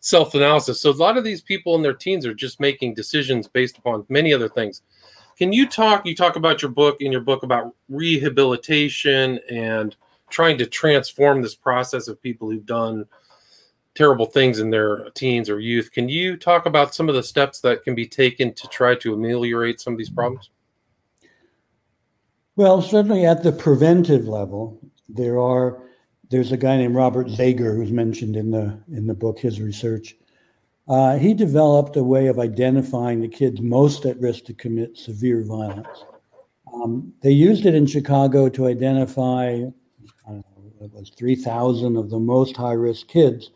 self 0.00 0.34
analysis. 0.34 0.80
So, 0.80 0.90
a 0.90 0.92
lot 0.92 1.16
of 1.16 1.24
these 1.24 1.42
people 1.42 1.76
in 1.76 1.82
their 1.82 1.94
teens 1.94 2.26
are 2.26 2.34
just 2.34 2.58
making 2.58 2.94
decisions 2.94 3.46
based 3.46 3.78
upon 3.78 4.04
many 4.08 4.32
other 4.32 4.48
things. 4.48 4.82
Can 5.36 5.52
you 5.52 5.68
talk? 5.68 6.06
You 6.06 6.14
talk 6.14 6.36
about 6.36 6.62
your 6.62 6.70
book 6.70 7.00
in 7.00 7.10
your 7.12 7.20
book 7.20 7.42
about 7.42 7.74
rehabilitation 7.88 9.40
and 9.50 9.96
trying 10.30 10.58
to 10.58 10.66
transform 10.66 11.42
this 11.42 11.54
process 11.54 12.08
of 12.08 12.22
people 12.22 12.50
who've 12.50 12.66
done 12.66 13.06
terrible 13.94 14.26
things 14.26 14.58
in 14.58 14.70
their 14.70 15.08
teens 15.10 15.48
or 15.48 15.60
youth. 15.60 15.92
Can 15.92 16.08
you 16.08 16.36
talk 16.36 16.66
about 16.66 16.94
some 16.94 17.08
of 17.08 17.14
the 17.14 17.22
steps 17.22 17.60
that 17.60 17.84
can 17.84 17.94
be 17.94 18.06
taken 18.06 18.52
to 18.54 18.68
try 18.68 18.94
to 18.96 19.14
ameliorate 19.14 19.80
some 19.80 19.92
of 19.92 19.98
these 19.98 20.10
problems? 20.10 20.50
Well, 22.56 22.82
certainly 22.82 23.26
at 23.26 23.42
the 23.42 23.52
preventive 23.52 24.26
level, 24.26 24.80
there 25.08 25.38
are 25.38 25.82
there's 26.30 26.52
a 26.52 26.56
guy 26.56 26.76
named 26.76 26.94
Robert 26.94 27.26
Zagar 27.28 27.76
who's 27.76 27.92
mentioned 27.92 28.36
in 28.36 28.50
the 28.50 28.78
in 28.92 29.06
the 29.06 29.14
book 29.14 29.38
his 29.38 29.60
research. 29.60 30.16
Uh, 30.86 31.16
he 31.16 31.32
developed 31.32 31.96
a 31.96 32.04
way 32.04 32.26
of 32.26 32.38
identifying 32.38 33.20
the 33.20 33.28
kids 33.28 33.60
most 33.60 34.04
at 34.04 34.20
risk 34.20 34.44
to 34.44 34.54
commit 34.54 34.98
severe 34.98 35.42
violence. 35.42 36.04
Um, 36.72 37.12
they 37.22 37.30
used 37.30 37.64
it 37.64 37.74
in 37.74 37.86
Chicago 37.86 38.48
to 38.50 38.66
identify, 38.66 39.62
I 40.28 40.32
know, 40.32 40.44
it 40.80 40.92
was 40.92 41.10
3,000 41.16 41.96
of 41.96 42.10
the 42.10 42.18
most 42.18 42.56
high 42.56 42.72
risk 42.72 43.08
kids 43.08 43.50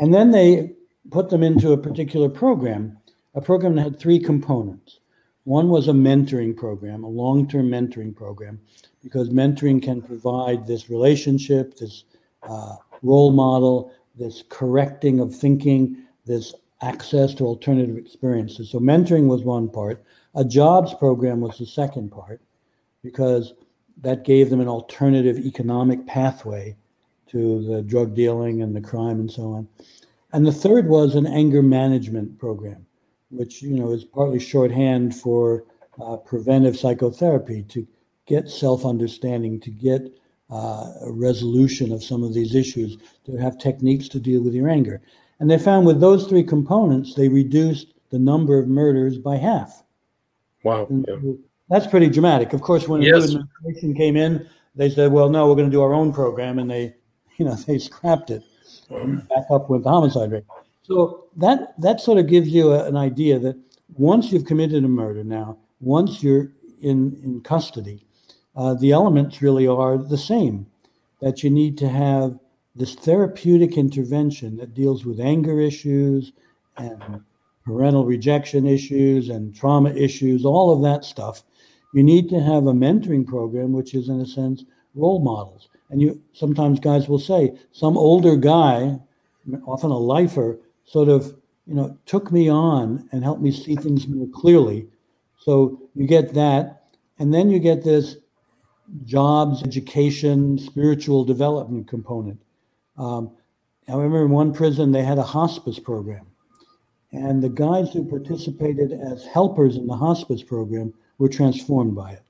and 0.00 0.14
then 0.14 0.30
they 0.30 0.72
put 1.10 1.28
them 1.28 1.42
into 1.42 1.72
a 1.72 1.78
particular 1.78 2.30
program, 2.30 2.98
a 3.34 3.40
program 3.40 3.74
that 3.74 3.82
had 3.82 4.00
three 4.00 4.18
components. 4.18 5.00
One 5.44 5.68
was 5.68 5.88
a 5.88 5.92
mentoring 5.92 6.56
program, 6.56 7.04
a 7.04 7.08
long 7.08 7.46
term 7.46 7.68
mentoring 7.68 8.16
program, 8.16 8.60
because 9.02 9.28
mentoring 9.28 9.82
can 9.82 10.00
provide 10.00 10.66
this 10.66 10.88
relationship, 10.88 11.76
this 11.76 12.04
uh, 12.48 12.76
role 13.02 13.30
model, 13.30 13.92
this 14.16 14.42
correcting 14.48 15.20
of 15.20 15.34
thinking, 15.34 16.02
this 16.26 16.54
access 16.82 17.34
to 17.34 17.44
alternative 17.44 17.96
experiences. 17.96 18.70
So, 18.70 18.78
mentoring 18.78 19.26
was 19.26 19.42
one 19.42 19.68
part. 19.68 20.02
A 20.34 20.44
jobs 20.44 20.94
program 20.94 21.40
was 21.40 21.58
the 21.58 21.66
second 21.66 22.10
part, 22.10 22.40
because 23.02 23.54
that 24.02 24.24
gave 24.24 24.50
them 24.50 24.60
an 24.60 24.68
alternative 24.68 25.38
economic 25.38 26.06
pathway 26.06 26.76
to 27.28 27.64
the 27.64 27.82
drug 27.82 28.14
dealing 28.14 28.62
and 28.62 28.74
the 28.74 28.80
crime 28.80 29.20
and 29.20 29.30
so 29.30 29.52
on. 29.52 29.68
And 30.32 30.46
the 30.46 30.52
third 30.52 30.88
was 30.88 31.14
an 31.14 31.26
anger 31.26 31.62
management 31.62 32.38
program, 32.38 32.86
which 33.30 33.62
you 33.62 33.76
know 33.76 33.90
is 33.90 34.04
partly 34.04 34.40
shorthand 34.40 35.14
for 35.14 35.64
uh, 36.00 36.16
preventive 36.16 36.76
psychotherapy 36.78 37.62
to 37.64 37.86
get 38.26 38.48
self-understanding, 38.48 39.60
to 39.60 39.70
get 39.70 40.02
uh, 40.50 40.92
a 41.02 41.12
resolution 41.12 41.92
of 41.92 42.02
some 42.02 42.22
of 42.22 42.34
these 42.34 42.54
issues, 42.54 42.96
to 43.24 43.36
have 43.36 43.58
techniques 43.58 44.08
to 44.08 44.20
deal 44.20 44.42
with 44.42 44.54
your 44.54 44.68
anger. 44.68 45.00
And 45.40 45.50
they 45.50 45.58
found 45.58 45.86
with 45.86 46.00
those 46.00 46.26
three 46.26 46.44
components, 46.44 47.14
they 47.14 47.28
reduced 47.28 47.94
the 48.10 48.18
number 48.18 48.58
of 48.58 48.68
murders 48.68 49.18
by 49.18 49.36
half. 49.36 49.82
Wow. 50.62 50.86
Yeah. 50.90 51.32
That's 51.68 51.86
pretty 51.86 52.08
dramatic. 52.08 52.52
Of 52.52 52.60
course, 52.60 52.86
when 52.86 53.00
yes. 53.00 53.26
the 53.26 53.34
new 53.34 53.40
administration 53.40 53.94
came 53.94 54.16
in, 54.16 54.46
they 54.74 54.90
said, 54.90 55.12
well, 55.12 55.30
no, 55.30 55.48
we're 55.48 55.54
going 55.54 55.70
to 55.70 55.72
do 55.72 55.82
our 55.82 55.94
own 55.94 56.12
program. 56.12 56.58
And 56.58 56.70
they 56.70 56.94
you 57.40 57.46
know, 57.46 57.54
they 57.54 57.78
scrapped 57.78 58.30
it 58.30 58.42
back 58.90 59.44
up 59.50 59.70
with 59.70 59.84
the 59.84 59.88
homicide 59.88 60.30
rate. 60.30 60.44
So 60.82 61.24
that 61.36 61.80
that 61.80 62.00
sort 62.00 62.18
of 62.18 62.26
gives 62.26 62.48
you 62.48 62.72
a, 62.72 62.84
an 62.84 62.96
idea 62.96 63.38
that 63.38 63.56
once 63.94 64.30
you've 64.30 64.44
committed 64.44 64.84
a 64.84 64.88
murder 64.88 65.24
now, 65.24 65.56
once 65.80 66.22
you're 66.22 66.52
in 66.82 67.18
in 67.24 67.40
custody, 67.40 68.04
uh, 68.56 68.74
the 68.74 68.92
elements 68.92 69.40
really 69.40 69.66
are 69.66 69.96
the 69.96 70.18
same. 70.18 70.66
That 71.20 71.42
you 71.42 71.50
need 71.50 71.78
to 71.78 71.88
have 71.88 72.38
this 72.80 72.94
therapeutic 72.94 73.76
intervention 73.76 74.56
that 74.56 74.74
deals 74.74 75.04
with 75.04 75.20
anger 75.20 75.60
issues 75.60 76.32
and 76.78 77.22
parental 77.64 78.06
rejection 78.06 78.66
issues 78.66 79.28
and 79.28 79.54
trauma 79.54 79.90
issues, 79.90 80.44
all 80.44 80.72
of 80.74 80.82
that 80.82 81.04
stuff. 81.04 81.42
You 81.92 82.02
need 82.02 82.30
to 82.30 82.40
have 82.40 82.66
a 82.66 82.72
mentoring 82.72 83.26
program, 83.26 83.72
which 83.72 83.94
is 83.94 84.08
in 84.08 84.20
a 84.20 84.26
sense 84.26 84.64
role 84.94 85.20
models. 85.20 85.68
And 85.90 86.00
you 86.00 86.20
sometimes 86.32 86.80
guys 86.80 87.08
will 87.08 87.18
say 87.18 87.52
some 87.72 87.98
older 87.98 88.34
guy, 88.36 88.98
often 89.66 89.90
a 89.90 89.98
lifer, 89.98 90.58
sort 90.84 91.08
of 91.08 91.36
you 91.66 91.74
know 91.74 91.98
took 92.06 92.32
me 92.32 92.48
on 92.48 93.08
and 93.12 93.22
helped 93.22 93.42
me 93.42 93.52
see 93.52 93.76
things 93.76 94.08
more 94.08 94.28
clearly. 94.32 94.88
So 95.38 95.80
you 95.94 96.06
get 96.06 96.32
that, 96.34 96.84
and 97.18 97.34
then 97.34 97.50
you 97.50 97.58
get 97.58 97.84
this 97.84 98.16
jobs, 99.04 99.62
education, 99.62 100.58
spiritual 100.58 101.24
development 101.24 101.88
component. 101.88 102.40
Um, 103.00 103.30
I 103.88 103.94
remember 103.94 104.26
in 104.26 104.30
one 104.30 104.52
prison 104.52 104.92
they 104.92 105.02
had 105.02 105.16
a 105.16 105.22
hospice 105.22 105.78
program, 105.78 106.26
and 107.12 107.42
the 107.42 107.48
guys 107.48 107.92
who 107.92 108.04
participated 108.04 108.92
as 108.92 109.24
helpers 109.24 109.76
in 109.76 109.86
the 109.86 109.96
hospice 109.96 110.42
program 110.42 110.92
were 111.16 111.30
transformed 111.30 111.94
by 111.94 112.12
it, 112.12 112.22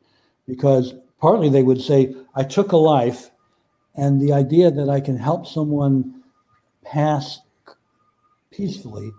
because 0.46 0.94
partly 1.20 1.48
they 1.48 1.64
would 1.64 1.80
say, 1.80 2.14
"I 2.36 2.44
took 2.44 2.70
a 2.70 2.76
life." 2.76 3.32
And 3.96 4.20
the 4.20 4.32
idea 4.32 4.70
that 4.70 4.88
I 4.88 5.00
can 5.00 5.16
help 5.16 5.44
someone 5.44 6.22
pass 6.84 7.40
peacefully 8.52 9.10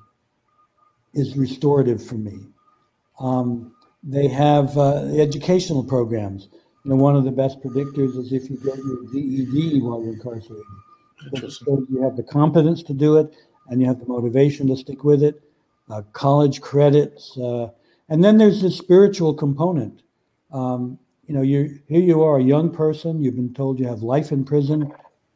is 1.13 1.35
restorative 1.35 2.01
for 2.01 2.15
me. 2.15 2.47
Um, 3.19 3.75
they 4.01 4.29
have 4.29 4.77
uh, 4.77 5.03
educational 5.27 5.83
programs. 5.83 6.47
You 6.85 6.91
know, 6.91 6.95
one 6.95 7.17
of 7.17 7.25
the 7.25 7.31
best 7.31 7.59
predictors 7.59 8.17
is 8.17 8.31
if 8.31 8.49
you 8.49 8.55
get 8.63 8.77
your 8.77 9.03
GED 9.11 9.81
while 9.81 10.01
you're 10.01 10.13
incarcerated. 10.13 10.65
You 11.31 12.01
have 12.03 12.15
the 12.15 12.23
competence 12.23 12.83
to 12.83 12.93
do 12.93 13.17
it, 13.17 13.35
and 13.67 13.81
you 13.81 13.87
have 13.87 13.99
the 13.99 14.05
motivation 14.05 14.67
to 14.67 14.75
stick 14.77 15.03
with 15.03 15.23
it. 15.23 15.41
Uh, 15.89 16.01
college 16.13 16.61
credits, 16.61 17.37
uh, 17.37 17.67
and 18.07 18.23
then 18.23 18.37
there's 18.37 18.61
the 18.61 18.71
spiritual 18.71 19.33
component. 19.33 20.03
Um, 20.53 20.97
you 21.27 21.33
know, 21.33 21.41
you 21.41 21.79
here 21.87 22.01
you 22.01 22.21
are, 22.23 22.37
a 22.37 22.43
young 22.43 22.71
person. 22.71 23.21
You've 23.21 23.35
been 23.35 23.53
told 23.53 23.79
you 23.79 23.87
have 23.87 24.01
life 24.01 24.31
in 24.31 24.45
prison. 24.45 24.91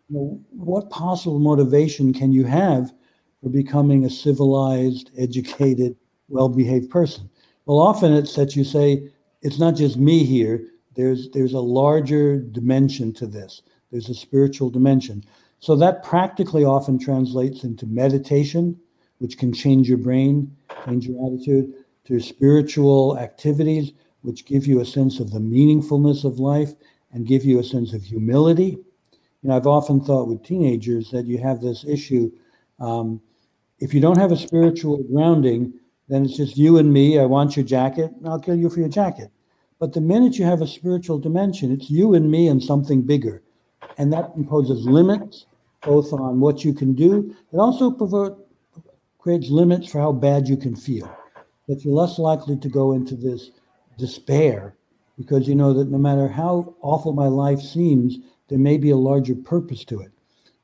You 0.10 0.16
know, 0.16 0.42
what 0.52 0.90
possible 0.90 1.40
motivation 1.40 2.14
can 2.14 2.32
you 2.32 2.46
have 2.46 2.94
for 3.42 3.50
becoming 3.50 4.06
a 4.06 4.10
civilized, 4.10 5.12
educated, 5.18 5.96
well-behaved 6.30 6.90
person? 6.90 7.30
Well, 7.66 7.80
often 7.80 8.14
it's 8.14 8.36
that 8.36 8.56
you 8.56 8.64
say 8.64 9.10
it's 9.42 9.60
not 9.60 9.76
just 9.76 9.98
me 9.98 10.24
here. 10.24 10.68
There's 10.96 11.30
there's 11.32 11.54
a 11.54 11.60
larger 11.60 12.40
dimension 12.40 13.14
to 13.14 13.28
this. 13.28 13.62
There's 13.92 14.10
a 14.10 14.16
spiritual 14.16 14.70
dimension. 14.70 15.24
So 15.60 15.76
that 15.78 16.04
practically 16.04 16.64
often 16.64 17.00
translates 17.00 17.64
into 17.64 17.86
meditation, 17.86 18.80
which 19.20 19.38
can 19.38 19.54
change 19.54 19.90
your 19.90 19.98
brain, 19.98 20.56
change 20.86 21.08
your 21.08 21.26
attitude, 21.26 21.74
to 22.06 22.20
spiritual 22.20 23.18
activities 23.18 23.94
which 24.26 24.46
give 24.46 24.66
you 24.66 24.80
a 24.82 24.86
sense 24.86 25.20
of 25.20 25.32
the 25.32 25.40
meaningfulness 25.40 26.26
of 26.26 26.40
life 26.40 26.74
and 27.12 27.28
give 27.28 27.46
you 27.46 27.60
a 27.60 27.64
sense 27.64 27.94
of 27.94 28.04
humility. 28.04 28.78
You 29.42 29.50
know, 29.50 29.56
I've 29.56 29.68
often 29.68 30.02
thought 30.02 30.28
with 30.28 30.44
teenagers 30.44 31.12
that 31.12 31.28
you 31.28 31.38
have 31.38 31.62
this 31.62 31.86
issue. 31.86 32.32
Um, 32.80 33.22
if 33.80 33.94
you 33.94 34.02
don't 34.02 34.18
have 34.18 34.32
a 34.32 34.38
spiritual 34.38 35.04
grounding, 35.04 35.74
then 36.10 36.26
it's 36.26 36.36
just 36.36 36.58
you 36.58 36.78
and 36.80 36.92
me. 36.92 37.20
I 37.20 37.26
want 37.26 37.56
your 37.56 37.66
jacket, 37.66 38.12
and 38.18 38.28
I'll 38.28 38.40
kill 38.40 38.56
you 38.56 38.70
for 38.70 38.80
your 38.80 38.90
jacket. 38.90 39.32
But 39.80 39.94
the 39.94 40.02
minute 40.02 40.40
you 40.40 40.46
have 40.46 40.62
a 40.62 40.68
spiritual 40.68 41.20
dimension, 41.20 41.72
it's 41.72 41.90
you 41.90 42.16
and 42.16 42.30
me 42.32 42.48
and 42.48 42.64
something 42.64 43.04
bigger. 43.04 43.44
And 43.98 44.12
that 44.14 44.32
imposes 44.36 44.86
limits 44.86 45.46
both 45.82 46.12
on 46.12 46.40
what 46.40 46.66
you 46.66 46.74
can 46.74 46.94
do. 46.94 47.36
It 47.54 47.58
also 47.58 47.92
pervert, 47.92 48.38
creates 49.20 49.50
limits 49.50 49.88
for 49.88 50.00
how 50.00 50.12
bad 50.12 50.48
you 50.48 50.58
can 50.58 50.76
feel. 50.76 51.10
That 51.68 51.84
you're 51.84 51.94
less 51.94 52.20
likely 52.20 52.58
to 52.58 52.70
go 52.70 52.94
into 52.94 53.16
this 53.16 53.52
despair 53.98 54.76
because 55.18 55.48
you 55.48 55.56
know 55.56 55.74
that 55.74 55.90
no 55.90 55.98
matter 55.98 56.28
how 56.28 56.76
awful 56.82 57.14
my 57.14 57.28
life 57.28 57.62
seems, 57.62 58.18
there 58.50 58.60
may 58.60 58.78
be 58.78 58.90
a 58.90 58.98
larger 58.98 59.36
purpose 59.36 59.86
to 59.86 60.02
it. 60.02 60.12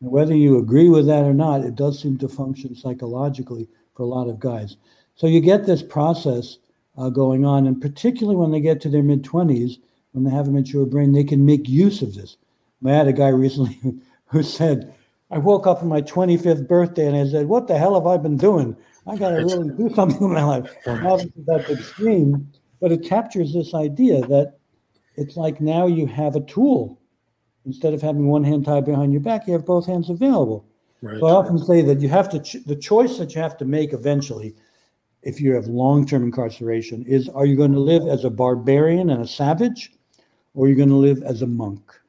And 0.02 0.12
whether 0.12 0.36
you 0.36 0.58
agree 0.58 0.90
with 0.90 1.06
that 1.08 1.24
or 1.24 1.34
not, 1.34 1.64
it 1.64 1.76
does 1.76 2.02
seem 2.02 2.18
to 2.18 2.28
function 2.28 2.76
psychologically 2.76 3.68
for 3.96 4.04
a 4.04 4.08
lot 4.08 4.28
of 4.28 4.40
guys. 4.40 4.78
So 5.16 5.28
you 5.28 5.40
get 5.40 5.66
this 5.66 5.84
process 5.84 6.58
uh, 6.98 7.10
going 7.10 7.46
on, 7.46 7.68
and 7.68 7.82
particularly 7.82 8.36
when 8.38 8.52
they 8.52 8.60
get 8.62 8.82
to 8.82 8.90
their 8.90 9.04
mid 9.04 9.24
20s, 9.24 9.78
when 10.12 10.24
they 10.24 10.32
have 10.32 10.48
a 10.48 10.52
mature 10.52 10.86
brain, 10.86 11.14
they 11.14 11.24
can 11.24 11.46
make 11.46 11.70
use 11.70 12.02
of 12.02 12.16
this. 12.16 12.38
I 12.86 12.92
had 12.92 13.08
a 13.08 13.14
guy 13.14 13.30
recently 13.30 13.80
who 14.26 14.44
said, 14.44 14.94
I 15.30 15.38
woke 15.38 15.66
up 15.66 15.82
on 15.82 15.88
my 15.88 16.02
25th 16.02 16.68
birthday 16.68 17.08
and 17.08 17.16
I 17.16 17.26
said, 17.30 17.48
What 17.48 17.68
the 17.68 17.78
hell 17.78 17.96
have 17.96 18.08
I 18.08 18.18
been 18.18 18.38
doing? 18.38 18.76
I 19.08 19.16
got 19.16 19.30
to 19.30 19.38
really 19.38 19.70
do 19.70 19.94
something 19.96 20.20
with 20.20 20.32
my 20.32 20.44
life. 20.44 20.70
Obviously, 20.88 21.44
that's 21.48 21.70
extreme, 21.70 22.52
but 22.80 22.92
it 22.92 23.04
captures 23.04 23.54
this 23.54 23.74
idea 23.74 24.22
that 24.28 24.58
it's 25.16 25.38
like 25.38 25.62
now 25.62 25.88
you 25.88 26.06
have 26.08 26.36
a 26.36 26.42
tool. 26.42 27.00
Instead 27.66 27.94
of 27.94 28.02
having 28.02 28.28
one 28.28 28.44
hand 28.44 28.66
tied 28.66 28.86
behind 28.86 29.12
your 29.12 29.22
back, 29.22 29.48
you 29.48 29.54
have 29.54 29.66
both 29.66 29.86
hands 29.86 30.10
available. 30.10 30.66
Right. 31.02 31.20
So 31.20 31.28
I 31.28 31.32
often 31.32 31.58
say 31.60 31.82
that 31.84 32.02
you 32.02 32.10
have 32.10 32.30
to, 32.30 32.40
ch- 32.40 32.64
the 32.66 32.76
choice 32.76 33.18
that 33.18 33.36
you 33.36 33.42
have 33.42 33.58
to 33.58 33.66
make 33.66 33.94
eventually, 33.94 34.56
if 35.24 35.40
you 35.40 35.54
have 35.54 35.68
long 35.68 36.06
term 36.06 36.24
incarceration, 36.24 37.04
is 37.06 37.30
are 37.30 37.46
you 37.46 37.56
going 37.56 37.74
to 37.74 37.80
live 37.80 38.08
as 38.08 38.24
a 38.24 38.30
barbarian 38.30 39.10
and 39.10 39.22
a 39.22 39.28
savage, 39.28 39.94
or 40.54 40.66
are 40.66 40.70
you 40.70 40.76
going 40.76 40.90
to 40.90 40.96
live 40.96 41.22
as 41.24 41.42
a 41.42 41.48
monk? 41.48 42.01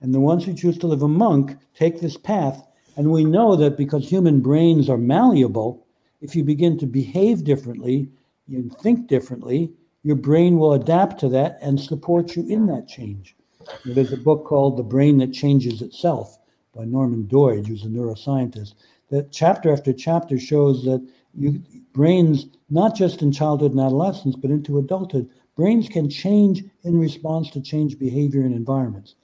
And 0.00 0.14
the 0.14 0.20
ones 0.20 0.44
who 0.44 0.54
choose 0.54 0.78
to 0.78 0.86
live 0.86 1.02
a 1.02 1.08
monk 1.08 1.56
take 1.74 2.00
this 2.00 2.16
path. 2.16 2.66
And 2.96 3.10
we 3.10 3.24
know 3.24 3.56
that 3.56 3.76
because 3.76 4.08
human 4.08 4.40
brains 4.40 4.88
are 4.88 4.98
malleable, 4.98 5.86
if 6.20 6.34
you 6.34 6.44
begin 6.44 6.78
to 6.78 6.86
behave 6.86 7.44
differently, 7.44 8.08
you 8.46 8.70
think 8.80 9.08
differently, 9.08 9.72
your 10.02 10.16
brain 10.16 10.58
will 10.58 10.72
adapt 10.72 11.20
to 11.20 11.28
that 11.28 11.58
and 11.60 11.80
support 11.80 12.36
you 12.36 12.46
in 12.48 12.66
that 12.66 12.88
change. 12.88 13.36
There's 13.84 14.12
a 14.12 14.16
book 14.16 14.44
called 14.46 14.76
The 14.76 14.82
Brain 14.82 15.18
That 15.18 15.32
Changes 15.32 15.82
Itself 15.82 16.38
by 16.74 16.84
Norman 16.84 17.24
Doidge, 17.24 17.66
who's 17.66 17.84
a 17.84 17.88
neuroscientist, 17.88 18.74
that 19.10 19.32
chapter 19.32 19.72
after 19.72 19.92
chapter 19.92 20.38
shows 20.38 20.84
that 20.84 21.06
you, 21.34 21.62
brains, 21.92 22.46
not 22.70 22.94
just 22.94 23.22
in 23.22 23.32
childhood 23.32 23.72
and 23.72 23.80
adolescence, 23.80 24.36
but 24.36 24.50
into 24.50 24.78
adulthood, 24.78 25.28
brains 25.56 25.88
can 25.88 26.08
change 26.08 26.64
in 26.84 26.98
response 26.98 27.50
to 27.50 27.60
change 27.60 27.98
behavior 27.98 28.42
and 28.42 28.54
environments. 28.54 29.14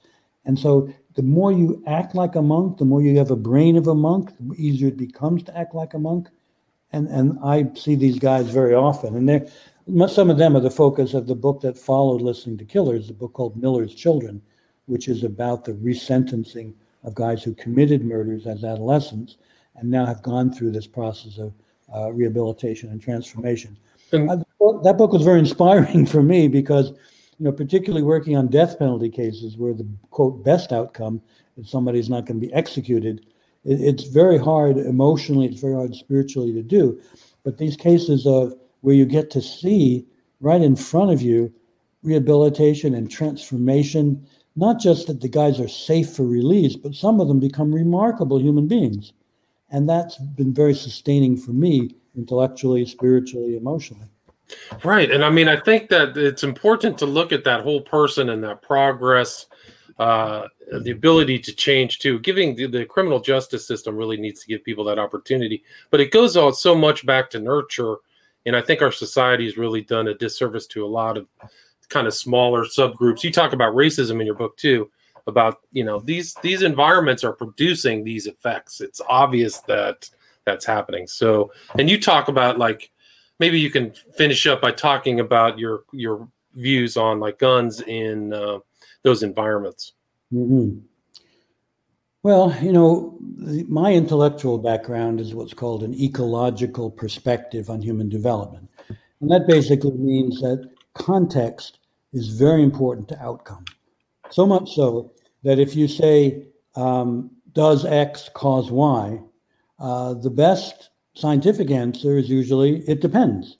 And 0.45 0.57
so 0.57 0.89
the 1.15 1.23
more 1.23 1.51
you 1.51 1.81
act 1.87 2.15
like 2.15 2.35
a 2.35 2.41
monk, 2.41 2.77
the 2.77 2.85
more 2.85 3.01
you 3.01 3.17
have 3.17 3.31
a 3.31 3.35
brain 3.35 3.77
of 3.77 3.87
a 3.87 3.95
monk, 3.95 4.31
the 4.39 4.55
easier 4.55 4.89
it 4.89 4.97
becomes 4.97 5.43
to 5.43 5.57
act 5.57 5.73
like 5.73 5.93
a 5.93 5.99
monk. 5.99 6.29
And 6.91 7.07
and 7.07 7.37
I 7.43 7.67
see 7.75 7.95
these 7.95 8.19
guys 8.19 8.49
very 8.49 8.73
often, 8.73 9.15
and 9.15 9.27
they're 9.27 9.47
some 10.07 10.29
of 10.29 10.37
them 10.37 10.55
are 10.55 10.61
the 10.61 10.71
focus 10.71 11.13
of 11.13 11.27
the 11.27 11.35
book 11.35 11.61
that 11.61 11.77
followed 11.77 12.21
Listening 12.21 12.57
to 12.57 12.65
Killers, 12.65 13.07
the 13.07 13.13
book 13.13 13.33
called 13.33 13.55
Miller's 13.55 13.93
Children, 13.93 14.41
which 14.87 15.07
is 15.07 15.23
about 15.23 15.63
the 15.63 15.73
resentencing 15.73 16.73
of 17.03 17.13
guys 17.13 17.43
who 17.43 17.53
committed 17.53 18.03
murders 18.03 18.47
as 18.47 18.63
adolescents 18.63 19.37
and 19.75 19.89
now 19.89 20.05
have 20.05 20.23
gone 20.23 20.51
through 20.51 20.71
this 20.71 20.87
process 20.87 21.37
of 21.37 21.53
uh, 21.93 22.11
rehabilitation 22.11 22.89
and 22.89 22.99
transformation. 22.99 23.77
And, 24.11 24.29
uh, 24.29 24.37
that 24.83 24.97
book 24.97 25.11
was 25.13 25.21
very 25.21 25.39
inspiring 25.47 26.05
for 26.07 26.23
me 26.23 26.47
because 26.47 26.93
you 27.39 27.45
know, 27.45 27.51
particularly 27.51 28.03
working 28.03 28.37
on 28.37 28.47
death 28.47 28.79
penalty 28.79 29.09
cases 29.09 29.57
where 29.57 29.73
the 29.73 29.87
quote 30.11 30.43
best 30.43 30.71
outcome 30.71 31.21
is 31.57 31.69
somebody's 31.69 32.09
not 32.09 32.25
going 32.25 32.39
to 32.39 32.47
be 32.47 32.53
executed. 32.53 33.25
It, 33.63 33.81
it's 33.81 34.03
very 34.03 34.37
hard 34.37 34.77
emotionally, 34.77 35.47
it's 35.47 35.61
very 35.61 35.73
hard 35.73 35.95
spiritually 35.95 36.53
to 36.53 36.63
do. 36.63 36.99
But 37.43 37.57
these 37.57 37.75
cases 37.75 38.25
of 38.25 38.53
where 38.81 38.95
you 38.95 39.05
get 39.05 39.29
to 39.31 39.41
see 39.41 40.05
right 40.39 40.61
in 40.61 40.75
front 40.75 41.11
of 41.11 41.21
you 41.21 41.53
rehabilitation 42.03 42.93
and 42.93 43.09
transformation, 43.09 44.25
not 44.55 44.79
just 44.79 45.07
that 45.07 45.21
the 45.21 45.27
guys 45.27 45.59
are 45.59 45.67
safe 45.67 46.11
for 46.11 46.23
release, 46.23 46.75
but 46.75 46.93
some 46.93 47.19
of 47.19 47.27
them 47.27 47.39
become 47.39 47.73
remarkable 47.73 48.39
human 48.39 48.67
beings. 48.67 49.11
And 49.71 49.89
that's 49.89 50.17
been 50.17 50.53
very 50.53 50.75
sustaining 50.75 51.35
for 51.35 51.51
me 51.51 51.95
intellectually, 52.15 52.85
spiritually, 52.85 53.57
emotionally. 53.57 54.07
Right. 54.83 55.09
And 55.09 55.23
I 55.23 55.29
mean, 55.29 55.47
I 55.47 55.59
think 55.59 55.89
that 55.89 56.17
it's 56.17 56.43
important 56.43 56.97
to 56.99 57.05
look 57.05 57.31
at 57.31 57.43
that 57.45 57.61
whole 57.61 57.81
person 57.81 58.29
and 58.29 58.43
that 58.43 58.61
progress, 58.61 59.47
uh, 59.97 60.47
the 60.81 60.91
ability 60.91 61.39
to 61.39 61.53
change 61.53 61.99
too. 61.99 62.19
Giving 62.19 62.55
the, 62.55 62.67
the, 62.67 62.85
criminal 62.85 63.19
justice 63.19 63.67
system 63.67 63.95
really 63.95 64.17
needs 64.17 64.41
to 64.41 64.47
give 64.47 64.63
people 64.63 64.83
that 64.85 64.99
opportunity, 64.99 65.63
but 65.89 65.99
it 65.99 66.11
goes 66.11 66.37
out 66.37 66.57
so 66.57 66.75
much 66.75 67.05
back 67.05 67.29
to 67.31 67.39
nurture. 67.39 67.95
And 68.45 68.55
I 68.55 68.61
think 68.61 68.81
our 68.81 68.91
society 68.91 69.45
has 69.45 69.57
really 69.57 69.81
done 69.81 70.07
a 70.07 70.13
disservice 70.13 70.67
to 70.67 70.85
a 70.85 70.87
lot 70.87 71.17
of 71.17 71.27
kind 71.89 72.07
of 72.07 72.13
smaller 72.13 72.65
subgroups. 72.65 73.23
You 73.23 73.31
talk 73.31 73.53
about 73.53 73.73
racism 73.73 74.19
in 74.19 74.25
your 74.25 74.35
book 74.35 74.57
too, 74.57 74.91
about, 75.27 75.61
you 75.71 75.83
know, 75.83 75.99
these, 75.99 76.35
these 76.41 76.61
environments 76.61 77.23
are 77.23 77.33
producing 77.33 78.03
these 78.03 78.27
effects. 78.27 78.81
It's 78.81 79.01
obvious 79.07 79.59
that 79.61 80.09
that's 80.45 80.65
happening. 80.65 81.07
So, 81.07 81.51
and 81.79 81.89
you 81.89 81.99
talk 81.99 82.27
about 82.27 82.59
like, 82.59 82.91
maybe 83.39 83.59
you 83.59 83.69
can 83.69 83.93
finish 84.15 84.45
up 84.47 84.61
by 84.61 84.71
talking 84.71 85.19
about 85.19 85.59
your 85.59 85.83
your 85.91 86.27
views 86.53 86.97
on 86.97 87.19
like 87.19 87.39
guns 87.39 87.81
in 87.81 88.33
uh, 88.33 88.59
those 89.03 89.23
environments. 89.23 89.93
Mm-hmm. 90.33 90.79
Well, 92.23 92.55
you 92.59 92.71
know, 92.71 93.19
the, 93.37 93.63
my 93.65 93.93
intellectual 93.93 94.57
background 94.57 95.21
is 95.21 95.35
what's 95.35 95.53
called 95.53 95.83
an 95.83 95.93
ecological 95.93 96.89
perspective 96.89 97.69
on 97.69 97.81
human 97.81 98.09
development. 98.09 98.67
And 99.21 99.29
that 99.29 99.47
basically 99.47 99.91
means 99.91 100.41
that 100.41 100.69
context 100.95 101.79
is 102.13 102.29
very 102.29 102.63
important 102.63 103.07
to 103.09 103.21
outcome. 103.21 103.65
So 104.31 104.45
much 104.45 104.73
so 104.73 105.11
that 105.43 105.59
if 105.59 105.75
you 105.75 105.87
say, 105.87 106.47
um, 106.75 107.29
does 107.53 107.85
X 107.85 108.29
cause 108.33 108.71
Y, 108.71 109.19
uh, 109.79 110.13
the 110.15 110.29
best 110.29 110.89
scientific 111.15 111.71
answer 111.71 112.17
is 112.17 112.29
usually 112.29 112.87
it 112.87 113.01
depends. 113.01 113.57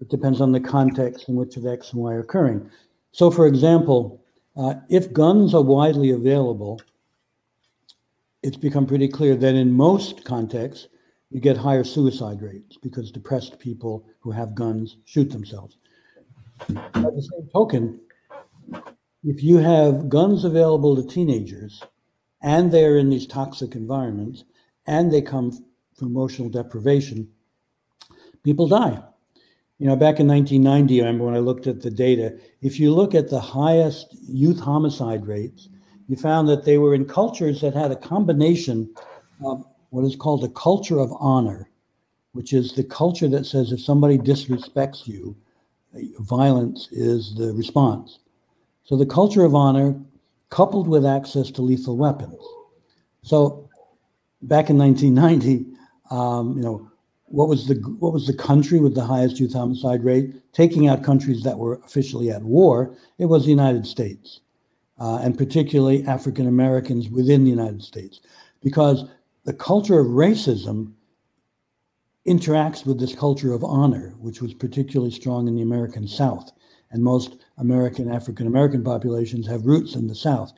It 0.00 0.08
depends 0.08 0.40
on 0.40 0.52
the 0.52 0.60
context 0.60 1.28
in 1.28 1.34
which 1.34 1.58
X 1.58 1.92
and 1.92 2.02
Y 2.02 2.12
are 2.12 2.20
occurring. 2.20 2.70
So, 3.12 3.30
for 3.30 3.46
example, 3.46 4.22
uh, 4.56 4.74
if 4.88 5.12
guns 5.12 5.54
are 5.54 5.62
widely 5.62 6.10
available, 6.10 6.80
it's 8.42 8.56
become 8.56 8.86
pretty 8.86 9.08
clear 9.08 9.34
that 9.34 9.54
in 9.54 9.72
most 9.72 10.24
contexts, 10.24 10.88
you 11.30 11.40
get 11.40 11.56
higher 11.56 11.84
suicide 11.84 12.40
rates 12.40 12.78
because 12.82 13.10
depressed 13.10 13.58
people 13.58 14.06
who 14.20 14.30
have 14.30 14.54
guns 14.54 14.96
shoot 15.04 15.30
themselves. 15.30 15.76
By 16.68 16.80
the 16.92 17.28
same 17.30 17.48
token, 17.52 18.00
if 19.24 19.42
you 19.42 19.58
have 19.58 20.08
guns 20.08 20.44
available 20.44 20.96
to 20.96 21.06
teenagers 21.06 21.82
and 22.40 22.72
they're 22.72 22.98
in 22.98 23.10
these 23.10 23.26
toxic 23.26 23.74
environments 23.74 24.44
and 24.86 25.12
they 25.12 25.20
come 25.20 25.52
from 25.98 26.08
emotional 26.08 26.48
deprivation, 26.48 27.28
people 28.44 28.68
die. 28.68 29.02
You 29.78 29.86
know, 29.86 29.96
back 29.96 30.18
in 30.20 30.26
1990, 30.26 31.00
I 31.00 31.06
remember 31.06 31.24
when 31.24 31.34
I 31.34 31.38
looked 31.38 31.66
at 31.66 31.82
the 31.82 31.90
data, 31.90 32.36
if 32.62 32.80
you 32.80 32.94
look 32.94 33.14
at 33.14 33.28
the 33.28 33.40
highest 33.40 34.16
youth 34.26 34.58
homicide 34.58 35.26
rates, 35.26 35.68
you 36.08 36.16
found 36.16 36.48
that 36.48 36.64
they 36.64 36.78
were 36.78 36.94
in 36.94 37.04
cultures 37.04 37.60
that 37.60 37.74
had 37.74 37.90
a 37.90 37.96
combination 37.96 38.92
of 39.44 39.64
what 39.90 40.04
is 40.04 40.16
called 40.16 40.44
a 40.44 40.48
culture 40.48 40.98
of 40.98 41.12
honor, 41.20 41.70
which 42.32 42.52
is 42.52 42.72
the 42.72 42.84
culture 42.84 43.28
that 43.28 43.46
says 43.46 43.72
if 43.72 43.80
somebody 43.80 44.18
disrespects 44.18 45.06
you, 45.06 45.36
violence 46.20 46.88
is 46.92 47.34
the 47.36 47.52
response. 47.54 48.18
So 48.84 48.96
the 48.96 49.06
culture 49.06 49.44
of 49.44 49.54
honor 49.54 50.00
coupled 50.50 50.88
with 50.88 51.04
access 51.04 51.50
to 51.52 51.62
lethal 51.62 51.96
weapons. 51.96 52.40
So 53.22 53.68
back 54.42 54.70
in 54.70 54.78
1990, 54.78 55.77
um, 56.10 56.56
you 56.56 56.62
know, 56.62 56.90
what 57.26 57.48
was 57.48 57.66
the 57.66 57.74
what 57.98 58.12
was 58.12 58.26
the 58.26 58.34
country 58.34 58.80
with 58.80 58.94
the 58.94 59.04
highest 59.04 59.38
youth 59.38 59.52
homicide 59.52 60.04
rate? 60.04 60.34
Taking 60.52 60.88
out 60.88 61.02
countries 61.02 61.42
that 61.42 61.58
were 61.58 61.80
officially 61.84 62.30
at 62.30 62.42
war, 62.42 62.96
it 63.18 63.26
was 63.26 63.44
the 63.44 63.50
United 63.50 63.86
States, 63.86 64.40
uh, 64.98 65.18
and 65.22 65.36
particularly 65.36 66.04
African 66.06 66.46
Americans 66.46 67.10
within 67.10 67.44
the 67.44 67.50
United 67.50 67.82
States, 67.82 68.20
because 68.62 69.04
the 69.44 69.52
culture 69.52 69.98
of 70.00 70.06
racism 70.06 70.92
interacts 72.26 72.86
with 72.86 72.98
this 72.98 73.14
culture 73.14 73.52
of 73.52 73.64
honor, 73.64 74.14
which 74.18 74.42
was 74.42 74.54
particularly 74.54 75.10
strong 75.10 75.48
in 75.48 75.54
the 75.54 75.62
American 75.62 76.06
South, 76.08 76.52
and 76.90 77.02
most 77.02 77.36
American 77.58 78.10
African 78.10 78.46
American 78.46 78.82
populations 78.82 79.46
have 79.46 79.66
roots 79.66 79.94
in 79.94 80.06
the 80.06 80.14
South. 80.14 80.52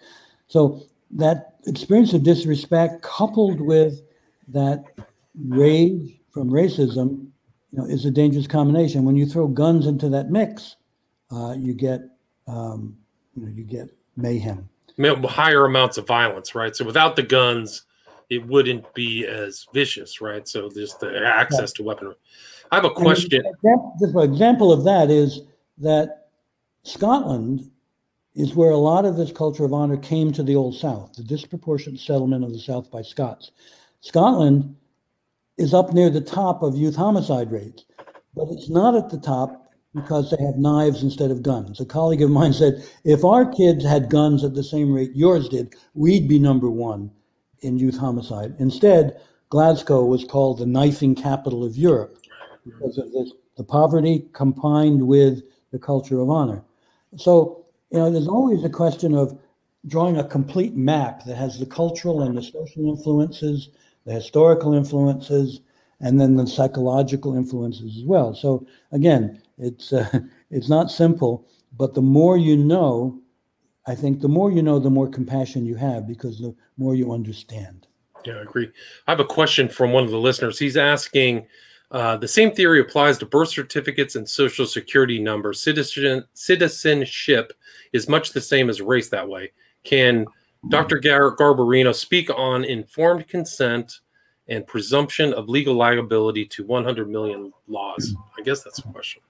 So 0.46 0.82
that 1.10 1.56
experience 1.66 2.12
of 2.12 2.22
disrespect, 2.22 3.02
coupled 3.02 3.60
with 3.60 4.02
that 4.48 4.84
rage 5.48 6.20
from 6.30 6.50
racism, 6.50 7.28
you 7.72 7.78
know, 7.78 7.84
is 7.84 8.04
a 8.04 8.10
dangerous 8.10 8.46
combination. 8.46 9.04
When 9.04 9.16
you 9.16 9.26
throw 9.26 9.46
guns 9.48 9.86
into 9.86 10.08
that 10.10 10.30
mix, 10.30 10.76
uh, 11.30 11.54
you 11.58 11.74
get, 11.74 12.00
um, 12.46 12.96
you 13.34 13.46
know, 13.46 13.52
you 13.52 13.64
get 13.64 13.88
mayhem. 14.16 14.68
Higher 14.98 15.64
amounts 15.64 15.96
of 15.98 16.06
violence, 16.06 16.54
right? 16.54 16.74
So 16.76 16.84
without 16.84 17.16
the 17.16 17.22
guns, 17.22 17.84
it 18.28 18.46
wouldn't 18.46 18.92
be 18.94 19.26
as 19.26 19.66
vicious, 19.72 20.20
right? 20.20 20.46
So 20.46 20.68
just 20.68 21.00
the 21.00 21.24
access 21.24 21.72
to 21.74 21.82
weaponry. 21.82 22.14
I 22.70 22.76
have 22.76 22.84
a 22.84 22.90
question. 22.90 23.42
Just 24.00 24.14
An 24.14 24.22
example 24.22 24.72
of 24.72 24.84
that 24.84 25.10
is 25.10 25.40
that 25.78 26.28
Scotland 26.84 27.70
is 28.34 28.54
where 28.54 28.70
a 28.70 28.76
lot 28.76 29.04
of 29.04 29.16
this 29.16 29.32
culture 29.32 29.64
of 29.64 29.72
honor 29.72 29.96
came 29.96 30.32
to 30.32 30.42
the 30.42 30.54
Old 30.54 30.76
South, 30.76 31.12
the 31.14 31.24
disproportionate 31.24 32.00
settlement 32.00 32.44
of 32.44 32.52
the 32.52 32.60
South 32.60 32.90
by 32.90 33.02
Scots. 33.02 33.50
Scotland 34.00 34.76
is 35.60 35.74
up 35.74 35.92
near 35.92 36.08
the 36.08 36.20
top 36.20 36.62
of 36.62 36.74
youth 36.74 36.96
homicide 36.96 37.52
rates, 37.52 37.84
but 38.34 38.48
it's 38.50 38.70
not 38.70 38.94
at 38.94 39.10
the 39.10 39.18
top 39.18 39.70
because 39.94 40.30
they 40.30 40.42
have 40.42 40.56
knives 40.56 41.02
instead 41.02 41.30
of 41.30 41.42
guns. 41.42 41.80
A 41.80 41.84
colleague 41.84 42.22
of 42.22 42.30
mine 42.30 42.52
said, 42.52 42.82
if 43.04 43.24
our 43.24 43.44
kids 43.44 43.84
had 43.84 44.08
guns 44.08 44.42
at 44.42 44.54
the 44.54 44.62
same 44.62 44.92
rate 44.92 45.10
yours 45.14 45.48
did, 45.48 45.74
we'd 45.94 46.28
be 46.28 46.38
number 46.38 46.70
one 46.70 47.10
in 47.60 47.78
youth 47.78 47.98
homicide. 47.98 48.54
Instead, 48.58 49.20
Glasgow 49.50 50.04
was 50.04 50.24
called 50.24 50.58
the 50.58 50.66
knifing 50.66 51.14
capital 51.14 51.64
of 51.64 51.76
Europe 51.76 52.16
because 52.64 52.96
of 52.96 53.12
this, 53.12 53.32
the 53.56 53.64
poverty 53.64 54.28
combined 54.32 55.06
with 55.06 55.42
the 55.72 55.78
culture 55.78 56.20
of 56.20 56.30
honor. 56.30 56.64
So, 57.16 57.66
you 57.90 57.98
know, 57.98 58.10
there's 58.10 58.28
always 58.28 58.64
a 58.64 58.70
question 58.70 59.14
of 59.14 59.38
drawing 59.86 60.16
a 60.16 60.24
complete 60.24 60.74
map 60.76 61.24
that 61.24 61.36
has 61.36 61.58
the 61.58 61.66
cultural 61.66 62.22
and 62.22 62.36
the 62.36 62.42
social 62.42 62.88
influences, 62.88 63.70
the 64.04 64.12
historical 64.12 64.74
influences, 64.74 65.60
and 66.00 66.20
then 66.20 66.36
the 66.36 66.46
psychological 66.46 67.36
influences 67.36 67.98
as 67.98 68.04
well. 68.04 68.34
So 68.34 68.66
again, 68.92 69.40
it's 69.58 69.92
uh, 69.92 70.20
it's 70.50 70.68
not 70.68 70.90
simple, 70.90 71.46
but 71.76 71.94
the 71.94 72.02
more 72.02 72.36
you 72.36 72.56
know, 72.56 73.20
I 73.86 73.94
think 73.94 74.20
the 74.20 74.28
more 74.28 74.50
you 74.50 74.62
know, 74.62 74.78
the 74.78 74.90
more 74.90 75.08
compassion 75.08 75.66
you 75.66 75.76
have 75.76 76.06
because 76.06 76.38
the 76.38 76.54
more 76.76 76.94
you 76.94 77.12
understand. 77.12 77.86
Yeah, 78.24 78.34
I 78.34 78.42
agree. 78.42 78.70
I 79.06 79.12
have 79.12 79.20
a 79.20 79.24
question 79.24 79.68
from 79.68 79.92
one 79.92 80.04
of 80.04 80.10
the 80.10 80.18
listeners. 80.18 80.58
He's 80.58 80.76
asking 80.76 81.46
uh, 81.90 82.16
the 82.16 82.28
same 82.28 82.52
theory 82.52 82.80
applies 82.80 83.18
to 83.18 83.26
birth 83.26 83.48
certificates 83.48 84.14
and 84.14 84.28
social 84.28 84.66
security 84.66 85.18
numbers. 85.18 85.60
Citizen, 85.60 86.24
citizenship 86.34 87.52
is 87.92 88.08
much 88.08 88.32
the 88.32 88.40
same 88.40 88.70
as 88.70 88.80
race 88.80 89.08
that 89.08 89.28
way. 89.28 89.52
Can 89.84 90.26
Dr. 90.68 90.98
Gar- 90.98 91.36
Garbarino 91.36 91.94
speak 91.94 92.30
on 92.30 92.64
informed 92.64 93.28
consent 93.28 94.00
and 94.48 94.66
presumption 94.66 95.32
of 95.32 95.48
legal 95.48 95.74
liability 95.74 96.44
to 96.44 96.64
100 96.64 97.08
million 97.08 97.52
laws? 97.68 98.14
I 98.38 98.42
guess 98.42 98.62
that's 98.62 98.80
a 98.80 98.82
question. 98.82 99.22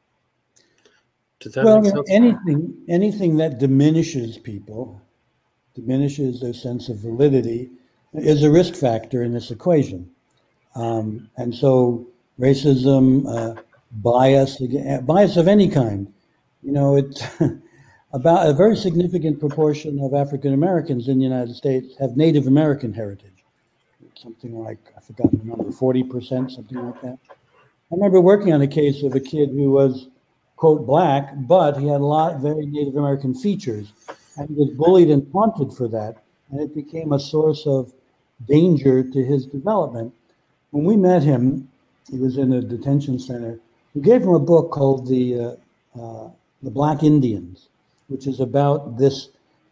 Well, 1.57 2.05
anything 2.11 2.77
anything 2.89 3.37
that 3.39 3.59
diminishes 3.59 4.37
people, 4.37 5.01
diminishes 5.75 6.41
their 6.41 6.53
sense 6.53 6.91
of 6.91 6.99
validity, 6.99 7.71
is 8.13 8.43
a 8.43 8.51
risk 8.51 8.75
factor 8.75 9.23
in 9.23 9.33
this 9.33 9.51
equation. 9.51 10.11
Um, 10.75 11.31
and 11.39 11.55
so 11.55 12.07
racism, 12.39 13.27
uh, 13.27 13.61
bias, 13.93 14.61
bias 15.03 15.37
of 15.39 15.49
any 15.49 15.69
kind. 15.69 16.13
You 16.63 16.73
know, 16.73 16.97
it's 16.97 17.23
about 18.13 18.49
a 18.49 18.53
very 18.53 18.77
significant 18.77 19.39
proportion 19.39 20.01
of 20.01 20.15
African 20.15 20.53
Americans 20.53 21.09
in 21.09 21.19
the 21.19 21.25
United 21.25 21.55
States 21.55 21.95
have 21.99 22.17
Native 22.17 22.47
American 22.47 22.93
heritage. 22.93 23.45
Something 24.15 24.59
like, 24.59 24.79
I 24.97 25.01
forgot 25.01 25.31
the 25.31 25.45
number, 25.45 25.65
40%, 25.65 26.51
something 26.51 26.79
like 26.79 27.01
that. 27.03 27.19
I 27.31 27.95
remember 27.95 28.21
working 28.21 28.53
on 28.53 28.61
a 28.63 28.67
case 28.67 29.03
of 29.03 29.15
a 29.15 29.21
kid 29.21 29.51
who 29.51 29.71
was, 29.71 30.09
quote, 30.57 30.87
black, 30.87 31.33
but 31.37 31.79
he 31.79 31.87
had 31.87 32.01
a 32.01 32.05
lot 32.05 32.35
of 32.35 32.43
very 32.43 32.67
Native 32.67 32.97
American 32.97 33.35
features. 33.35 33.93
And 34.37 34.49
he 34.49 34.55
was 34.55 34.71
bullied 34.71 35.11
and 35.11 35.31
taunted 35.33 35.73
for 35.73 35.89
that. 35.89 36.17
And 36.51 36.61
it 36.61 36.75
became 36.75 37.13
a 37.13 37.19
source 37.19 37.67
of 37.67 37.93
danger 38.47 39.03
to 39.03 39.25
his 39.25 39.47
development. 39.47 40.13
When 40.71 40.85
we 40.85 40.97
met 40.97 41.23
him, 41.23 41.69
he 42.11 42.19
was 42.19 42.39
in 42.39 42.53
a 42.53 42.61
detention 42.61 43.19
center. 43.19 43.61
We 43.95 44.03
gave 44.03 44.23
him 44.23 44.35
a 44.35 44.41
book 44.41 44.71
called 44.71 45.09
the 45.09 45.59
uh, 45.97 46.01
uh, 46.01 46.31
the 46.63 46.71
Black 46.71 47.03
Indians, 47.03 47.70
which 48.11 48.27
is 48.27 48.41
about 48.41 48.99
this, 48.99 49.29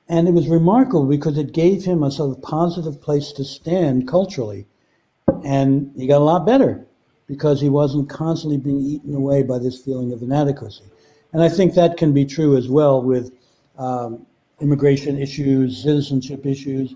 and 0.09 0.29
it 0.29 0.33
was 0.33 0.49
remarkable 0.49 1.07
because 1.07 1.37
it 1.37 1.53
gave 1.53 1.85
him 1.85 2.03
a 2.03 2.11
sort 2.11 2.37
of 2.37 2.43
positive 2.43 3.01
place 3.01 3.33
to 3.33 3.45
stand 3.45 4.09
culturally, 4.09 4.67
and 5.45 5.93
he 5.97 6.07
got 6.07 6.23
a 6.23 6.25
lot 6.25 6.47
better 6.47 6.87
because 7.27 7.61
he 7.61 7.69
wasn't 7.69 8.09
constantly 8.09 8.57
being 8.57 8.81
eaten 8.81 9.15
away 9.15 9.43
by 9.43 9.59
this 9.59 9.79
feeling 9.79 10.13
of 10.13 10.23
inadequacy. 10.23 10.85
And 11.33 11.43
I 11.43 11.49
think 11.49 11.75
that 11.75 11.99
can 11.99 12.15
be 12.15 12.25
true 12.25 12.57
as 12.57 12.69
well 12.69 13.03
with 13.03 13.33
um, 13.77 14.27
immigration 14.61 15.19
issues, 15.19 15.83
citizenship 15.83 16.47
issues, 16.47 16.95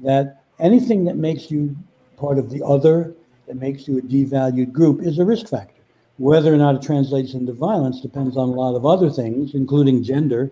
that 0.00 0.42
anything 0.58 1.04
that 1.04 1.16
makes 1.16 1.50
you 1.50 1.76
part 2.16 2.38
of 2.38 2.50
the 2.50 2.64
other 2.64 3.14
that 3.46 3.56
makes 3.56 3.88
you 3.88 3.98
a 3.98 4.02
devalued 4.02 4.72
group 4.72 5.00
is 5.00 5.18
a 5.18 5.24
risk 5.24 5.48
factor. 5.48 5.82
Whether 6.18 6.52
or 6.52 6.56
not 6.56 6.74
it 6.74 6.82
translates 6.82 7.34
into 7.34 7.52
violence 7.52 8.00
depends 8.00 8.36
on 8.36 8.48
a 8.48 8.52
lot 8.52 8.74
of 8.74 8.84
other 8.84 9.08
things, 9.08 9.54
including 9.54 10.02
gender. 10.02 10.50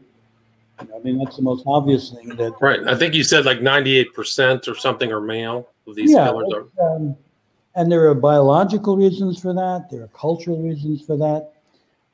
I 0.78 0.98
mean, 1.02 1.18
that's 1.18 1.36
the 1.36 1.42
most 1.42 1.64
obvious 1.66 2.10
thing 2.10 2.28
that. 2.36 2.54
Right. 2.60 2.80
I 2.86 2.94
think 2.94 3.14
you 3.14 3.24
said 3.24 3.44
like 3.44 3.60
98% 3.60 4.68
or 4.68 4.74
something 4.74 5.10
are 5.10 5.20
male 5.20 5.68
of 5.86 5.94
these 5.94 6.12
yeah, 6.12 6.26
killers. 6.26 6.52
Are. 6.78 6.96
Um, 6.96 7.16
and 7.74 7.90
there 7.90 8.08
are 8.08 8.14
biological 8.14 8.96
reasons 8.96 9.40
for 9.40 9.52
that, 9.52 9.88
there 9.90 10.02
are 10.02 10.08
cultural 10.08 10.62
reasons 10.62 11.04
for 11.04 11.16
that. 11.18 11.52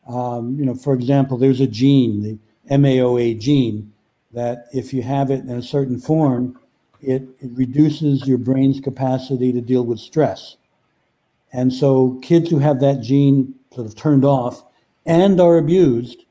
Um, 0.08 0.56
you 0.58 0.64
know, 0.64 0.74
for 0.74 0.94
example, 0.94 1.38
there's 1.38 1.60
a 1.60 1.66
gene, 1.66 2.22
the 2.22 2.38
MAOA 2.76 3.40
gene, 3.40 3.92
that 4.32 4.66
if 4.72 4.92
you 4.92 5.02
have 5.02 5.30
it 5.30 5.40
in 5.40 5.50
a 5.50 5.62
certain 5.62 6.00
form, 6.00 6.58
it, 7.00 7.22
it 7.40 7.50
reduces 7.54 8.26
your 8.26 8.38
brain's 8.38 8.80
capacity 8.80 9.52
to 9.52 9.60
deal 9.60 9.84
with 9.84 10.00
stress. 10.00 10.56
And 11.52 11.72
so 11.72 12.18
kids 12.22 12.50
who 12.50 12.58
have 12.58 12.80
that 12.80 13.00
gene 13.00 13.54
sort 13.72 13.86
of 13.86 13.94
turned 13.94 14.24
off 14.24 14.64
and 15.06 15.40
are 15.40 15.58
abused, 15.58 16.24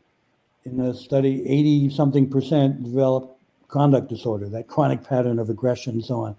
in 0.65 0.79
a 0.79 0.93
study, 0.93 1.43
80 1.47 1.89
something 1.89 2.29
percent 2.29 2.83
develop 2.83 3.37
conduct 3.67 4.09
disorder, 4.09 4.49
that 4.49 4.67
chronic 4.67 5.03
pattern 5.03 5.39
of 5.39 5.49
aggression 5.49 5.93
and 5.93 6.05
so 6.05 6.21
on. 6.21 6.35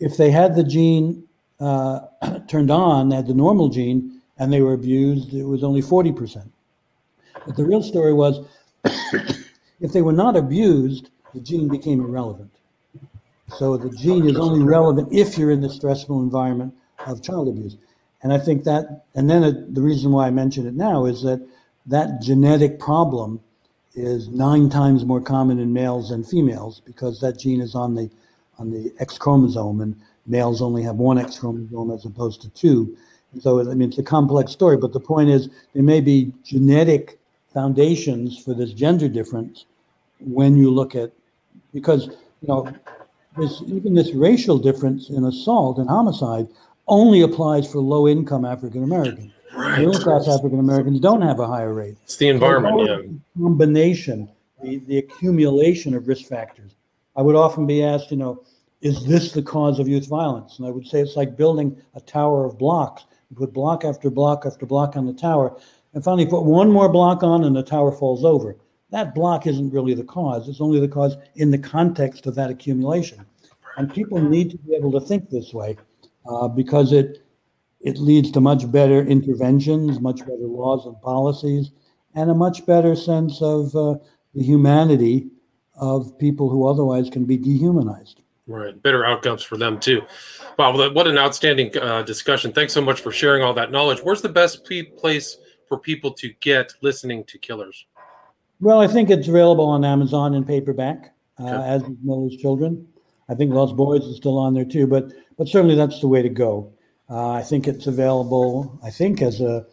If 0.00 0.16
they 0.16 0.30
had 0.30 0.54
the 0.54 0.64
gene 0.64 1.24
uh, 1.60 2.00
turned 2.48 2.70
on, 2.70 3.10
had 3.10 3.26
the 3.26 3.34
normal 3.34 3.68
gene, 3.68 4.20
and 4.38 4.52
they 4.52 4.60
were 4.60 4.74
abused, 4.74 5.32
it 5.34 5.44
was 5.44 5.64
only 5.64 5.82
40%. 5.82 6.48
But 7.46 7.56
the 7.56 7.64
real 7.64 7.82
story 7.82 8.12
was 8.12 8.44
if 8.84 9.92
they 9.92 10.02
were 10.02 10.12
not 10.12 10.36
abused, 10.36 11.10
the 11.34 11.40
gene 11.40 11.68
became 11.68 12.00
irrelevant. 12.00 12.50
So 13.56 13.76
the 13.76 13.90
gene 13.90 14.28
is 14.28 14.36
only 14.36 14.62
relevant 14.62 15.08
if 15.12 15.38
you're 15.38 15.50
in 15.50 15.60
the 15.60 15.70
stressful 15.70 16.20
environment 16.22 16.74
of 17.06 17.22
child 17.22 17.48
abuse. 17.48 17.76
And 18.22 18.32
I 18.32 18.38
think 18.38 18.64
that, 18.64 19.04
and 19.14 19.30
then 19.30 19.42
it, 19.42 19.74
the 19.74 19.80
reason 19.80 20.12
why 20.12 20.26
I 20.26 20.30
mention 20.30 20.66
it 20.66 20.74
now 20.74 21.06
is 21.06 21.22
that 21.22 21.46
that 21.88 22.20
genetic 22.20 22.78
problem 22.78 23.40
is 23.94 24.28
nine 24.28 24.68
times 24.70 25.04
more 25.04 25.20
common 25.20 25.58
in 25.58 25.72
males 25.72 26.10
than 26.10 26.22
females 26.22 26.80
because 26.84 27.20
that 27.20 27.38
gene 27.38 27.60
is 27.60 27.74
on 27.74 27.94
the 27.94 28.08
on 28.58 28.70
the 28.70 28.92
X 28.98 29.18
chromosome, 29.18 29.80
and 29.80 29.96
males 30.26 30.60
only 30.60 30.82
have 30.82 30.96
one 30.96 31.18
X 31.18 31.38
chromosome 31.38 31.90
as 31.90 32.04
opposed 32.04 32.42
to 32.42 32.48
two. 32.50 32.96
So, 33.40 33.60
I 33.60 33.74
mean, 33.74 33.88
it's 33.88 33.98
a 33.98 34.02
complex 34.02 34.52
story, 34.52 34.76
but 34.76 34.92
the 34.92 35.00
point 35.00 35.28
is 35.30 35.48
there 35.74 35.82
may 35.82 36.00
be 36.00 36.32
genetic 36.44 37.18
foundations 37.52 38.38
for 38.38 38.54
this 38.54 38.72
gender 38.72 39.08
difference 39.08 39.66
when 40.20 40.56
you 40.56 40.70
look 40.70 40.94
at 40.94 41.12
because 41.72 42.06
you 42.40 42.48
know 42.48 42.72
this 43.36 43.62
even 43.66 43.94
this 43.94 44.12
racial 44.12 44.58
difference 44.58 45.08
in 45.10 45.24
assault 45.24 45.78
and 45.78 45.88
homicide 45.88 46.48
only 46.88 47.22
applies 47.22 47.70
for 47.70 47.78
low 47.78 48.08
income 48.08 48.44
African 48.44 48.82
Americans. 48.82 49.32
Right. 49.58 49.80
Middle 49.80 50.00
class 50.00 50.28
African 50.28 50.60
Americans 50.60 51.00
don't 51.00 51.20
have 51.20 51.40
a 51.40 51.46
higher 51.46 51.74
rate. 51.74 51.96
It's 52.04 52.16
the 52.16 52.28
environment, 52.28 52.80
yeah. 52.88 53.42
Combination, 53.42 54.28
the, 54.62 54.76
the 54.86 54.98
accumulation 54.98 55.94
of 55.94 56.06
risk 56.06 56.26
factors. 56.26 56.76
I 57.16 57.22
would 57.22 57.34
often 57.34 57.66
be 57.66 57.82
asked, 57.82 58.12
you 58.12 58.18
know, 58.18 58.44
is 58.82 59.04
this 59.04 59.32
the 59.32 59.42
cause 59.42 59.80
of 59.80 59.88
youth 59.88 60.06
violence? 60.08 60.58
And 60.58 60.68
I 60.68 60.70
would 60.70 60.86
say 60.86 61.00
it's 61.00 61.16
like 61.16 61.36
building 61.36 61.76
a 61.94 62.00
tower 62.00 62.44
of 62.44 62.56
blocks. 62.56 63.06
You 63.30 63.36
put 63.36 63.52
block 63.52 63.84
after 63.84 64.10
block 64.10 64.46
after 64.46 64.64
block 64.64 64.96
on 64.96 65.06
the 65.06 65.12
tower, 65.12 65.58
and 65.92 66.04
finally 66.04 66.26
put 66.26 66.44
one 66.44 66.70
more 66.70 66.88
block 66.88 67.24
on, 67.24 67.42
and 67.42 67.56
the 67.56 67.64
tower 67.64 67.90
falls 67.90 68.24
over. 68.24 68.56
That 68.90 69.12
block 69.12 69.48
isn't 69.48 69.70
really 69.72 69.94
the 69.94 70.04
cause. 70.04 70.48
It's 70.48 70.60
only 70.60 70.78
the 70.78 70.86
cause 70.86 71.16
in 71.34 71.50
the 71.50 71.58
context 71.58 72.26
of 72.26 72.36
that 72.36 72.50
accumulation. 72.50 73.26
And 73.76 73.92
people 73.92 74.20
need 74.20 74.52
to 74.52 74.58
be 74.58 74.76
able 74.76 74.92
to 74.92 75.00
think 75.00 75.30
this 75.30 75.52
way 75.52 75.76
uh, 76.30 76.46
because 76.46 76.92
it 76.92 77.24
it 77.80 77.98
leads 77.98 78.30
to 78.32 78.40
much 78.40 78.70
better 78.70 79.00
interventions, 79.02 80.00
much 80.00 80.20
better 80.20 80.46
laws 80.46 80.86
and 80.86 81.00
policies, 81.00 81.70
and 82.14 82.30
a 82.30 82.34
much 82.34 82.66
better 82.66 82.96
sense 82.96 83.40
of 83.40 83.74
uh, 83.76 83.94
the 84.34 84.42
humanity 84.42 85.28
of 85.76 86.18
people 86.18 86.48
who 86.48 86.66
otherwise 86.66 87.08
can 87.08 87.24
be 87.24 87.36
dehumanized. 87.36 88.22
Right, 88.46 88.80
better 88.82 89.04
outcomes 89.04 89.42
for 89.42 89.56
them 89.56 89.78
too. 89.78 90.02
Wow, 90.58 90.90
what 90.92 91.06
an 91.06 91.18
outstanding 91.18 91.76
uh, 91.76 92.02
discussion! 92.02 92.52
Thanks 92.52 92.72
so 92.72 92.80
much 92.80 93.00
for 93.00 93.12
sharing 93.12 93.42
all 93.42 93.52
that 93.54 93.70
knowledge. 93.70 94.00
Where's 94.02 94.22
the 94.22 94.28
best 94.30 94.64
place 94.96 95.36
for 95.68 95.78
people 95.78 96.10
to 96.12 96.32
get 96.40 96.72
listening 96.80 97.24
to 97.24 97.38
Killers? 97.38 97.86
Well, 98.60 98.80
I 98.80 98.88
think 98.88 99.10
it's 99.10 99.28
available 99.28 99.66
on 99.66 99.84
Amazon 99.84 100.34
in 100.34 100.44
paperback, 100.44 101.14
uh, 101.38 101.44
okay. 101.44 101.68
as 101.68 101.82
Miller's 102.02 102.36
Children. 102.36 102.88
I 103.28 103.34
think 103.34 103.52
Lost 103.52 103.76
Boys 103.76 104.02
is 104.04 104.16
still 104.16 104.38
on 104.38 104.54
there 104.54 104.64
too, 104.64 104.86
but 104.86 105.12
but 105.36 105.46
certainly 105.46 105.74
that's 105.74 106.00
the 106.00 106.08
way 106.08 106.22
to 106.22 106.30
go. 106.30 106.72
Uh, 107.10 107.30
I 107.30 107.42
think 107.42 107.66
it's 107.66 107.86
available. 107.86 108.78
I 108.82 108.90
think 108.90 109.22
as 109.22 109.40
a 109.40 109.66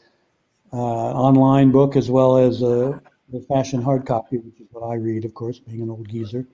uh, 0.72 0.76
online 0.78 1.72
book 1.72 1.96
as 1.96 2.10
well 2.10 2.38
as 2.38 2.62
a 2.62 3.02
the 3.30 3.42
fashion 3.42 3.82
hard 3.82 4.06
copy, 4.06 4.38
which 4.38 4.60
is 4.60 4.68
what 4.72 4.88
I 4.88 4.96
read, 4.96 5.26
of 5.26 5.34
course, 5.34 5.60
being 5.60 5.82
an 5.82 5.90
old 5.90 6.08
geezer. 6.08 6.48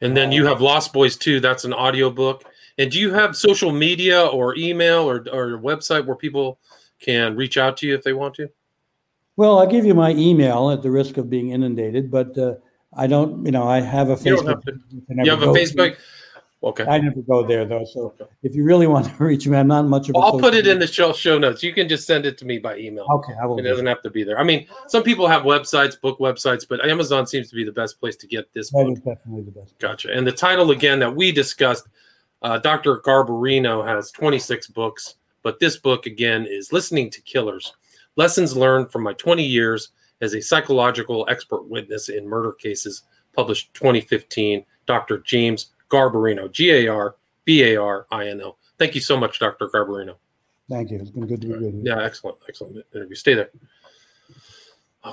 And 0.00 0.16
then 0.16 0.32
you 0.32 0.46
have 0.46 0.60
Lost 0.60 0.92
Boys 0.92 1.16
too. 1.16 1.40
That's 1.40 1.64
an 1.64 1.72
audio 1.72 2.10
book. 2.10 2.44
And 2.76 2.90
do 2.90 3.00
you 3.00 3.12
have 3.12 3.36
social 3.36 3.72
media 3.72 4.26
or 4.26 4.56
email 4.56 5.08
or 5.08 5.26
or 5.32 5.54
a 5.54 5.58
website 5.58 6.06
where 6.06 6.16
people 6.16 6.58
can 7.00 7.36
reach 7.36 7.56
out 7.56 7.76
to 7.78 7.86
you 7.86 7.94
if 7.94 8.02
they 8.02 8.12
want 8.12 8.34
to? 8.34 8.48
Well, 9.36 9.58
I'll 9.58 9.66
give 9.66 9.84
you 9.84 9.94
my 9.94 10.10
email 10.12 10.70
at 10.70 10.82
the 10.82 10.90
risk 10.90 11.16
of 11.16 11.30
being 11.30 11.50
inundated, 11.50 12.10
but 12.10 12.36
uh, 12.36 12.54
I 12.96 13.06
don't, 13.06 13.46
you 13.46 13.52
know, 13.52 13.68
I 13.68 13.80
have 13.80 14.08
a 14.08 14.12
You 14.12 14.36
Facebook. 14.36 14.48
have 14.48 14.64
to. 14.64 14.72
page. 14.72 14.80
I 15.10 15.14
never 15.14 15.24
You 15.24 15.30
have 15.30 15.42
a 15.42 15.52
Facebook. 15.52 15.96
Okay. 16.60 16.84
I 16.84 16.98
never 16.98 17.20
go 17.22 17.46
there 17.46 17.64
though. 17.64 17.84
So 17.84 18.12
if 18.42 18.54
you 18.54 18.64
really 18.64 18.88
want 18.88 19.06
to 19.06 19.12
reach 19.24 19.46
me, 19.46 19.56
I'm 19.56 19.68
not 19.68 19.86
much 19.86 20.08
of 20.08 20.16
a. 20.16 20.18
Well, 20.18 20.26
I'll 20.26 20.40
put 20.40 20.54
it 20.54 20.66
in 20.66 20.80
the 20.80 20.88
show 20.88 21.12
show 21.12 21.38
notes. 21.38 21.62
You 21.62 21.72
can 21.72 21.88
just 21.88 22.04
send 22.04 22.26
it 22.26 22.36
to 22.38 22.44
me 22.44 22.58
by 22.58 22.76
email. 22.78 23.06
Okay, 23.08 23.32
I 23.40 23.46
will. 23.46 23.58
It 23.58 23.62
doesn't 23.62 23.86
have 23.86 24.02
to 24.02 24.10
be 24.10 24.24
there. 24.24 24.40
I 24.40 24.42
mean, 24.42 24.66
some 24.88 25.04
people 25.04 25.28
have 25.28 25.42
websites, 25.42 26.00
book 26.00 26.18
websites, 26.18 26.66
but 26.68 26.84
Amazon 26.84 27.26
seems 27.28 27.48
to 27.50 27.54
be 27.54 27.64
the 27.64 27.70
best 27.72 28.00
place 28.00 28.16
to 28.16 28.26
get 28.26 28.52
this 28.54 28.70
That 28.70 28.84
book. 28.84 28.94
is 28.94 28.98
definitely 28.98 29.42
the 29.42 29.52
best. 29.52 29.78
Gotcha. 29.78 30.12
And 30.12 30.26
the 30.26 30.32
title 30.32 30.72
again 30.72 30.98
that 30.98 31.14
we 31.14 31.30
discussed, 31.30 31.86
uh, 32.42 32.58
Dr. 32.58 32.98
Garbarino 32.98 33.86
has 33.86 34.10
26 34.10 34.66
books, 34.68 35.14
but 35.44 35.60
this 35.60 35.76
book 35.76 36.06
again 36.06 36.44
is 36.48 36.72
Listening 36.72 37.08
to 37.10 37.20
Killers 37.22 37.72
Lessons 38.16 38.56
Learned 38.56 38.90
from 38.90 39.04
My 39.04 39.12
20 39.12 39.44
Years 39.44 39.90
as 40.20 40.34
a 40.34 40.42
Psychological 40.42 41.24
Expert 41.30 41.68
Witness 41.68 42.08
in 42.08 42.26
Murder 42.26 42.52
Cases, 42.52 43.02
published 43.32 43.72
2015. 43.74 44.64
Dr. 44.86 45.18
James 45.18 45.70
Garbarino, 45.90 46.50
G 46.50 46.70
A 46.70 46.88
R 46.88 47.16
B 47.44 47.62
A 47.64 47.76
R 47.76 48.06
I 48.10 48.28
N 48.28 48.42
O. 48.42 48.56
Thank 48.78 48.94
you 48.94 49.00
so 49.00 49.16
much, 49.16 49.38
Dr. 49.38 49.68
Garbarino. 49.68 50.16
Thank 50.68 50.90
you. 50.90 51.00
It's 51.00 51.10
been 51.10 51.26
good 51.26 51.40
to 51.40 51.46
be 51.46 51.54
with 51.54 51.74
you. 51.74 51.82
Yeah, 51.84 52.02
excellent, 52.02 52.38
excellent 52.48 52.84
interview. 52.94 53.14
Stay 53.14 53.34
there. 53.34 53.50